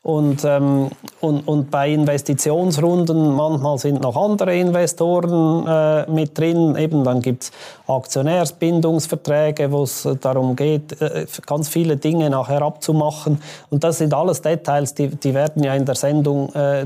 Und, 0.08 0.46
ähm, 0.46 0.90
und, 1.20 1.46
und 1.50 1.70
bei 1.70 1.92
Investitionsrunden, 1.92 3.36
manchmal 3.36 3.78
sind 3.78 4.02
noch 4.02 4.16
andere 4.16 4.56
Investoren 4.56 5.68
äh, 5.68 6.10
mit 6.10 6.38
drin. 6.38 6.78
Eben, 6.78 7.04
dann 7.04 7.22
gibt 7.22 7.44
es 7.44 7.52
Aktionärsbindungsverträge, 7.88 9.70
wo 9.70 9.84
es 9.84 10.08
darum 10.22 10.56
geht, 10.56 11.02
äh, 11.02 11.26
ganz 11.46 11.68
viele 11.68 11.98
Dinge 11.98 12.30
nachher 12.30 12.62
abzumachen. 12.62 13.42
Und 13.70 13.84
das 13.84 13.98
sind 13.98 14.14
alles 14.14 14.42
Details, 14.42 14.94
die, 14.94 15.10
die 15.10 15.34
werden 15.34 15.62
ja 15.62 15.76
in 15.76 15.84
der 15.84 15.96
Sendung 15.96 16.54
äh, 16.54 16.86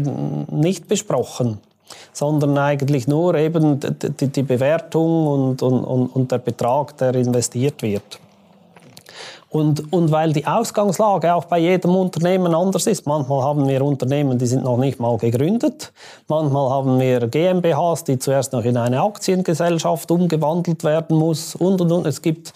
nicht 0.49 0.87
besprochen 0.87 1.59
sondern 2.13 2.57
eigentlich 2.57 3.05
nur 3.07 3.35
eben 3.35 3.79
die, 3.81 4.27
die 4.29 4.43
Bewertung 4.43 5.27
und, 5.27 5.61
und, 5.61 5.83
und 5.83 6.31
der 6.31 6.37
Betrag, 6.37 6.97
der 6.97 7.15
investiert 7.15 7.81
wird. 7.81 8.19
Und, 9.51 9.91
und 9.91 10.11
weil 10.11 10.31
die 10.31 10.47
Ausgangslage 10.47 11.35
auch 11.35 11.43
bei 11.43 11.59
jedem 11.59 11.93
Unternehmen 11.93 12.55
anders 12.55 12.87
ist. 12.87 13.05
Manchmal 13.05 13.43
haben 13.43 13.67
wir 13.67 13.81
Unternehmen, 13.83 14.37
die 14.37 14.45
sind 14.45 14.63
noch 14.63 14.77
nicht 14.77 14.97
mal 15.01 15.17
gegründet. 15.17 15.91
Manchmal 16.29 16.69
haben 16.69 17.01
wir 17.01 17.27
GmbHs, 17.27 18.05
die 18.05 18.17
zuerst 18.17 18.53
noch 18.53 18.63
in 18.63 18.77
eine 18.77 19.01
Aktiengesellschaft 19.01 20.09
umgewandelt 20.09 20.85
werden 20.85 21.17
muss. 21.17 21.53
Und, 21.53 21.81
und, 21.81 21.91
und. 21.91 22.07
Es 22.07 22.21
gibt 22.21 22.53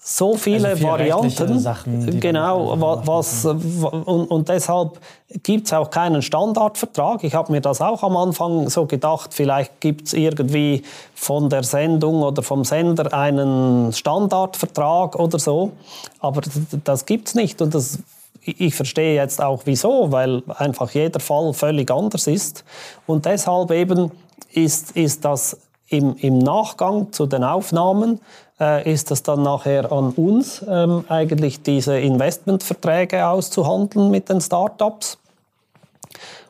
so 0.00 0.36
viele 0.36 0.68
also 0.68 0.84
Varianten. 0.84 1.58
Sachen, 1.58 2.20
genau, 2.20 2.74
was, 3.06 3.44
und, 3.44 4.30
und 4.30 4.48
deshalb 4.48 5.00
gibt 5.42 5.66
es 5.66 5.72
auch 5.72 5.90
keinen 5.90 6.22
Standardvertrag. 6.22 7.24
Ich 7.24 7.34
habe 7.34 7.52
mir 7.52 7.60
das 7.60 7.80
auch 7.80 8.02
am 8.02 8.16
Anfang 8.16 8.68
so 8.68 8.86
gedacht, 8.86 9.34
vielleicht 9.34 9.80
gibt 9.80 10.08
es 10.08 10.12
irgendwie 10.12 10.82
von 11.14 11.50
der 11.50 11.62
Sendung 11.62 12.22
oder 12.22 12.42
vom 12.42 12.64
Sender 12.64 13.12
einen 13.12 13.92
Standardvertrag 13.92 15.16
oder 15.16 15.38
so. 15.38 15.72
Aber 16.20 16.40
das 16.84 17.06
gibt 17.06 17.28
es 17.28 17.34
nicht. 17.34 17.60
Und 17.62 17.74
das, 17.74 17.98
ich 18.42 18.74
verstehe 18.74 19.14
jetzt 19.14 19.42
auch 19.42 19.62
wieso, 19.64 20.12
weil 20.12 20.42
einfach 20.48 20.90
jeder 20.92 21.20
Fall 21.20 21.52
völlig 21.52 21.90
anders 21.90 22.26
ist. 22.26 22.64
Und 23.06 23.24
deshalb 23.26 23.70
eben 23.70 24.10
ist, 24.52 24.92
ist 24.92 25.24
das 25.24 25.58
im, 25.88 26.16
im 26.16 26.38
Nachgang 26.38 27.12
zu 27.12 27.26
den 27.26 27.44
Aufnahmen 27.44 28.20
äh, 28.60 28.90
ist 28.90 29.10
es 29.10 29.22
dann 29.22 29.42
nachher 29.42 29.92
an 29.92 30.10
uns, 30.12 30.64
ähm, 30.68 31.04
eigentlich 31.08 31.62
diese 31.62 31.98
Investmentverträge 31.98 33.26
auszuhandeln 33.26 34.10
mit 34.10 34.28
den 34.28 34.40
Startups. 34.40 35.18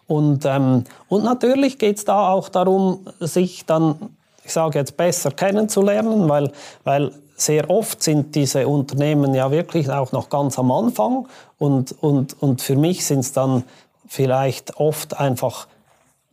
Und, 0.06 0.44
ähm, 0.44 0.84
und 1.08 1.24
natürlich 1.24 1.78
geht 1.78 1.98
es 1.98 2.04
da 2.04 2.30
auch 2.30 2.48
darum, 2.48 3.00
sich 3.20 3.66
dann, 3.66 3.96
ich 4.44 4.52
sage 4.52 4.78
jetzt, 4.78 4.96
besser 4.96 5.32
kennenzulernen, 5.32 6.28
weil, 6.28 6.52
weil 6.84 7.12
sehr 7.36 7.68
oft 7.68 8.02
sind 8.02 8.34
diese 8.34 8.68
Unternehmen 8.68 9.34
ja 9.34 9.50
wirklich 9.50 9.90
auch 9.90 10.12
noch 10.12 10.28
ganz 10.28 10.58
am 10.58 10.70
Anfang. 10.70 11.26
Und, 11.58 11.94
und, 12.00 12.40
und 12.40 12.62
für 12.62 12.76
mich 12.76 13.04
sind 13.04 13.20
es 13.20 13.32
dann 13.32 13.64
vielleicht 14.06 14.76
oft 14.76 15.18
einfach 15.18 15.66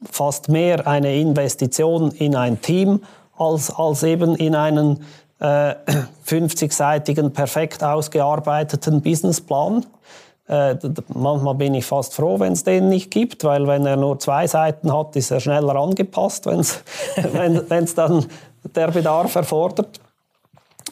fast 0.10 0.49
mehr 0.49 0.88
eine 0.88 1.16
Investition 1.16 2.12
in 2.12 2.36
ein 2.36 2.62
Team 2.62 3.01
als, 3.38 3.74
als 3.74 4.04
eben 4.04 4.36
in 4.36 4.56
einen 4.56 5.04
äh, 5.39 5.76
50-seitigen, 6.28 7.32
perfekt 7.32 7.84
ausgearbeiteten 7.84 9.01
Businessplan. 9.01 9.86
Äh, 10.47 10.76
manchmal 11.14 11.56
bin 11.56 11.74
ich 11.74 11.86
fast 11.86 12.14
froh, 12.14 12.39
wenn 12.39 12.54
es 12.54 12.64
den 12.64 12.89
nicht 12.89 13.12
gibt, 13.12 13.43
weil 13.43 13.66
wenn 13.68 13.86
er 13.86 13.95
nur 13.95 14.20
zwei 14.20 14.45
Seiten 14.47 14.93
hat, 14.93 15.16
ist 15.16 15.32
er 15.32 15.39
schneller 15.39 15.76
angepasst, 15.76 16.45
wenn's, 16.45 16.82
wenn 17.34 17.84
es 17.84 17.95
dann 17.95 18.26
der 18.76 18.91
Bedarf 18.91 19.36
erfordert. 19.36 19.99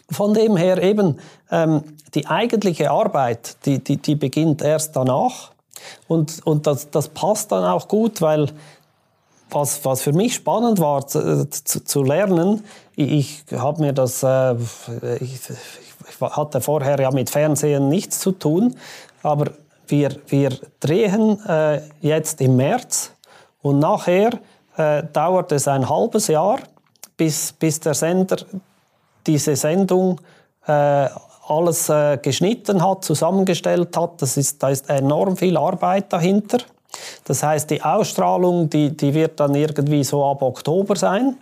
Von 0.10 0.34
dem 0.34 0.58
her 0.58 0.82
eben, 0.82 1.20
ähm, 1.50 1.84
die 2.14 2.28
eigentliche 2.28 2.92
Arbeit, 2.92 3.66
die, 3.66 3.82
die, 3.84 3.98
die 3.98 4.16
beginnt 4.16 4.62
erst 4.62 4.96
danach. 4.96 5.52
Und, 6.08 6.46
und 6.46 6.68
das, 6.68 6.92
das 6.92 7.10
passt 7.10 7.52
dann 7.52 7.64
auch 7.64 7.88
gut, 7.88 8.22
weil 8.22 8.48
was, 9.52 9.84
was 9.86 10.02
für 10.02 10.14
mich 10.14 10.36
spannend 10.36 10.80
war 10.80 11.06
zu, 11.08 11.50
zu, 11.50 11.84
zu 11.84 12.04
lernen, 12.04 12.64
ich, 12.96 13.44
ich 13.50 13.58
habe 13.58 13.82
mir 13.82 13.94
das, 13.94 14.24
äh, 14.24 14.56
ich, 15.20 15.40
ich, 15.50 16.22
hatte 16.22 16.62
vorher 16.62 17.00
ja 17.00 17.12
mit 17.12 17.30
Fernsehen 17.30 17.90
nichts 17.90 18.20
zu 18.20 18.32
tun, 18.32 18.76
aber 19.24 19.52
wir, 19.88 20.16
wir 20.28 20.52
drehen 20.80 21.44
äh, 21.48 21.82
jetzt 22.02 22.42
im 22.42 22.56
März 22.56 23.12
und 23.62 23.80
nachher 23.80 24.32
äh, 24.78 25.04
dauert 25.12 25.52
es 25.52 25.68
ein 25.68 25.90
halbes 25.90 26.28
Jahr, 26.28 26.60
bis, 27.18 27.52
bis 27.54 27.80
der 27.80 27.94
Sender 27.94 28.38
diese 29.28 29.56
Sendung 29.56 30.20
äh, 30.66 31.08
alles 31.48 31.90
äh, 31.90 32.18
geschnitten 32.18 32.84
hat, 32.84 33.04
zusammengestellt 33.04 33.96
hat. 33.98 34.22
Das 34.22 34.38
ist, 34.38 34.64
da 34.64 34.70
ist 34.70 34.90
enorm 34.90 35.38
viel 35.38 35.58
Arbeit 35.58 36.12
dahinter. 36.14 36.60
Das 37.26 37.44
heißt, 37.44 37.70
die 37.70 37.82
Ausstrahlung, 37.82 38.70
die, 38.70 38.96
die 38.96 39.14
wird 39.14 39.40
dann 39.40 39.56
irgendwie 39.56 40.04
so 40.04 40.26
ab 40.26 40.42
Oktober 40.42 40.96
sein. 40.96 41.38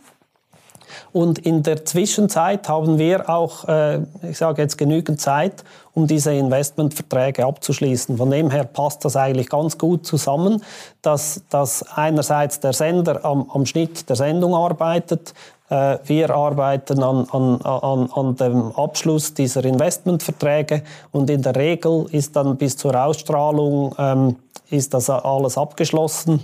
Und 1.11 1.39
in 1.39 1.63
der 1.63 1.85
Zwischenzeit 1.85 2.67
haben 2.67 2.97
wir 2.97 3.29
auch, 3.29 3.67
äh, 3.67 4.01
ich 4.23 4.37
sage 4.37 4.61
jetzt, 4.61 4.77
genügend 4.77 5.19
Zeit, 5.21 5.63
um 5.93 6.07
diese 6.07 6.33
Investmentverträge 6.33 7.45
abzuschließen. 7.45 8.17
Von 8.17 8.31
dem 8.31 8.49
her 8.49 8.63
passt 8.63 9.05
das 9.05 9.15
eigentlich 9.15 9.49
ganz 9.49 9.77
gut 9.77 10.05
zusammen, 10.05 10.63
dass, 11.01 11.41
dass 11.49 11.83
einerseits 11.83 12.59
der 12.59 12.73
Sender 12.73 13.23
am, 13.25 13.49
am 13.51 13.65
Schnitt 13.65 14.09
der 14.09 14.15
Sendung 14.15 14.55
arbeitet, 14.55 15.33
wir 15.69 16.29
arbeiten 16.31 17.03
an, 17.03 17.27
an, 17.31 17.61
an, 17.61 18.09
an 18.11 18.35
dem 18.35 18.71
Abschluss 18.75 19.35
dieser 19.35 19.63
Investmentverträge 19.63 20.81
und 21.11 21.29
in 21.29 21.43
der 21.43 21.55
Regel 21.55 22.07
ist 22.11 22.35
dann 22.35 22.57
bis 22.57 22.75
zur 22.75 22.95
Ausstrahlung 22.95 23.93
ähm, 23.99 24.35
ist 24.69 24.93
das 24.93 25.09
alles 25.09 25.57
abgeschlossen. 25.57 26.41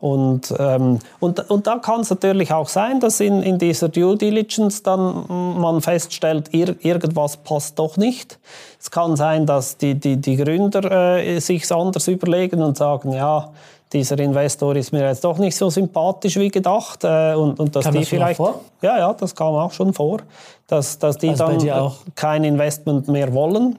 Und, 0.00 0.54
ähm, 0.58 0.98
und, 1.18 1.50
und 1.50 1.66
da 1.66 1.76
kann 1.76 2.00
es 2.00 2.10
natürlich 2.10 2.54
auch 2.54 2.68
sein, 2.68 3.00
dass 3.00 3.20
in, 3.20 3.42
in 3.42 3.58
dieser 3.58 3.90
Due 3.90 4.16
Diligence 4.16 4.82
dann 4.82 5.26
man 5.28 5.82
feststellt, 5.82 6.54
ir 6.54 6.74
irgendwas 6.80 7.36
passt 7.36 7.78
doch 7.78 7.98
nicht. 7.98 8.38
Es 8.80 8.90
kann 8.90 9.16
sein, 9.16 9.44
dass 9.44 9.76
die, 9.76 9.94
die, 9.96 10.16
die 10.16 10.36
Gründer 10.36 11.18
äh, 11.18 11.38
sich 11.40 11.70
anders 11.70 12.08
überlegen 12.08 12.62
und 12.62 12.78
sagen, 12.78 13.12
ja, 13.12 13.50
dieser 13.92 14.18
Investor 14.18 14.76
ist 14.76 14.92
mir 14.92 15.06
jetzt 15.06 15.24
doch 15.24 15.38
nicht 15.38 15.56
so 15.56 15.68
sympathisch 15.68 16.36
wie 16.36 16.48
gedacht. 16.48 17.02
Äh, 17.04 17.34
und, 17.34 17.58
und 17.58 17.74
dass 17.74 17.84
kam 17.84 17.94
die 17.94 18.00
das 18.00 18.08
vielleicht. 18.08 18.36
Vor? 18.36 18.60
Ja, 18.82 18.98
ja, 18.98 19.12
das 19.12 19.34
kam 19.34 19.54
auch 19.54 19.72
schon 19.72 19.92
vor. 19.92 20.20
Dass, 20.66 20.98
dass 20.98 21.18
die 21.18 21.30
also 21.30 21.46
dann 21.46 21.92
kein 22.14 22.44
Investment 22.44 23.08
mehr 23.08 23.32
wollen. 23.34 23.78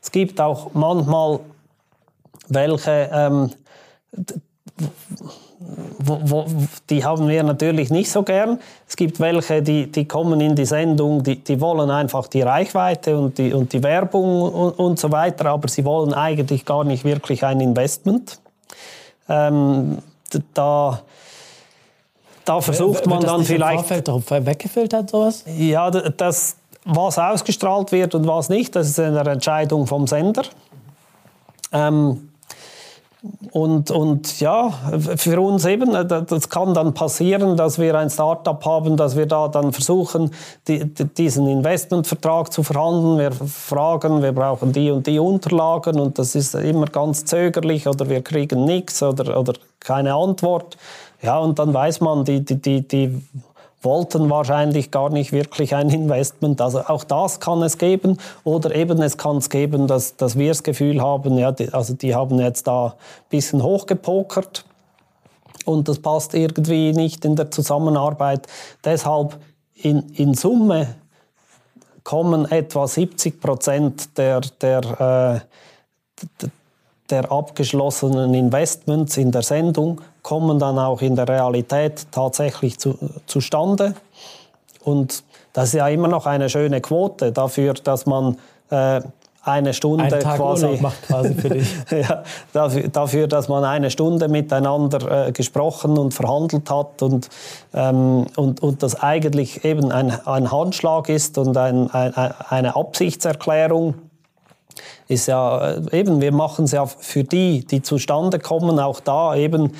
Es 0.00 0.10
gibt 0.10 0.40
auch 0.40 0.70
manchmal 0.72 1.40
welche, 2.48 3.10
ähm, 3.12 3.50
wo, 5.98 6.20
wo, 6.22 6.46
die 6.90 7.04
haben 7.04 7.28
wir 7.28 7.42
natürlich 7.42 7.90
nicht 7.90 8.10
so 8.10 8.22
gern. 8.22 8.58
Es 8.88 8.96
gibt 8.96 9.20
welche, 9.20 9.62
die, 9.62 9.90
die 9.90 10.06
kommen 10.06 10.40
in 10.40 10.54
die 10.54 10.64
Sendung, 10.64 11.22
die, 11.22 11.36
die 11.36 11.60
wollen 11.60 11.90
einfach 11.90 12.26
die 12.26 12.42
Reichweite 12.42 13.16
und 13.16 13.38
die, 13.38 13.52
und 13.52 13.72
die 13.72 13.82
Werbung 13.82 14.42
und, 14.42 14.72
und 14.72 14.98
so 14.98 15.12
weiter, 15.12 15.46
aber 15.46 15.68
sie 15.68 15.84
wollen 15.84 16.12
eigentlich 16.12 16.64
gar 16.64 16.84
nicht 16.84 17.04
wirklich 17.04 17.44
ein 17.44 17.60
Investment. 17.60 18.38
Ähm, 19.28 19.98
da, 20.54 21.00
da 22.44 22.60
versucht 22.60 23.06
man 23.06 23.20
dann 23.20 23.44
vielleicht. 23.44 23.86
Vorfeld 23.86 24.46
weggefiltert 24.46 25.10
sowas? 25.10 25.44
Ja, 25.46 25.90
das, 25.90 26.56
was 26.84 27.18
ausgestrahlt 27.18 27.92
wird 27.92 28.14
und 28.14 28.26
was 28.26 28.48
nicht, 28.48 28.74
das 28.74 28.88
ist 28.88 28.98
eine 28.98 29.20
Entscheidung 29.20 29.86
vom 29.86 30.06
Sender. 30.06 30.44
Ähm, 31.72 32.31
und, 33.52 33.92
und 33.92 34.40
ja, 34.40 34.70
für 35.16 35.40
uns 35.40 35.64
eben, 35.64 35.94
äh, 35.94 36.04
das 36.04 36.48
kann 36.48 36.74
dann 36.74 36.92
passieren, 36.92 37.56
dass 37.56 37.78
wir 37.78 37.96
ein 37.96 38.10
Startup 38.10 38.64
haben, 38.64 38.96
dass 38.96 39.16
wir 39.16 39.26
da 39.26 39.46
dann 39.46 39.72
versuchen, 39.72 40.32
die, 40.66 40.84
diesen 40.84 41.46
Investmentvertrag 41.46 42.52
zu 42.52 42.64
verhandeln. 42.64 43.18
Wir 43.18 43.32
fragen, 43.32 44.22
wir 44.22 44.32
brauchen 44.32 44.72
die 44.72 44.90
und 44.90 45.06
die 45.06 45.20
Unterlagen 45.20 46.00
und 46.00 46.18
das 46.18 46.34
ist 46.34 46.54
immer 46.54 46.86
ganz 46.86 47.24
zögerlich 47.24 47.86
oder 47.86 48.08
wir 48.08 48.22
kriegen 48.22 48.64
nichts 48.64 49.02
oder, 49.02 49.38
oder 49.38 49.52
keine 49.78 50.14
Antwort. 50.14 50.76
Ja, 51.20 51.38
und 51.38 51.60
dann 51.60 51.72
weiß 51.72 52.00
man, 52.00 52.24
die, 52.24 52.44
die, 52.44 52.60
die, 52.60 52.88
die 52.88 53.22
wollten 53.82 54.30
wahrscheinlich 54.30 54.90
gar 54.90 55.10
nicht 55.10 55.32
wirklich 55.32 55.74
ein 55.74 55.90
Investment. 55.90 56.60
Also 56.60 56.80
auch 56.80 57.04
das 57.04 57.40
kann 57.40 57.62
es 57.62 57.78
geben. 57.78 58.18
Oder 58.44 58.74
eben 58.74 59.02
es 59.02 59.18
kann 59.18 59.38
es 59.38 59.50
geben, 59.50 59.86
dass, 59.86 60.16
dass 60.16 60.38
wir 60.38 60.48
das 60.48 60.62
Gefühl 60.62 61.02
haben, 61.02 61.36
ja, 61.38 61.52
die, 61.52 61.72
also 61.72 61.94
die 61.94 62.14
haben 62.14 62.38
jetzt 62.38 62.66
da 62.66 62.86
ein 62.86 62.92
bisschen 63.28 63.62
hochgepokert 63.62 64.64
und 65.64 65.88
das 65.88 65.98
passt 65.98 66.34
irgendwie 66.34 66.92
nicht 66.92 67.24
in 67.24 67.36
der 67.36 67.50
Zusammenarbeit. 67.50 68.46
Deshalb 68.84 69.38
in, 69.74 70.08
in 70.14 70.34
Summe 70.34 70.94
kommen 72.04 72.50
etwa 72.50 72.86
70 72.86 73.40
Prozent 73.40 74.18
der, 74.18 74.40
der, 74.60 75.40
äh, 75.40 76.26
der 77.10 77.30
abgeschlossenen 77.30 78.34
Investments 78.34 79.16
in 79.16 79.30
der 79.30 79.42
Sendung 79.42 80.00
kommen 80.22 80.58
dann 80.58 80.78
auch 80.78 81.02
in 81.02 81.16
der 81.16 81.28
Realität 81.28 82.06
tatsächlich 82.12 82.78
zu, 82.78 82.96
zustande. 83.26 83.94
Und 84.84 85.24
das 85.52 85.68
ist 85.68 85.74
ja 85.74 85.88
immer 85.88 86.08
noch 86.08 86.26
eine 86.26 86.48
schöne 86.48 86.80
Quote 86.80 87.32
dafür, 87.32 87.74
dass 87.74 88.06
man 88.06 88.38
äh, 88.70 89.00
eine 89.44 89.74
Stunde 89.74 90.08
Tag 90.08 90.36
quasi, 90.36 90.66
Urlaub 90.66 90.80
macht 90.80 91.02
quasi 91.02 91.34
für 91.34 91.50
dich. 91.50 91.68
ja, 91.90 92.22
dafür, 92.52 92.88
dafür, 92.88 93.26
dass 93.26 93.48
man 93.48 93.64
eine 93.64 93.90
Stunde 93.90 94.28
miteinander 94.28 95.28
äh, 95.28 95.32
gesprochen 95.32 95.98
und 95.98 96.14
verhandelt 96.14 96.70
hat 96.70 97.02
und, 97.02 97.28
ähm, 97.74 98.26
und, 98.36 98.62
und 98.62 98.82
das 98.82 99.00
eigentlich 99.00 99.64
eben 99.64 99.90
ein, 99.90 100.12
ein 100.26 100.52
Handschlag 100.52 101.08
ist 101.08 101.38
und 101.38 101.56
ein, 101.56 101.90
ein, 101.90 102.14
eine 102.14 102.76
Absichtserklärung 102.76 103.94
ist 105.08 105.26
ja 105.26 105.72
äh, 105.72 106.00
eben, 106.00 106.20
wir 106.20 106.32
machen 106.32 106.64
es 106.64 106.72
ja 106.72 106.86
für 106.86 107.24
die, 107.24 107.64
die 107.64 107.82
zustande 107.82 108.38
kommen, 108.38 108.78
auch 108.78 109.00
da 109.00 109.34
eben, 109.36 109.72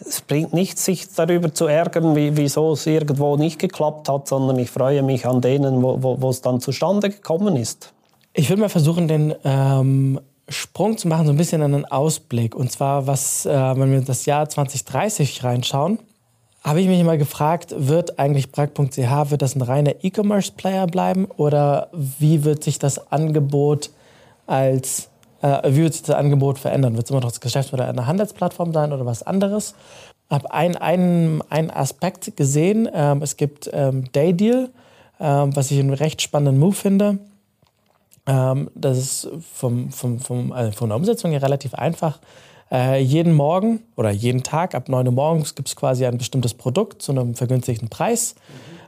es 0.00 0.20
bringt 0.20 0.52
nichts, 0.52 0.84
sich 0.84 1.12
darüber 1.14 1.52
zu 1.52 1.66
ärgern, 1.66 2.14
wie, 2.14 2.36
wieso 2.36 2.72
es 2.72 2.86
irgendwo 2.86 3.36
nicht 3.36 3.58
geklappt 3.58 4.08
hat, 4.08 4.28
sondern 4.28 4.58
ich 4.58 4.70
freue 4.70 5.02
mich 5.02 5.26
an 5.26 5.40
denen, 5.40 5.82
wo, 5.82 6.30
es 6.30 6.40
dann 6.40 6.60
zustande 6.60 7.10
gekommen 7.10 7.56
ist. 7.56 7.92
Ich 8.32 8.48
würde 8.48 8.62
mal 8.62 8.68
versuchen, 8.68 9.08
den 9.08 9.34
ähm, 9.44 10.20
Sprung 10.48 10.96
zu 10.96 11.08
machen, 11.08 11.26
so 11.26 11.32
ein 11.32 11.36
bisschen 11.36 11.62
einen 11.62 11.84
Ausblick. 11.84 12.54
Und 12.54 12.70
zwar, 12.70 13.06
was, 13.06 13.44
äh, 13.44 13.50
wenn 13.50 13.90
wir 13.90 14.00
das 14.00 14.24
Jahr 14.26 14.48
2030 14.48 15.42
reinschauen, 15.42 15.98
habe 16.62 16.80
ich 16.80 16.88
mich 16.88 17.02
mal 17.04 17.18
gefragt, 17.18 17.74
wird 17.76 18.18
eigentlich 18.18 18.50
Bragg.ch, 18.52 19.30
wird 19.30 19.42
das 19.42 19.54
ein 19.54 19.62
reiner 19.62 19.94
E-Commerce-Player 20.02 20.86
bleiben 20.86 21.26
oder 21.36 21.88
wie 21.92 22.44
wird 22.44 22.64
sich 22.64 22.78
das 22.78 23.10
Angebot 23.10 23.90
als, 24.48 25.10
äh, 25.42 25.70
wie 25.70 25.82
wird 25.82 25.92
sich 25.92 26.02
das 26.02 26.16
Angebot 26.16 26.58
verändern? 26.58 26.96
Wird 26.96 27.04
es 27.04 27.10
immer 27.10 27.20
noch 27.20 27.28
das 27.28 27.40
Geschäftsmodell 27.40 27.86
einer 27.86 28.06
Handelsplattform 28.06 28.72
sein 28.72 28.92
oder 28.92 29.06
was 29.06 29.22
anderes? 29.22 29.74
Ich 30.28 30.34
habe 30.34 30.52
einen, 30.52 30.76
einen, 30.76 31.42
einen 31.50 31.70
Aspekt 31.70 32.36
gesehen. 32.36 32.88
Ähm, 32.92 33.22
es 33.22 33.36
gibt 33.36 33.70
ähm, 33.72 34.10
Daydeal, 34.12 34.70
ähm, 35.20 35.54
was 35.54 35.70
ich 35.70 35.78
einen 35.78 35.92
recht 35.92 36.22
spannenden 36.22 36.58
Move 36.58 36.74
finde. 36.74 37.18
Ähm, 38.26 38.70
das 38.74 38.98
ist 38.98 39.28
vom, 39.54 39.90
vom, 39.90 40.18
vom, 40.18 40.52
also 40.52 40.72
von 40.72 40.88
der 40.88 40.96
Umsetzung 40.96 41.30
her 41.30 41.42
relativ 41.42 41.74
einfach. 41.74 42.18
Äh, 42.70 43.00
jeden 43.00 43.34
Morgen 43.34 43.80
oder 43.96 44.10
jeden 44.10 44.42
Tag 44.42 44.74
ab 44.74 44.88
9 44.88 45.06
Uhr 45.06 45.12
morgens 45.12 45.54
gibt 45.54 45.68
es 45.68 45.76
quasi 45.76 46.04
ein 46.04 46.18
bestimmtes 46.18 46.52
Produkt 46.52 47.00
zu 47.00 47.12
einem 47.12 47.34
vergünstigten 47.34 47.88
Preis. 47.88 48.34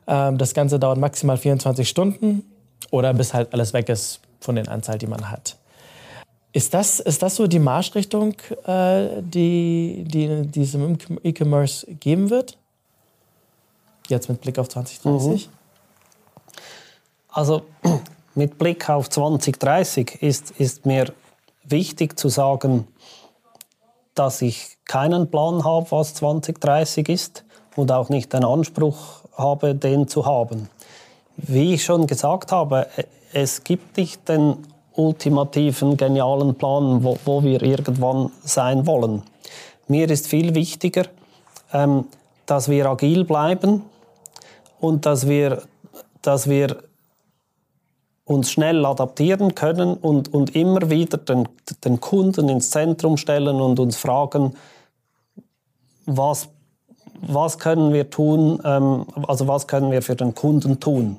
Mhm. 0.06 0.38
das 0.38 0.54
Ganze 0.54 0.78
dauert 0.78 0.98
maximal 0.98 1.36
24 1.36 1.88
Stunden 1.88 2.42
oder 2.90 3.14
bis 3.14 3.32
halt 3.32 3.54
alles 3.54 3.72
weg 3.72 3.88
ist 3.88 4.20
von 4.40 4.56
den 4.56 4.68
Anzahl, 4.68 4.98
die 4.98 5.06
man 5.06 5.30
hat. 5.30 5.56
Ist 6.52 6.74
das, 6.74 6.98
ist 6.98 7.22
das 7.22 7.36
so 7.36 7.46
die 7.46 7.60
Marschrichtung, 7.60 8.34
äh, 8.66 9.22
die, 9.22 10.04
die, 10.06 10.46
die 10.46 10.62
es 10.62 10.74
im 10.74 10.98
E-Commerce 11.22 11.86
geben 12.00 12.30
wird? 12.30 12.58
Jetzt 14.08 14.28
mit 14.28 14.40
Blick 14.40 14.58
auf 14.58 14.68
2030? 14.68 15.46
Mhm. 15.46 15.52
Also 17.28 17.62
mit 18.34 18.58
Blick 18.58 18.88
auf 18.88 19.08
2030 19.08 20.22
ist, 20.22 20.50
ist 20.52 20.86
mir 20.86 21.12
wichtig 21.62 22.18
zu 22.18 22.28
sagen, 22.28 22.88
dass 24.14 24.42
ich 24.42 24.76
keinen 24.86 25.30
Plan 25.30 25.62
habe, 25.62 25.88
was 25.90 26.14
2030 26.14 27.08
ist 27.08 27.44
und 27.76 27.92
auch 27.92 28.08
nicht 28.08 28.32
den 28.32 28.44
Anspruch 28.44 29.22
habe, 29.36 29.76
den 29.76 30.08
zu 30.08 30.26
haben. 30.26 30.68
Wie 31.36 31.74
ich 31.74 31.84
schon 31.84 32.08
gesagt 32.08 32.50
habe, 32.50 32.88
es 33.32 33.64
gibt 33.64 33.96
nicht 33.96 34.28
den 34.28 34.56
ultimativen, 34.92 35.96
genialen 35.96 36.54
Plan, 36.54 37.02
wo, 37.04 37.18
wo 37.24 37.42
wir 37.42 37.62
irgendwann 37.62 38.30
sein 38.42 38.86
wollen. 38.86 39.22
Mir 39.88 40.10
ist 40.10 40.26
viel 40.26 40.54
wichtiger, 40.54 41.06
ähm, 41.72 42.04
dass 42.46 42.68
wir 42.68 42.86
agil 42.86 43.24
bleiben 43.24 43.82
und 44.80 45.06
dass 45.06 45.28
wir, 45.28 45.62
dass 46.22 46.48
wir 46.48 46.82
uns 48.24 48.50
schnell 48.50 48.84
adaptieren 48.84 49.54
können 49.54 49.94
und, 49.94 50.32
und 50.32 50.54
immer 50.54 50.90
wieder 50.90 51.18
den, 51.18 51.48
den 51.84 52.00
Kunden 52.00 52.48
ins 52.48 52.70
Zentrum 52.70 53.16
stellen 53.16 53.60
und 53.60 53.80
uns 53.80 53.96
fragen, 53.96 54.54
was, 56.06 56.48
was 57.20 57.58
können 57.58 57.92
wir 57.92 58.10
tun, 58.10 58.60
ähm, 58.64 59.06
also 59.26 59.48
was 59.48 59.66
können 59.66 59.90
wir 59.90 60.02
für 60.02 60.16
den 60.16 60.34
Kunden 60.34 60.78
tun. 60.78 61.18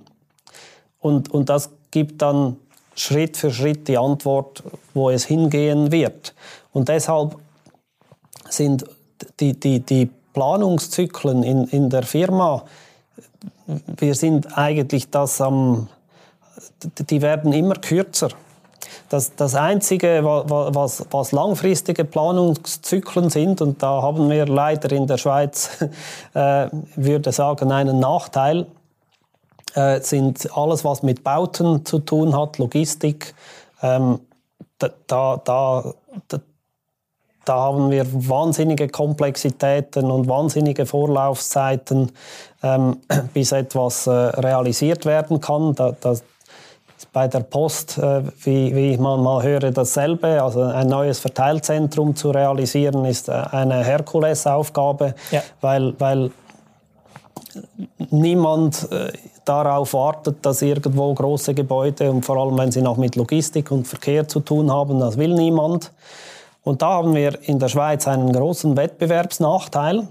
Und, 0.99 1.33
und 1.33 1.49
das 1.49 1.71
gibt 1.91 2.21
dann 2.21 2.57
Schritt 2.95 3.37
für 3.37 3.51
Schritt 3.51 3.87
die 3.87 3.97
Antwort, 3.97 4.63
wo 4.93 5.09
es 5.09 5.25
hingehen 5.25 5.91
wird. 5.91 6.33
Und 6.73 6.89
deshalb 6.89 7.37
sind 8.49 8.85
die, 9.39 9.59
die, 9.59 9.79
die 9.79 10.09
Planungszyklen 10.33 11.43
in, 11.43 11.65
in 11.65 11.89
der 11.89 12.03
Firma, 12.03 12.63
wir 13.97 14.15
sind 14.15 14.57
eigentlich 14.57 15.09
das 15.09 15.39
am 15.39 15.87
die 17.09 17.21
werden 17.21 17.53
immer 17.53 17.75
kürzer. 17.75 18.29
Das, 19.09 19.35
das 19.35 19.55
Einzige, 19.55 20.21
was, 20.23 21.05
was, 21.11 21.31
langfristige 21.31 22.05
Planungszyklen 22.05 23.29
sind, 23.29 23.61
und 23.61 23.83
da 23.83 24.01
haben 24.01 24.29
wir 24.29 24.45
leider 24.45 24.91
in 24.91 25.05
der 25.05 25.17
Schweiz, 25.17 25.77
äh, 26.33 26.67
würde 26.95 27.31
sagen, 27.31 27.71
einen 27.71 27.99
Nachteil, 27.99 28.67
äh, 29.75 30.01
sind 30.01 30.49
alles, 30.55 30.83
was 30.83 31.03
mit 31.03 31.23
Bauten 31.23 31.85
zu 31.85 31.99
tun 31.99 32.37
hat, 32.37 32.57
Logistik. 32.57 33.33
Ähm, 33.81 34.19
da, 34.77 34.89
da, 35.07 35.93
da, 36.27 36.39
da 37.45 37.55
haben 37.55 37.91
wir 37.91 38.05
wahnsinnige 38.29 38.87
Komplexitäten 38.87 40.09
und 40.09 40.27
wahnsinnige 40.27 40.85
Vorlaufzeiten, 40.85 42.11
ähm, 42.63 42.97
bis 43.33 43.51
etwas 43.51 44.07
äh, 44.07 44.11
realisiert 44.11 45.05
werden 45.05 45.39
kann. 45.39 45.75
Da, 45.75 45.93
da, 45.99 46.15
bei 47.13 47.27
der 47.27 47.41
Post, 47.41 47.97
äh, 47.97 48.23
wie, 48.43 48.75
wie 48.75 48.97
man 48.97 49.21
mal 49.21 49.43
höre, 49.43 49.71
dasselbe. 49.71 50.41
Also 50.41 50.61
ein 50.61 50.87
neues 50.87 51.19
Verteilzentrum 51.19 52.15
zu 52.15 52.31
realisieren, 52.31 53.05
ist 53.05 53.27
äh, 53.27 53.31
eine 53.31 53.83
Herkulesaufgabe, 53.83 55.15
ja. 55.31 55.41
weil, 55.61 55.99
weil 55.99 56.31
niemand 58.09 58.89
äh, 58.91 59.11
darauf 59.45 59.93
wartet, 59.93 60.45
dass 60.45 60.61
irgendwo 60.61 61.13
große 61.13 61.53
Gebäude 61.53 62.11
und 62.11 62.25
vor 62.25 62.37
allem, 62.37 62.57
wenn 62.57 62.71
sie 62.71 62.81
noch 62.81 62.97
mit 62.97 63.15
Logistik 63.15 63.71
und 63.71 63.87
Verkehr 63.87 64.27
zu 64.27 64.39
tun 64.39 64.71
haben, 64.71 64.99
das 64.99 65.17
will 65.17 65.33
niemand. 65.33 65.91
Und 66.63 66.81
da 66.81 66.89
haben 66.89 67.15
wir 67.15 67.39
in 67.47 67.59
der 67.59 67.69
Schweiz 67.69 68.07
einen 68.07 68.31
großen 68.31 68.77
Wettbewerbsnachteil, 68.77 70.07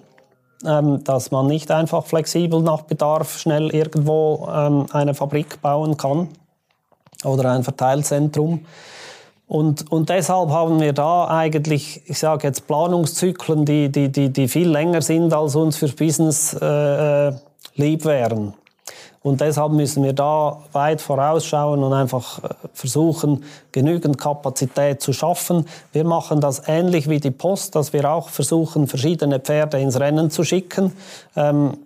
ähm, 0.66 1.04
dass 1.04 1.30
man 1.30 1.46
nicht 1.46 1.70
einfach 1.70 2.04
flexibel 2.04 2.60
nach 2.60 2.82
Bedarf 2.82 3.38
schnell 3.38 3.70
irgendwo 3.70 4.48
ähm, 4.52 4.86
eine 4.92 5.14
Fabrik 5.14 5.62
bauen 5.62 5.96
kann 5.96 6.28
oder 7.24 7.52
ein 7.52 7.62
Verteilzentrum. 7.62 8.64
Und, 9.46 9.90
und 9.90 10.08
deshalb 10.10 10.50
haben 10.50 10.80
wir 10.80 10.92
da 10.92 11.26
eigentlich, 11.26 12.02
ich 12.06 12.18
sage 12.18 12.46
jetzt 12.46 12.68
Planungszyklen, 12.68 13.64
die, 13.64 13.90
die, 13.90 14.08
die, 14.08 14.30
die 14.30 14.46
viel 14.46 14.68
länger 14.68 15.02
sind, 15.02 15.34
als 15.34 15.56
uns 15.56 15.76
für 15.76 15.88
Business 15.88 16.54
äh, 16.54 17.28
äh, 17.28 17.32
lieb 17.74 18.04
wären. 18.04 18.54
Und 19.22 19.42
deshalb 19.42 19.72
müssen 19.72 20.02
wir 20.02 20.14
da 20.14 20.62
weit 20.72 21.02
vorausschauen 21.02 21.82
und 21.82 21.92
einfach 21.92 22.42
äh, 22.42 22.48
versuchen, 22.72 23.44
genügend 23.70 24.16
Kapazität 24.16 25.02
zu 25.02 25.12
schaffen. 25.12 25.66
Wir 25.92 26.04
machen 26.04 26.40
das 26.40 26.62
ähnlich 26.66 27.08
wie 27.08 27.20
die 27.20 27.30
Post, 27.30 27.74
dass 27.74 27.92
wir 27.92 28.10
auch 28.10 28.30
versuchen, 28.30 28.86
verschiedene 28.86 29.38
Pferde 29.38 29.78
ins 29.78 30.00
Rennen 30.00 30.30
zu 30.30 30.42
schicken. 30.42 30.92
Ähm, 31.36 31.76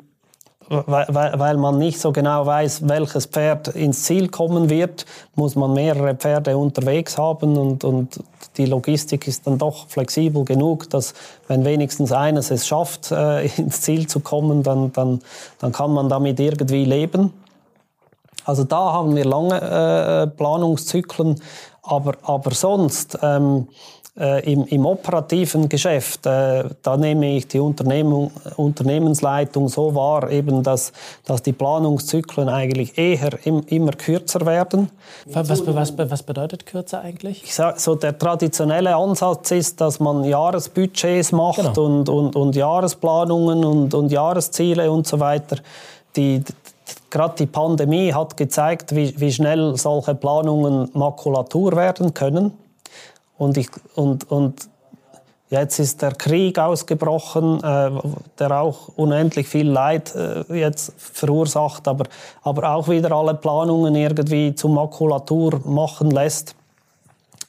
weil, 0.69 1.39
weil 1.39 1.57
man 1.57 1.79
nicht 1.79 2.01
so 2.01 2.12
genau 2.12 2.47
weiß, 2.47 2.89
welches 2.89 3.27
Pferd 3.27 3.69
ins 3.69 4.05
Ziel 4.05 4.29
kommen 4.29 4.71
wird, 4.71 5.05
muss 5.35 5.57
man 5.57 5.73
mehrere 5.73 6.15
Pferde 6.15 6.57
unterwegs 6.57 7.19
haben 7.19 7.57
und, 7.57 7.85
und 7.85 8.21
die 8.57 8.67
Logistik 8.67 9.27
ist 9.27 9.47
dann 9.47 9.59
doch 9.59 9.89
flexibel 9.89 10.45
genug, 10.45 10.89
dass 10.91 11.15
wenn 11.49 11.65
wenigstens 11.65 12.12
eines 12.12 12.51
es 12.51 12.67
schafft, 12.67 13.11
äh, 13.11 13.47
ins 13.57 13.81
Ziel 13.81 14.07
zu 14.07 14.21
kommen, 14.21 14.62
dann, 14.62 14.93
dann, 14.93 15.21
dann 15.59 15.73
kann 15.73 15.93
man 15.93 16.09
damit 16.09 16.41
irgendwie 16.41 16.85
leben. 16.85 17.33
Also 18.45 18.65
da 18.65 18.93
haben 18.93 19.17
wir 19.17 19.25
lange 19.25 19.61
äh, 19.61 20.27
Planungszyklen, 20.27 21.41
aber, 21.83 22.15
aber 22.23 22.51
sonst 22.53 23.19
ähm, 23.23 23.69
äh, 24.19 24.53
im, 24.53 24.65
im, 24.67 24.87
operativen 24.87 25.69
Geschäft, 25.69 26.25
äh, 26.27 26.65
da 26.83 26.97
nehme 26.97 27.37
ich 27.37 27.49
die 27.49 27.59
Unternehmung, 27.59 28.31
Unternehmensleitung 28.57 29.69
so 29.69 29.95
wahr, 29.95 30.31
eben, 30.31 30.62
dass, 30.62 30.93
dass 31.25 31.43
die 31.43 31.53
Planungszyklen 31.53 32.49
eigentlich 32.49 32.97
eher 32.97 33.31
im, 33.45 33.65
immer 33.67 33.91
kürzer 33.93 34.47
werden. 34.47 34.91
Was, 35.27 35.49
was, 35.67 35.99
was, 35.99 36.23
bedeutet 36.23 36.65
kürzer 36.65 37.01
eigentlich? 37.01 37.43
Ich 37.43 37.55
sag, 37.55 37.81
so 37.81 37.97
der 37.97 38.17
traditionelle 38.17 38.95
Ansatz 38.95 39.51
ist, 39.51 39.81
dass 39.81 39.99
man 39.99 40.23
Jahresbudgets 40.23 41.33
macht 41.33 41.75
genau. 41.75 41.85
und, 41.85 42.09
und, 42.09 42.37
und 42.37 42.55
Jahresplanungen 42.55 43.65
und, 43.65 43.95
und 43.95 44.12
Jahresziele 44.12 44.93
und 44.93 45.09
so 45.09 45.19
weiter. 45.19 45.57
Die, 46.15 46.45
gerade 47.11 47.35
die 47.37 47.47
Pandemie 47.47 48.12
hat 48.12 48.37
gezeigt, 48.37 48.95
wie, 48.95 49.19
wie 49.19 49.33
schnell 49.33 49.77
solche 49.77 50.15
Planungen 50.15 50.89
Makulatur 50.93 51.75
werden 51.75 52.15
können. 52.15 52.53
Und, 53.37 53.57
ich, 53.57 53.68
und, 53.95 54.30
und 54.30 54.68
Jetzt 55.51 55.78
ist 55.78 56.03
der 56.03 56.12
Krieg 56.12 56.59
ausgebrochen, 56.59 57.62
äh, 57.62 57.91
der 58.41 58.61
auch 58.61 58.89
unendlich 58.97 59.47
viel 59.47 59.68
Leid 59.68 60.12
äh, 60.16 60.43
jetzt 60.53 60.93
verursacht, 60.97 61.87
aber, 61.87 62.07
aber 62.43 62.74
auch 62.74 62.89
wieder 62.89 63.12
alle 63.12 63.35
Planungen 63.35 63.95
irgendwie 63.95 64.55
zur 64.57 64.70
Makulatur 64.70 65.61
machen 65.64 66.11
lässt. 66.11 66.57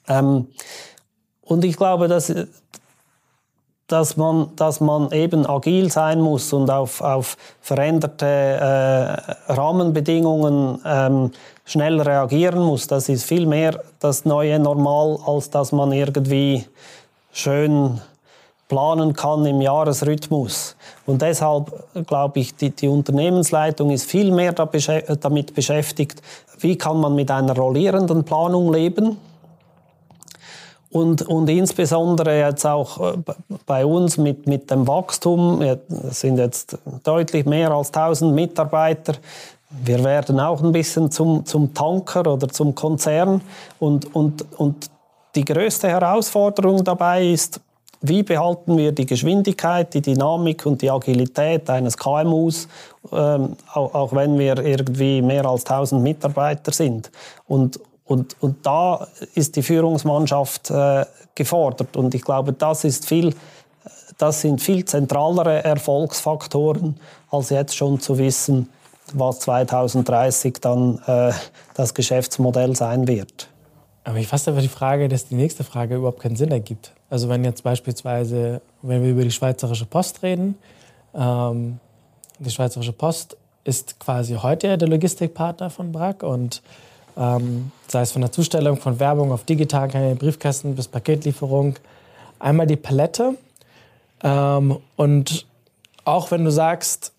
Ähm, 0.07 0.49
und 1.41 1.65
ich 1.65 1.77
glaube, 1.77 2.07
dass, 2.07 2.31
dass, 3.87 4.17
man, 4.17 4.49
dass 4.55 4.79
man 4.79 5.11
eben 5.11 5.45
agil 5.45 5.91
sein 5.91 6.19
muss 6.19 6.51
und 6.53 6.71
auf, 6.71 7.01
auf 7.01 7.37
veränderte 7.61 8.25
äh, 8.25 9.53
Rahmenbedingungen 9.53 10.79
ähm, 10.85 11.31
schnell 11.65 12.01
reagieren 12.01 12.61
muss. 12.61 12.87
Das 12.87 13.09
ist 13.09 13.25
viel 13.25 13.45
mehr 13.45 13.79
das 13.99 14.25
neue 14.25 14.59
Normal, 14.59 15.19
als 15.25 15.49
dass 15.49 15.71
man 15.71 15.91
irgendwie 15.91 16.65
schön 17.31 18.01
planen 18.67 19.13
kann 19.13 19.45
im 19.45 19.61
Jahresrhythmus. 19.61 20.75
Und 21.05 21.21
deshalb 21.21 21.71
glaube 22.07 22.39
ich, 22.39 22.55
die, 22.55 22.71
die 22.71 22.87
Unternehmensleitung 22.87 23.91
ist 23.91 24.09
viel 24.09 24.31
mehr 24.31 24.53
damit 24.53 25.53
beschäftigt, 25.53 26.21
wie 26.59 26.77
kann 26.77 26.99
man 26.99 27.13
mit 27.13 27.29
einer 27.29 27.55
rollierenden 27.55 28.23
Planung 28.23 28.73
leben. 28.73 29.17
Und, 30.95 31.23
und 31.23 31.49
insbesondere 31.49 32.39
jetzt 32.39 32.65
auch 32.65 33.15
äh, 33.15 33.17
bei 33.65 33.85
uns 33.85 34.17
mit, 34.17 34.47
mit 34.47 34.71
dem 34.71 34.87
Wachstum, 34.87 35.61
es 35.61 36.21
sind 36.21 36.37
jetzt 36.37 36.77
deutlich 37.03 37.45
mehr 37.45 37.71
als 37.71 37.89
1000 37.89 38.33
Mitarbeiter, 38.33 39.15
wir 39.83 40.01
werden 40.05 40.39
auch 40.39 40.63
ein 40.63 40.71
bisschen 40.71 41.11
zum, 41.11 41.45
zum 41.45 41.73
Tanker 41.73 42.31
oder 42.31 42.47
zum 42.47 42.75
Konzern. 42.75 43.41
Und, 43.77 44.15
und, 44.15 44.45
und 44.57 44.89
die 45.35 45.43
größte 45.43 45.89
Herausforderung 45.89 46.81
dabei 46.81 47.27
ist, 47.27 47.59
wie 47.99 48.23
behalten 48.23 48.77
wir 48.77 48.93
die 48.93 49.05
Geschwindigkeit, 49.05 49.93
die 49.93 50.01
Dynamik 50.01 50.65
und 50.65 50.81
die 50.81 50.89
Agilität 50.89 51.69
eines 51.69 51.97
KMUs, 51.97 52.69
ähm, 53.11 53.57
auch, 53.73 53.93
auch, 53.93 54.13
wenn 54.13 54.39
wir 54.39 54.59
irgendwie 54.59 55.21
mehr 55.21 55.45
als 55.45 55.65
1000 55.65 56.01
Mitarbeiter 56.01 56.71
sind. 56.71 57.11
Und, 57.49 57.81
und, 58.05 58.35
und 58.39 58.65
da 58.65 59.07
ist 59.33 59.55
die 59.55 59.63
Führungsmannschaft 59.63 60.69
äh, 60.69 61.05
gefordert. 61.33 61.97
Und 61.97 62.13
ich 62.13 62.21
glaube, 62.21 62.53
das, 62.53 62.83
ist 62.83 63.07
viel, 63.07 63.33
das 64.17 64.41
sind 64.41 64.61
viel 64.61 64.85
zentralere 64.85 65.63
Erfolgsfaktoren, 65.63 66.99
als 67.31 67.49
jetzt 67.49 67.75
schon 67.75 67.99
zu 67.99 68.17
wissen, 68.17 68.69
was 69.13 69.39
2030 69.39 70.57
dann 70.61 70.99
äh, 71.07 71.31
das 71.73 71.93
Geschäftsmodell 71.93 72.75
sein 72.75 73.07
wird. 73.07 73.49
Aber 74.03 74.17
ich 74.17 74.27
fasse 74.27 74.51
aber 74.51 74.61
die 74.61 74.67
Frage, 74.67 75.09
dass 75.09 75.27
die 75.27 75.35
nächste 75.35 75.63
Frage 75.63 75.95
überhaupt 75.95 76.19
keinen 76.19 76.35
Sinn 76.35 76.51
ergibt. 76.51 76.93
Also 77.09 77.27
wenn 77.27 77.43
jetzt 77.43 77.63
beispielsweise, 77.63 78.61
wenn 78.83 79.03
wir 79.03 79.11
über 79.11 79.23
die 79.23 79.31
Schweizerische 79.31 79.85
Post 79.85 80.21
reden, 80.21 80.55
ähm, 81.15 81.79
die 82.37 82.51
Schweizerische 82.51 82.93
Post 82.93 83.35
ist 83.63 83.99
quasi 83.99 84.35
heute 84.35 84.77
der 84.77 84.87
Logistikpartner 84.87 85.71
von 85.71 85.91
Brack 85.91 86.21
und 86.21 86.61
ähm, 87.17 87.71
sei 87.87 88.01
es 88.01 88.11
von 88.11 88.21
der 88.21 88.31
Zustellung 88.31 88.77
von 88.77 88.99
Werbung 88.99 89.31
auf 89.31 89.43
digitalen 89.43 90.17
Briefkästen 90.17 90.75
bis 90.75 90.87
Paketlieferung, 90.87 91.75
einmal 92.39 92.67
die 92.67 92.75
Palette. 92.75 93.35
Ähm, 94.23 94.77
und 94.95 95.45
auch 96.03 96.31
wenn 96.31 96.43
du 96.43 96.51
sagst, 96.51 97.13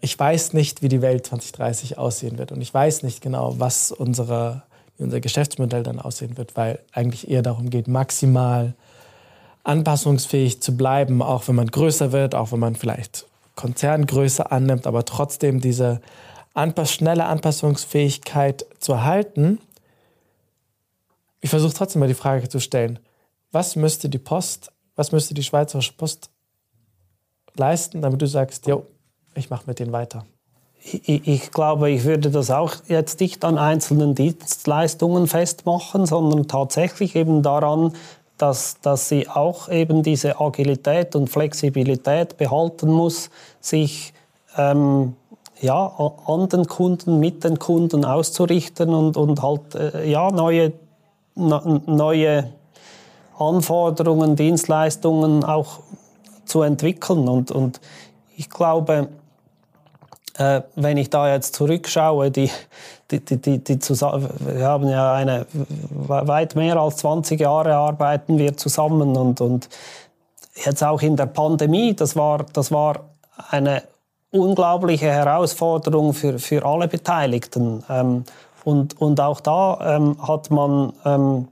ich 0.00 0.18
weiß 0.18 0.52
nicht, 0.52 0.82
wie 0.82 0.88
die 0.88 1.02
Welt 1.02 1.26
2030 1.26 1.98
aussehen 1.98 2.38
wird 2.38 2.52
und 2.52 2.60
ich 2.60 2.72
weiß 2.72 3.04
nicht 3.04 3.20
genau, 3.20 3.54
was 3.58 3.92
unsere, 3.92 4.62
unser 4.98 5.20
Geschäftsmodell 5.20 5.84
dann 5.84 6.00
aussehen 6.00 6.36
wird, 6.36 6.56
weil 6.56 6.80
eigentlich 6.92 7.30
eher 7.30 7.42
darum 7.42 7.70
geht, 7.70 7.86
maximal 7.86 8.74
anpassungsfähig 9.64 10.60
zu 10.60 10.76
bleiben, 10.76 11.22
auch 11.22 11.46
wenn 11.46 11.54
man 11.54 11.68
größer 11.68 12.10
wird, 12.10 12.34
auch 12.34 12.50
wenn 12.50 12.58
man 12.58 12.74
vielleicht 12.74 13.26
Konzerngröße 13.54 14.50
annimmt, 14.50 14.86
aber 14.86 15.04
trotzdem 15.04 15.60
diese 15.60 16.00
Anpass 16.54 16.92
schnelle 16.92 17.24
Anpassungsfähigkeit 17.24 18.66
zu 18.78 18.92
erhalten. 18.92 19.58
Ich 21.40 21.50
versuche 21.50 21.74
trotzdem 21.74 22.00
mal 22.00 22.08
die 22.08 22.14
Frage 22.14 22.48
zu 22.48 22.60
stellen, 22.60 22.98
was 23.50 23.76
müsste 23.76 24.08
die 24.08 24.18
Post, 24.18 24.70
was 24.96 25.12
müsste 25.12 25.34
die 25.34 25.42
Schweizerische 25.42 25.94
Post 25.94 26.30
leisten, 27.56 28.02
damit 28.02 28.22
du 28.22 28.26
sagst, 28.26 28.66
jo, 28.66 28.86
ich 29.34 29.50
mache 29.50 29.64
mit 29.66 29.78
denen 29.78 29.92
weiter. 29.92 30.24
Ich, 30.84 31.28
ich, 31.28 31.50
glaube, 31.52 31.90
ich 31.90 32.04
würde 32.04 32.30
das 32.30 32.50
auch 32.50 32.74
jetzt 32.88 33.20
nicht 33.20 33.44
an 33.44 33.56
einzelnen 33.56 34.14
Dienstleistungen 34.14 35.28
festmachen, 35.28 36.06
sondern 36.06 36.48
tatsächlich 36.48 37.14
eben 37.14 37.42
daran, 37.42 37.94
dass, 38.36 38.80
dass 38.80 39.08
sie 39.08 39.28
auch 39.28 39.68
eben 39.68 40.02
diese 40.02 40.40
Agilität 40.40 41.14
und 41.14 41.30
Flexibilität 41.30 42.36
behalten 42.36 42.90
muss, 42.90 43.30
sich 43.60 44.12
ähm, 44.56 45.14
ja, 45.62 46.10
an 46.26 46.48
den 46.48 46.66
Kunden, 46.66 47.20
mit 47.20 47.44
den 47.44 47.58
Kunden 47.58 48.04
auszurichten 48.04 48.92
und, 48.92 49.16
und 49.16 49.42
halt 49.42 49.74
äh, 49.74 50.10
ja, 50.10 50.30
neue, 50.30 50.72
neue 51.34 52.52
Anforderungen, 53.38 54.34
Dienstleistungen 54.36 55.44
auch 55.44 55.78
zu 56.44 56.62
entwickeln. 56.62 57.28
Und, 57.28 57.52
und 57.52 57.80
ich 58.36 58.50
glaube, 58.50 59.08
äh, 60.36 60.62
wenn 60.74 60.96
ich 60.96 61.10
da 61.10 61.32
jetzt 61.32 61.54
zurückschaue, 61.54 62.32
die, 62.32 62.50
die, 63.12 63.20
die, 63.20 63.36
die, 63.36 63.58
die 63.62 63.80
wir 63.80 64.66
haben 64.66 64.88
ja 64.88 65.14
eine 65.14 65.46
weit 65.90 66.56
mehr 66.56 66.76
als 66.76 66.96
20 66.96 67.40
Jahre 67.40 67.76
arbeiten 67.76 68.36
wir 68.36 68.56
zusammen 68.56 69.16
und, 69.16 69.40
und 69.40 69.68
jetzt 70.64 70.82
auch 70.82 71.02
in 71.02 71.16
der 71.16 71.26
Pandemie, 71.26 71.94
das 71.94 72.16
war, 72.16 72.46
das 72.52 72.72
war 72.72 73.00
eine 73.50 73.84
unglaubliche 74.32 75.06
Herausforderung 75.06 76.14
für, 76.14 76.38
für 76.38 76.64
alle 76.64 76.88
Beteiligten. 76.88 77.84
Ähm, 77.88 78.24
und, 78.64 79.00
und 79.00 79.20
auch 79.20 79.40
da 79.40 79.96
ähm, 79.96 80.16
hat 80.26 80.50
man, 80.50 80.92
ähm, 81.04 81.48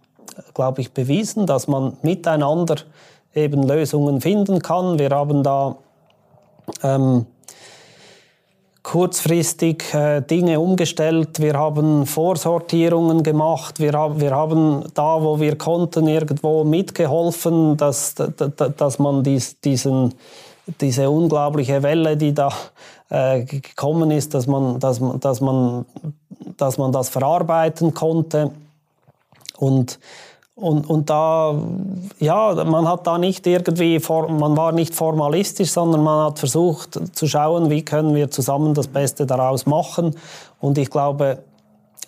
glaube 0.54 0.80
ich, 0.80 0.92
bewiesen, 0.92 1.46
dass 1.46 1.68
man 1.68 1.96
miteinander 2.02 2.76
eben 3.34 3.62
Lösungen 3.62 4.20
finden 4.20 4.60
kann. 4.60 4.98
Wir 4.98 5.10
haben 5.10 5.42
da 5.42 5.76
ähm, 6.82 7.26
kurzfristig 8.82 9.92
äh, 9.92 10.22
Dinge 10.22 10.58
umgestellt. 10.58 11.40
Wir 11.40 11.54
haben 11.54 12.06
Vorsortierungen 12.06 13.22
gemacht. 13.22 13.78
Wir, 13.78 13.92
hab, 13.92 14.20
wir 14.20 14.30
haben 14.30 14.84
da, 14.94 15.22
wo 15.22 15.38
wir 15.38 15.58
konnten, 15.58 16.08
irgendwo 16.08 16.64
mitgeholfen, 16.64 17.76
dass, 17.76 18.14
dass 18.14 18.98
man 18.98 19.22
dies, 19.22 19.60
diesen, 19.60 20.14
diese 20.80 21.10
unglaubliche 21.10 21.82
Welle, 21.82 22.16
die 22.16 22.34
da 22.34 22.50
äh, 23.08 23.44
gekommen 23.44 24.10
ist, 24.10 24.34
dass 24.34 24.46
man, 24.46 24.78
dass, 24.78 25.00
dass, 25.20 25.40
man, 25.40 25.84
dass 26.56 26.78
man 26.78 26.92
das 26.92 27.08
verarbeiten 27.08 27.94
konnte. 27.94 28.50
Und 29.58 29.98
und, 30.60 30.90
und 30.90 31.08
da, 31.08 31.54
ja, 32.18 32.64
man 32.64 32.86
hat 32.86 33.06
da 33.06 33.16
nicht 33.16 33.46
irgendwie, 33.46 33.98
man 34.08 34.56
war 34.58 34.72
nicht 34.72 34.94
formalistisch, 34.94 35.70
sondern 35.70 36.02
man 36.02 36.26
hat 36.26 36.38
versucht 36.38 37.00
zu 37.16 37.26
schauen, 37.26 37.70
wie 37.70 37.82
können 37.82 38.14
wir 38.14 38.30
zusammen 38.30 38.74
das 38.74 38.86
Beste 38.86 39.24
daraus 39.24 39.64
machen. 39.64 40.14
Und 40.60 40.76
ich 40.76 40.90
glaube, 40.90 41.38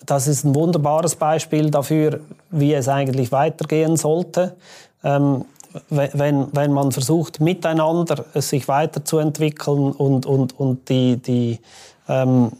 das 0.05 0.27
ist 0.27 0.43
ein 0.43 0.53
wunderbares 0.53 1.15
Beispiel 1.15 1.71
dafür, 1.71 2.19
wie 2.51 2.73
es 2.75 2.87
eigentlich 2.87 3.31
weitergehen 3.31 3.97
sollte. 3.97 4.55
Ähm, 5.03 5.45
wenn, 5.89 6.47
wenn 6.53 6.73
man 6.73 6.91
versucht, 6.91 7.39
miteinander 7.39 8.25
sich 8.35 8.67
weiterzuentwickeln 8.67 9.91
und, 9.91 10.25
und, 10.25 10.59
und 10.59 10.89
die, 10.89 11.17
die, 11.17 11.59
ähm, 12.07 12.51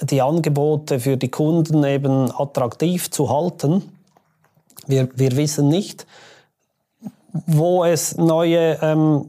die 0.00 0.22
Angebote 0.22 1.00
für 1.00 1.16
die 1.16 1.30
Kunden 1.30 1.84
eben 1.84 2.30
attraktiv 2.36 3.10
zu 3.10 3.30
halten 3.30 3.82
wir, 4.86 5.08
wir 5.14 5.36
wissen 5.36 5.68
nicht, 5.68 6.06
wo 7.46 7.84
es 7.84 8.16
neue 8.16 8.78
ähm, 8.80 9.24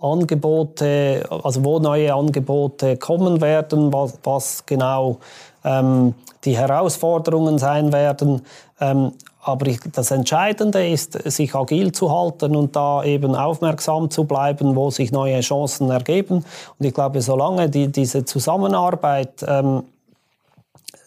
Angebote, 0.00 1.26
also 1.44 1.64
wo 1.64 1.78
neue 1.78 2.14
Angebote 2.14 2.96
kommen 2.96 3.40
werden, 3.40 3.92
was, 3.92 4.18
was 4.22 4.66
genau 4.66 5.18
ähm, 5.64 6.14
die 6.44 6.56
Herausforderungen 6.56 7.58
sein 7.58 7.92
werden. 7.92 8.42
Ähm, 8.80 9.12
aber 9.48 9.66
ich, 9.66 9.80
das 9.92 10.10
Entscheidende 10.10 10.86
ist, 10.86 11.14
sich 11.30 11.54
agil 11.54 11.92
zu 11.92 12.12
halten 12.12 12.54
und 12.54 12.76
da 12.76 13.02
eben 13.02 13.34
aufmerksam 13.34 14.10
zu 14.10 14.24
bleiben, 14.24 14.76
wo 14.76 14.90
sich 14.90 15.10
neue 15.10 15.40
Chancen 15.40 15.90
ergeben. 15.90 16.44
Und 16.78 16.86
ich 16.86 16.92
glaube, 16.92 17.22
solange 17.22 17.70
die, 17.70 17.88
diese 17.88 18.26
Zusammenarbeit 18.26 19.42
ähm, 19.46 19.84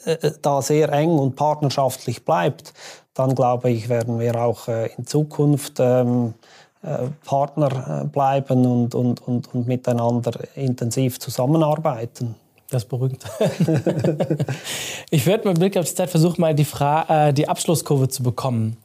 äh, 0.05 0.13
äh 0.13 0.31
da 0.41 0.61
sehr 0.63 0.91
eng 0.91 1.11
und 1.11 1.35
partnerschaftlich 1.35 2.25
bleibt, 2.25 2.73
dann 3.13 3.35
glaube 3.35 3.69
ich, 3.69 3.89
werden 3.89 4.19
wir 4.19 4.35
auch 4.35 4.67
äh, 4.67 4.87
in 4.97 5.05
Zukunft 5.05 5.79
ähm, 5.79 6.33
äh, 6.81 7.09
Partner 7.23 8.01
äh, 8.01 8.05
bleiben 8.07 8.65
und, 8.65 8.95
und, 8.95 9.21
und, 9.27 9.53
und 9.53 9.67
miteinander 9.67 10.31
intensiv 10.55 11.19
zusammenarbeiten. 11.19 12.35
Das 12.71 12.85
beruhigt. 12.85 13.25
ich 15.09 15.25
werde 15.25 15.49
mit 15.49 15.59
Blick 15.59 15.77
auf 15.77 15.85
die 15.85 15.93
Zeit 15.93 16.09
versuchen, 16.09 16.39
mal 16.39 16.55
die, 16.55 16.63
Fra 16.63 17.27
äh, 17.27 17.33
die 17.33 17.49
Abschlusskurve 17.49 18.07
zu 18.07 18.23
bekommen. 18.23 18.77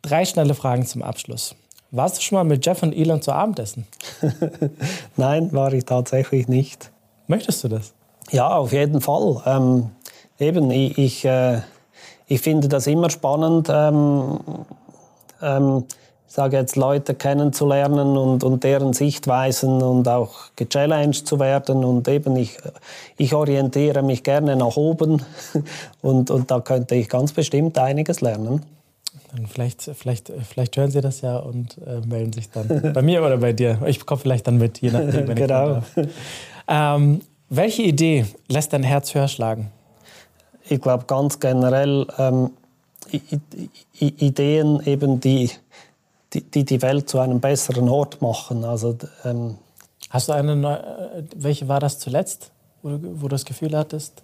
Drei 0.00 0.24
schnelle 0.24 0.54
Fragen 0.54 0.86
zum 0.86 1.02
Abschluss. 1.02 1.54
Warst 1.90 2.16
du 2.16 2.22
schon 2.22 2.36
mal 2.36 2.44
mit 2.44 2.64
Jeff 2.64 2.82
und 2.82 2.94
Elon 2.94 3.20
zu 3.20 3.32
Abendessen? 3.32 3.86
Nein, 5.16 5.52
war 5.52 5.72
ich 5.74 5.84
tatsächlich 5.84 6.48
nicht. 6.48 6.90
Möchtest 7.26 7.62
du 7.62 7.68
das? 7.68 7.92
Ja, 8.30 8.48
auf 8.56 8.72
jeden 8.72 9.02
Fall. 9.02 9.42
Ähm, 9.44 9.90
eben, 10.38 10.70
ich, 10.70 10.96
ich, 10.96 11.24
äh, 11.26 11.60
ich, 12.26 12.40
finde 12.40 12.68
das 12.68 12.86
immer 12.86 13.10
spannend, 13.10 13.68
ähm, 13.70 14.40
ähm, 15.42 15.84
sage 16.30 16.56
jetzt 16.56 16.76
Leute 16.76 17.14
kennenzulernen 17.14 18.16
und, 18.16 18.44
und 18.44 18.62
deren 18.62 18.92
Sichtweisen 18.92 19.82
und 19.82 20.06
auch 20.06 20.30
gechallenged 20.54 21.26
zu 21.26 21.40
werden. 21.40 21.84
Und 21.84 22.06
eben, 22.06 22.36
ich, 22.36 22.56
ich 23.16 23.34
orientiere 23.34 24.02
mich 24.02 24.22
gerne 24.22 24.54
nach 24.54 24.76
oben 24.76 25.22
und, 26.02 26.30
und 26.30 26.50
da 26.50 26.60
könnte 26.60 26.94
ich 26.94 27.08
ganz 27.08 27.32
bestimmt 27.32 27.76
einiges 27.78 28.20
lernen. 28.20 28.64
Dann 29.32 29.46
vielleicht, 29.48 29.82
vielleicht, 29.82 30.32
vielleicht 30.48 30.76
hören 30.76 30.92
Sie 30.92 31.00
das 31.00 31.20
ja 31.20 31.36
und 31.36 31.78
äh, 31.78 32.06
melden 32.06 32.32
sich 32.32 32.48
dann 32.50 32.92
bei 32.94 33.02
mir 33.02 33.24
oder 33.24 33.38
bei 33.38 33.52
dir. 33.52 33.80
Ich 33.86 34.06
komme 34.06 34.20
vielleicht 34.20 34.46
dann 34.46 34.58
mit, 34.58 34.78
je 34.78 34.92
nachdem, 34.92 35.26
wenn 35.26 35.34
genau. 35.34 35.82
ich 35.96 36.06
ähm, 36.68 37.22
Welche 37.48 37.82
Idee 37.82 38.26
lässt 38.48 38.72
dein 38.72 38.84
Herz 38.84 39.12
höher 39.16 39.26
schlagen? 39.26 39.72
Ich 40.68 40.80
glaube 40.80 41.06
ganz 41.08 41.40
generell 41.40 42.06
ähm, 42.18 42.50
Ideen, 43.98 44.80
eben 44.86 45.18
die, 45.18 45.50
die, 46.32 46.64
die 46.64 46.82
Welt 46.82 47.08
zu 47.08 47.18
einem 47.18 47.40
besseren 47.40 47.88
Ort 47.88 48.22
machen. 48.22 48.64
Also, 48.64 48.96
ähm, 49.24 49.58
Hast 50.10 50.28
du 50.28 50.32
eine 50.32 50.56
neue, 50.56 50.78
äh, 50.78 51.22
welche 51.36 51.68
war 51.68 51.80
das 51.80 51.98
zuletzt, 51.98 52.50
wo 52.82 52.90
du, 52.90 53.20
wo 53.20 53.22
du 53.22 53.28
das 53.28 53.44
Gefühl 53.44 53.76
hattest, 53.76 54.22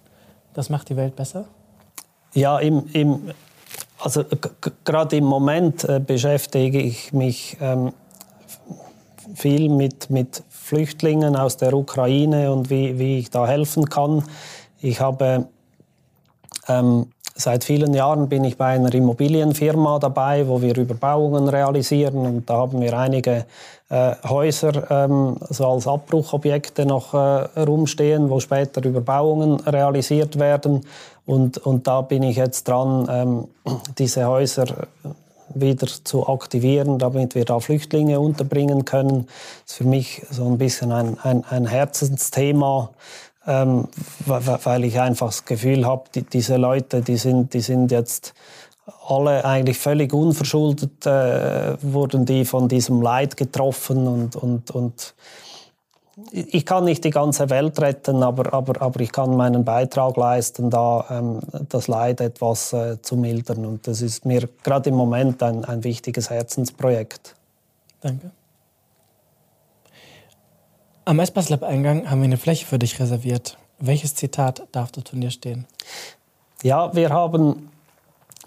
das 0.55 0.71
macht 0.71 0.89
die 0.89 0.97
Welt 0.97 1.15
besser? 1.15 1.47
Ja, 2.35 2.59
im, 2.59 2.89
im 2.93 3.31
also 3.99 4.25
gerade 4.85 5.17
im 5.17 5.25
Moment 5.25 5.85
äh, 5.85 6.01
beschäftige 6.01 6.81
ich 6.81 7.13
mich 7.13 7.57
ähm, 7.61 7.93
viel 9.35 9.69
mit, 9.69 10.11
mit 10.11 10.43
Flüchtlingen 10.51 11.37
aus 11.37 11.57
der 11.57 11.73
Ukraine 11.73 12.53
und 12.53 12.69
wie, 12.69 12.99
wie 12.99 13.19
ich 13.19 13.31
da 13.31 13.47
helfen 13.47 13.87
kann. 13.87 14.25
Ich 14.81 15.01
habe 15.01 15.49
ähm, 16.69 17.11
seit 17.37 17.65
vielen 17.65 17.95
Jahren 17.95 18.29
bin 18.29 18.45
ich 18.45 18.57
bei 18.57 18.75
einer 18.75 18.93
Immobilienfirma 18.93 19.99
dabei, 19.99 20.49
wo 20.49 20.63
wir 20.63 20.77
Überbauungen 20.77 21.49
realisieren. 21.49 22.27
Und 22.27 22.51
da 22.51 22.55
haben 22.55 22.81
wir 22.81 22.99
einige 22.99 23.45
äh, 23.89 24.15
Häuser 24.25 24.91
ähm, 24.91 25.37
so 25.51 25.67
als 25.69 25.87
Abbruchobjekte 25.87 26.87
noch 26.87 27.15
äh, 27.15 27.61
rumstehen, 27.61 28.31
wo 28.31 28.41
später 28.41 28.85
Überbauungen 28.85 29.61
realisiert 29.61 30.39
werden. 30.39 30.85
Und, 31.27 31.59
und 31.59 31.87
da 31.87 32.01
bin 32.01 32.23
ich 32.23 32.37
jetzt 32.37 32.69
dran, 32.69 33.07
ähm, 33.11 33.49
diese 33.99 34.27
Häuser 34.27 34.67
wieder 35.55 35.87
zu 35.87 36.29
aktivieren, 36.29 36.99
damit 36.99 37.35
wir 37.35 37.45
da 37.45 37.61
Flüchtlinge 37.61 38.21
unterbringen 38.21 38.85
können. 38.85 39.27
Das 39.65 39.73
ist 39.73 39.77
für 39.77 39.85
mich 39.85 40.23
so 40.31 40.45
ein 40.47 40.59
bisschen 40.59 40.93
ein, 40.93 41.19
ein, 41.23 41.45
ein 41.49 41.67
Herzensthema, 41.67 42.91
ähm, 43.47 43.89
weil 44.27 44.85
ich 44.85 45.01
einfach 45.01 45.29
das 45.29 45.45
Gefühl 45.45 45.87
habe, 45.87 46.05
die, 46.15 46.23
diese 46.23 46.57
Leute, 46.57 47.03
die 47.03 47.17
sind, 47.17 47.55
die 47.55 47.61
sind 47.61 47.91
jetzt 47.93 48.35
alle 49.09 49.45
eigentlich 49.45 49.79
völlig 49.79 50.13
unverschuldet, 50.13 51.07
äh, 51.07 51.77
wurden 51.83 52.25
die 52.25 52.45
von 52.45 52.69
diesem 52.69 53.03
Leid 53.03 53.37
getroffen 53.37 54.07
und, 54.07 54.37
und, 54.37 54.71
und 54.71 55.15
ich 56.33 56.65
kann 56.65 56.85
nicht 56.85 57.05
die 57.05 57.11
ganze 57.11 57.51
Welt 57.51 57.79
retten, 57.79 58.23
aber, 58.23 58.53
aber, 58.55 58.81
aber 58.81 59.01
ich 59.01 59.13
kann 59.13 59.37
meinen 59.37 59.65
Beitrag 59.65 60.17
leisten, 60.17 60.71
da 60.71 61.05
ähm, 61.11 61.41
das 61.69 61.89
Leid 61.89 62.23
etwas 62.23 62.73
äh, 62.73 63.01
zu 63.03 63.17
mildern. 63.17 63.67
Und 63.67 63.87
das 63.87 64.01
ist 64.01 64.25
mir 64.25 64.49
gerade 64.63 64.89
im 64.89 64.97
Moment 64.97 65.43
ein, 65.43 65.65
ein 65.67 65.85
wichtiges 65.85 66.31
Herzensprojekt. 66.31 67.35
Danke. 68.01 68.31
Am 71.09 71.21
Espace 71.21 71.51
Lab 71.51 71.63
Eingang 71.63 72.11
haben 72.11 72.21
wir 72.21 72.25
eine 72.25 72.37
Fläche 72.37 72.67
für 72.67 72.81
dich 72.81 72.99
reserviert. 72.99 73.57
Welches 73.79 74.17
Zitat 74.17 74.67
darf 74.73 74.91
dort 74.91 75.11
von 75.11 75.21
dir 75.21 75.31
stehen? 75.31 75.65
Ja, 76.65 76.93
wir 76.97 77.11
haben 77.11 77.71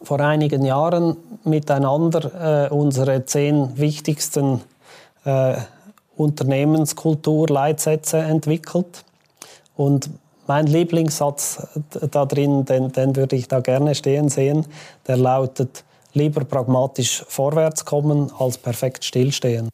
vor 0.03 0.19
einigen 0.19 0.65
Jahren 0.65 1.15
miteinander 1.45 2.67
äh, 2.67 2.73
unsere 2.73 3.25
zehn 3.25 3.77
wichtigsten 3.77 4.59
äh, 5.23 5.55
Unternehmenskultur-Leitsätze 6.17 8.17
entwickelt. 8.17 9.05
Und 9.77 10.09
mein 10.45 10.67
Lieblingssatz 10.67 11.65
da 12.11 12.25
drin, 12.25 12.65
den, 12.65 12.91
den 12.91 13.15
würde 13.15 13.37
ich 13.37 13.47
da 13.47 13.61
gerne 13.61 13.95
stehen 13.95 14.27
sehen, 14.27 14.65
der 15.07 15.15
lautet, 15.15 15.85
lieber 16.11 16.43
pragmatisch 16.43 17.23
vorwärts 17.25 17.85
kommen 17.85 18.33
als 18.37 18.57
perfekt 18.57 19.05
stillstehen. 19.05 19.69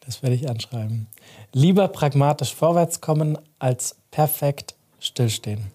Das 0.00 0.20
werde 0.24 0.34
ich 0.34 0.50
anschreiben. 0.50 1.06
Lieber 1.52 1.88
pragmatisch 1.88 2.54
vorwärts 2.54 3.00
kommen 3.00 3.36
als 3.58 3.96
perfekt 4.12 4.76
stillstehen. 5.00 5.72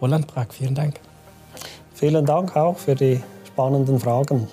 Roland 0.00 0.26
Brack, 0.26 0.52
vielen 0.52 0.74
Dank. 0.74 0.98
Vielen 1.94 2.26
Dank 2.26 2.56
auch 2.56 2.76
für 2.76 2.96
die 2.96 3.22
spannenden 3.46 4.00
Fragen. 4.00 4.48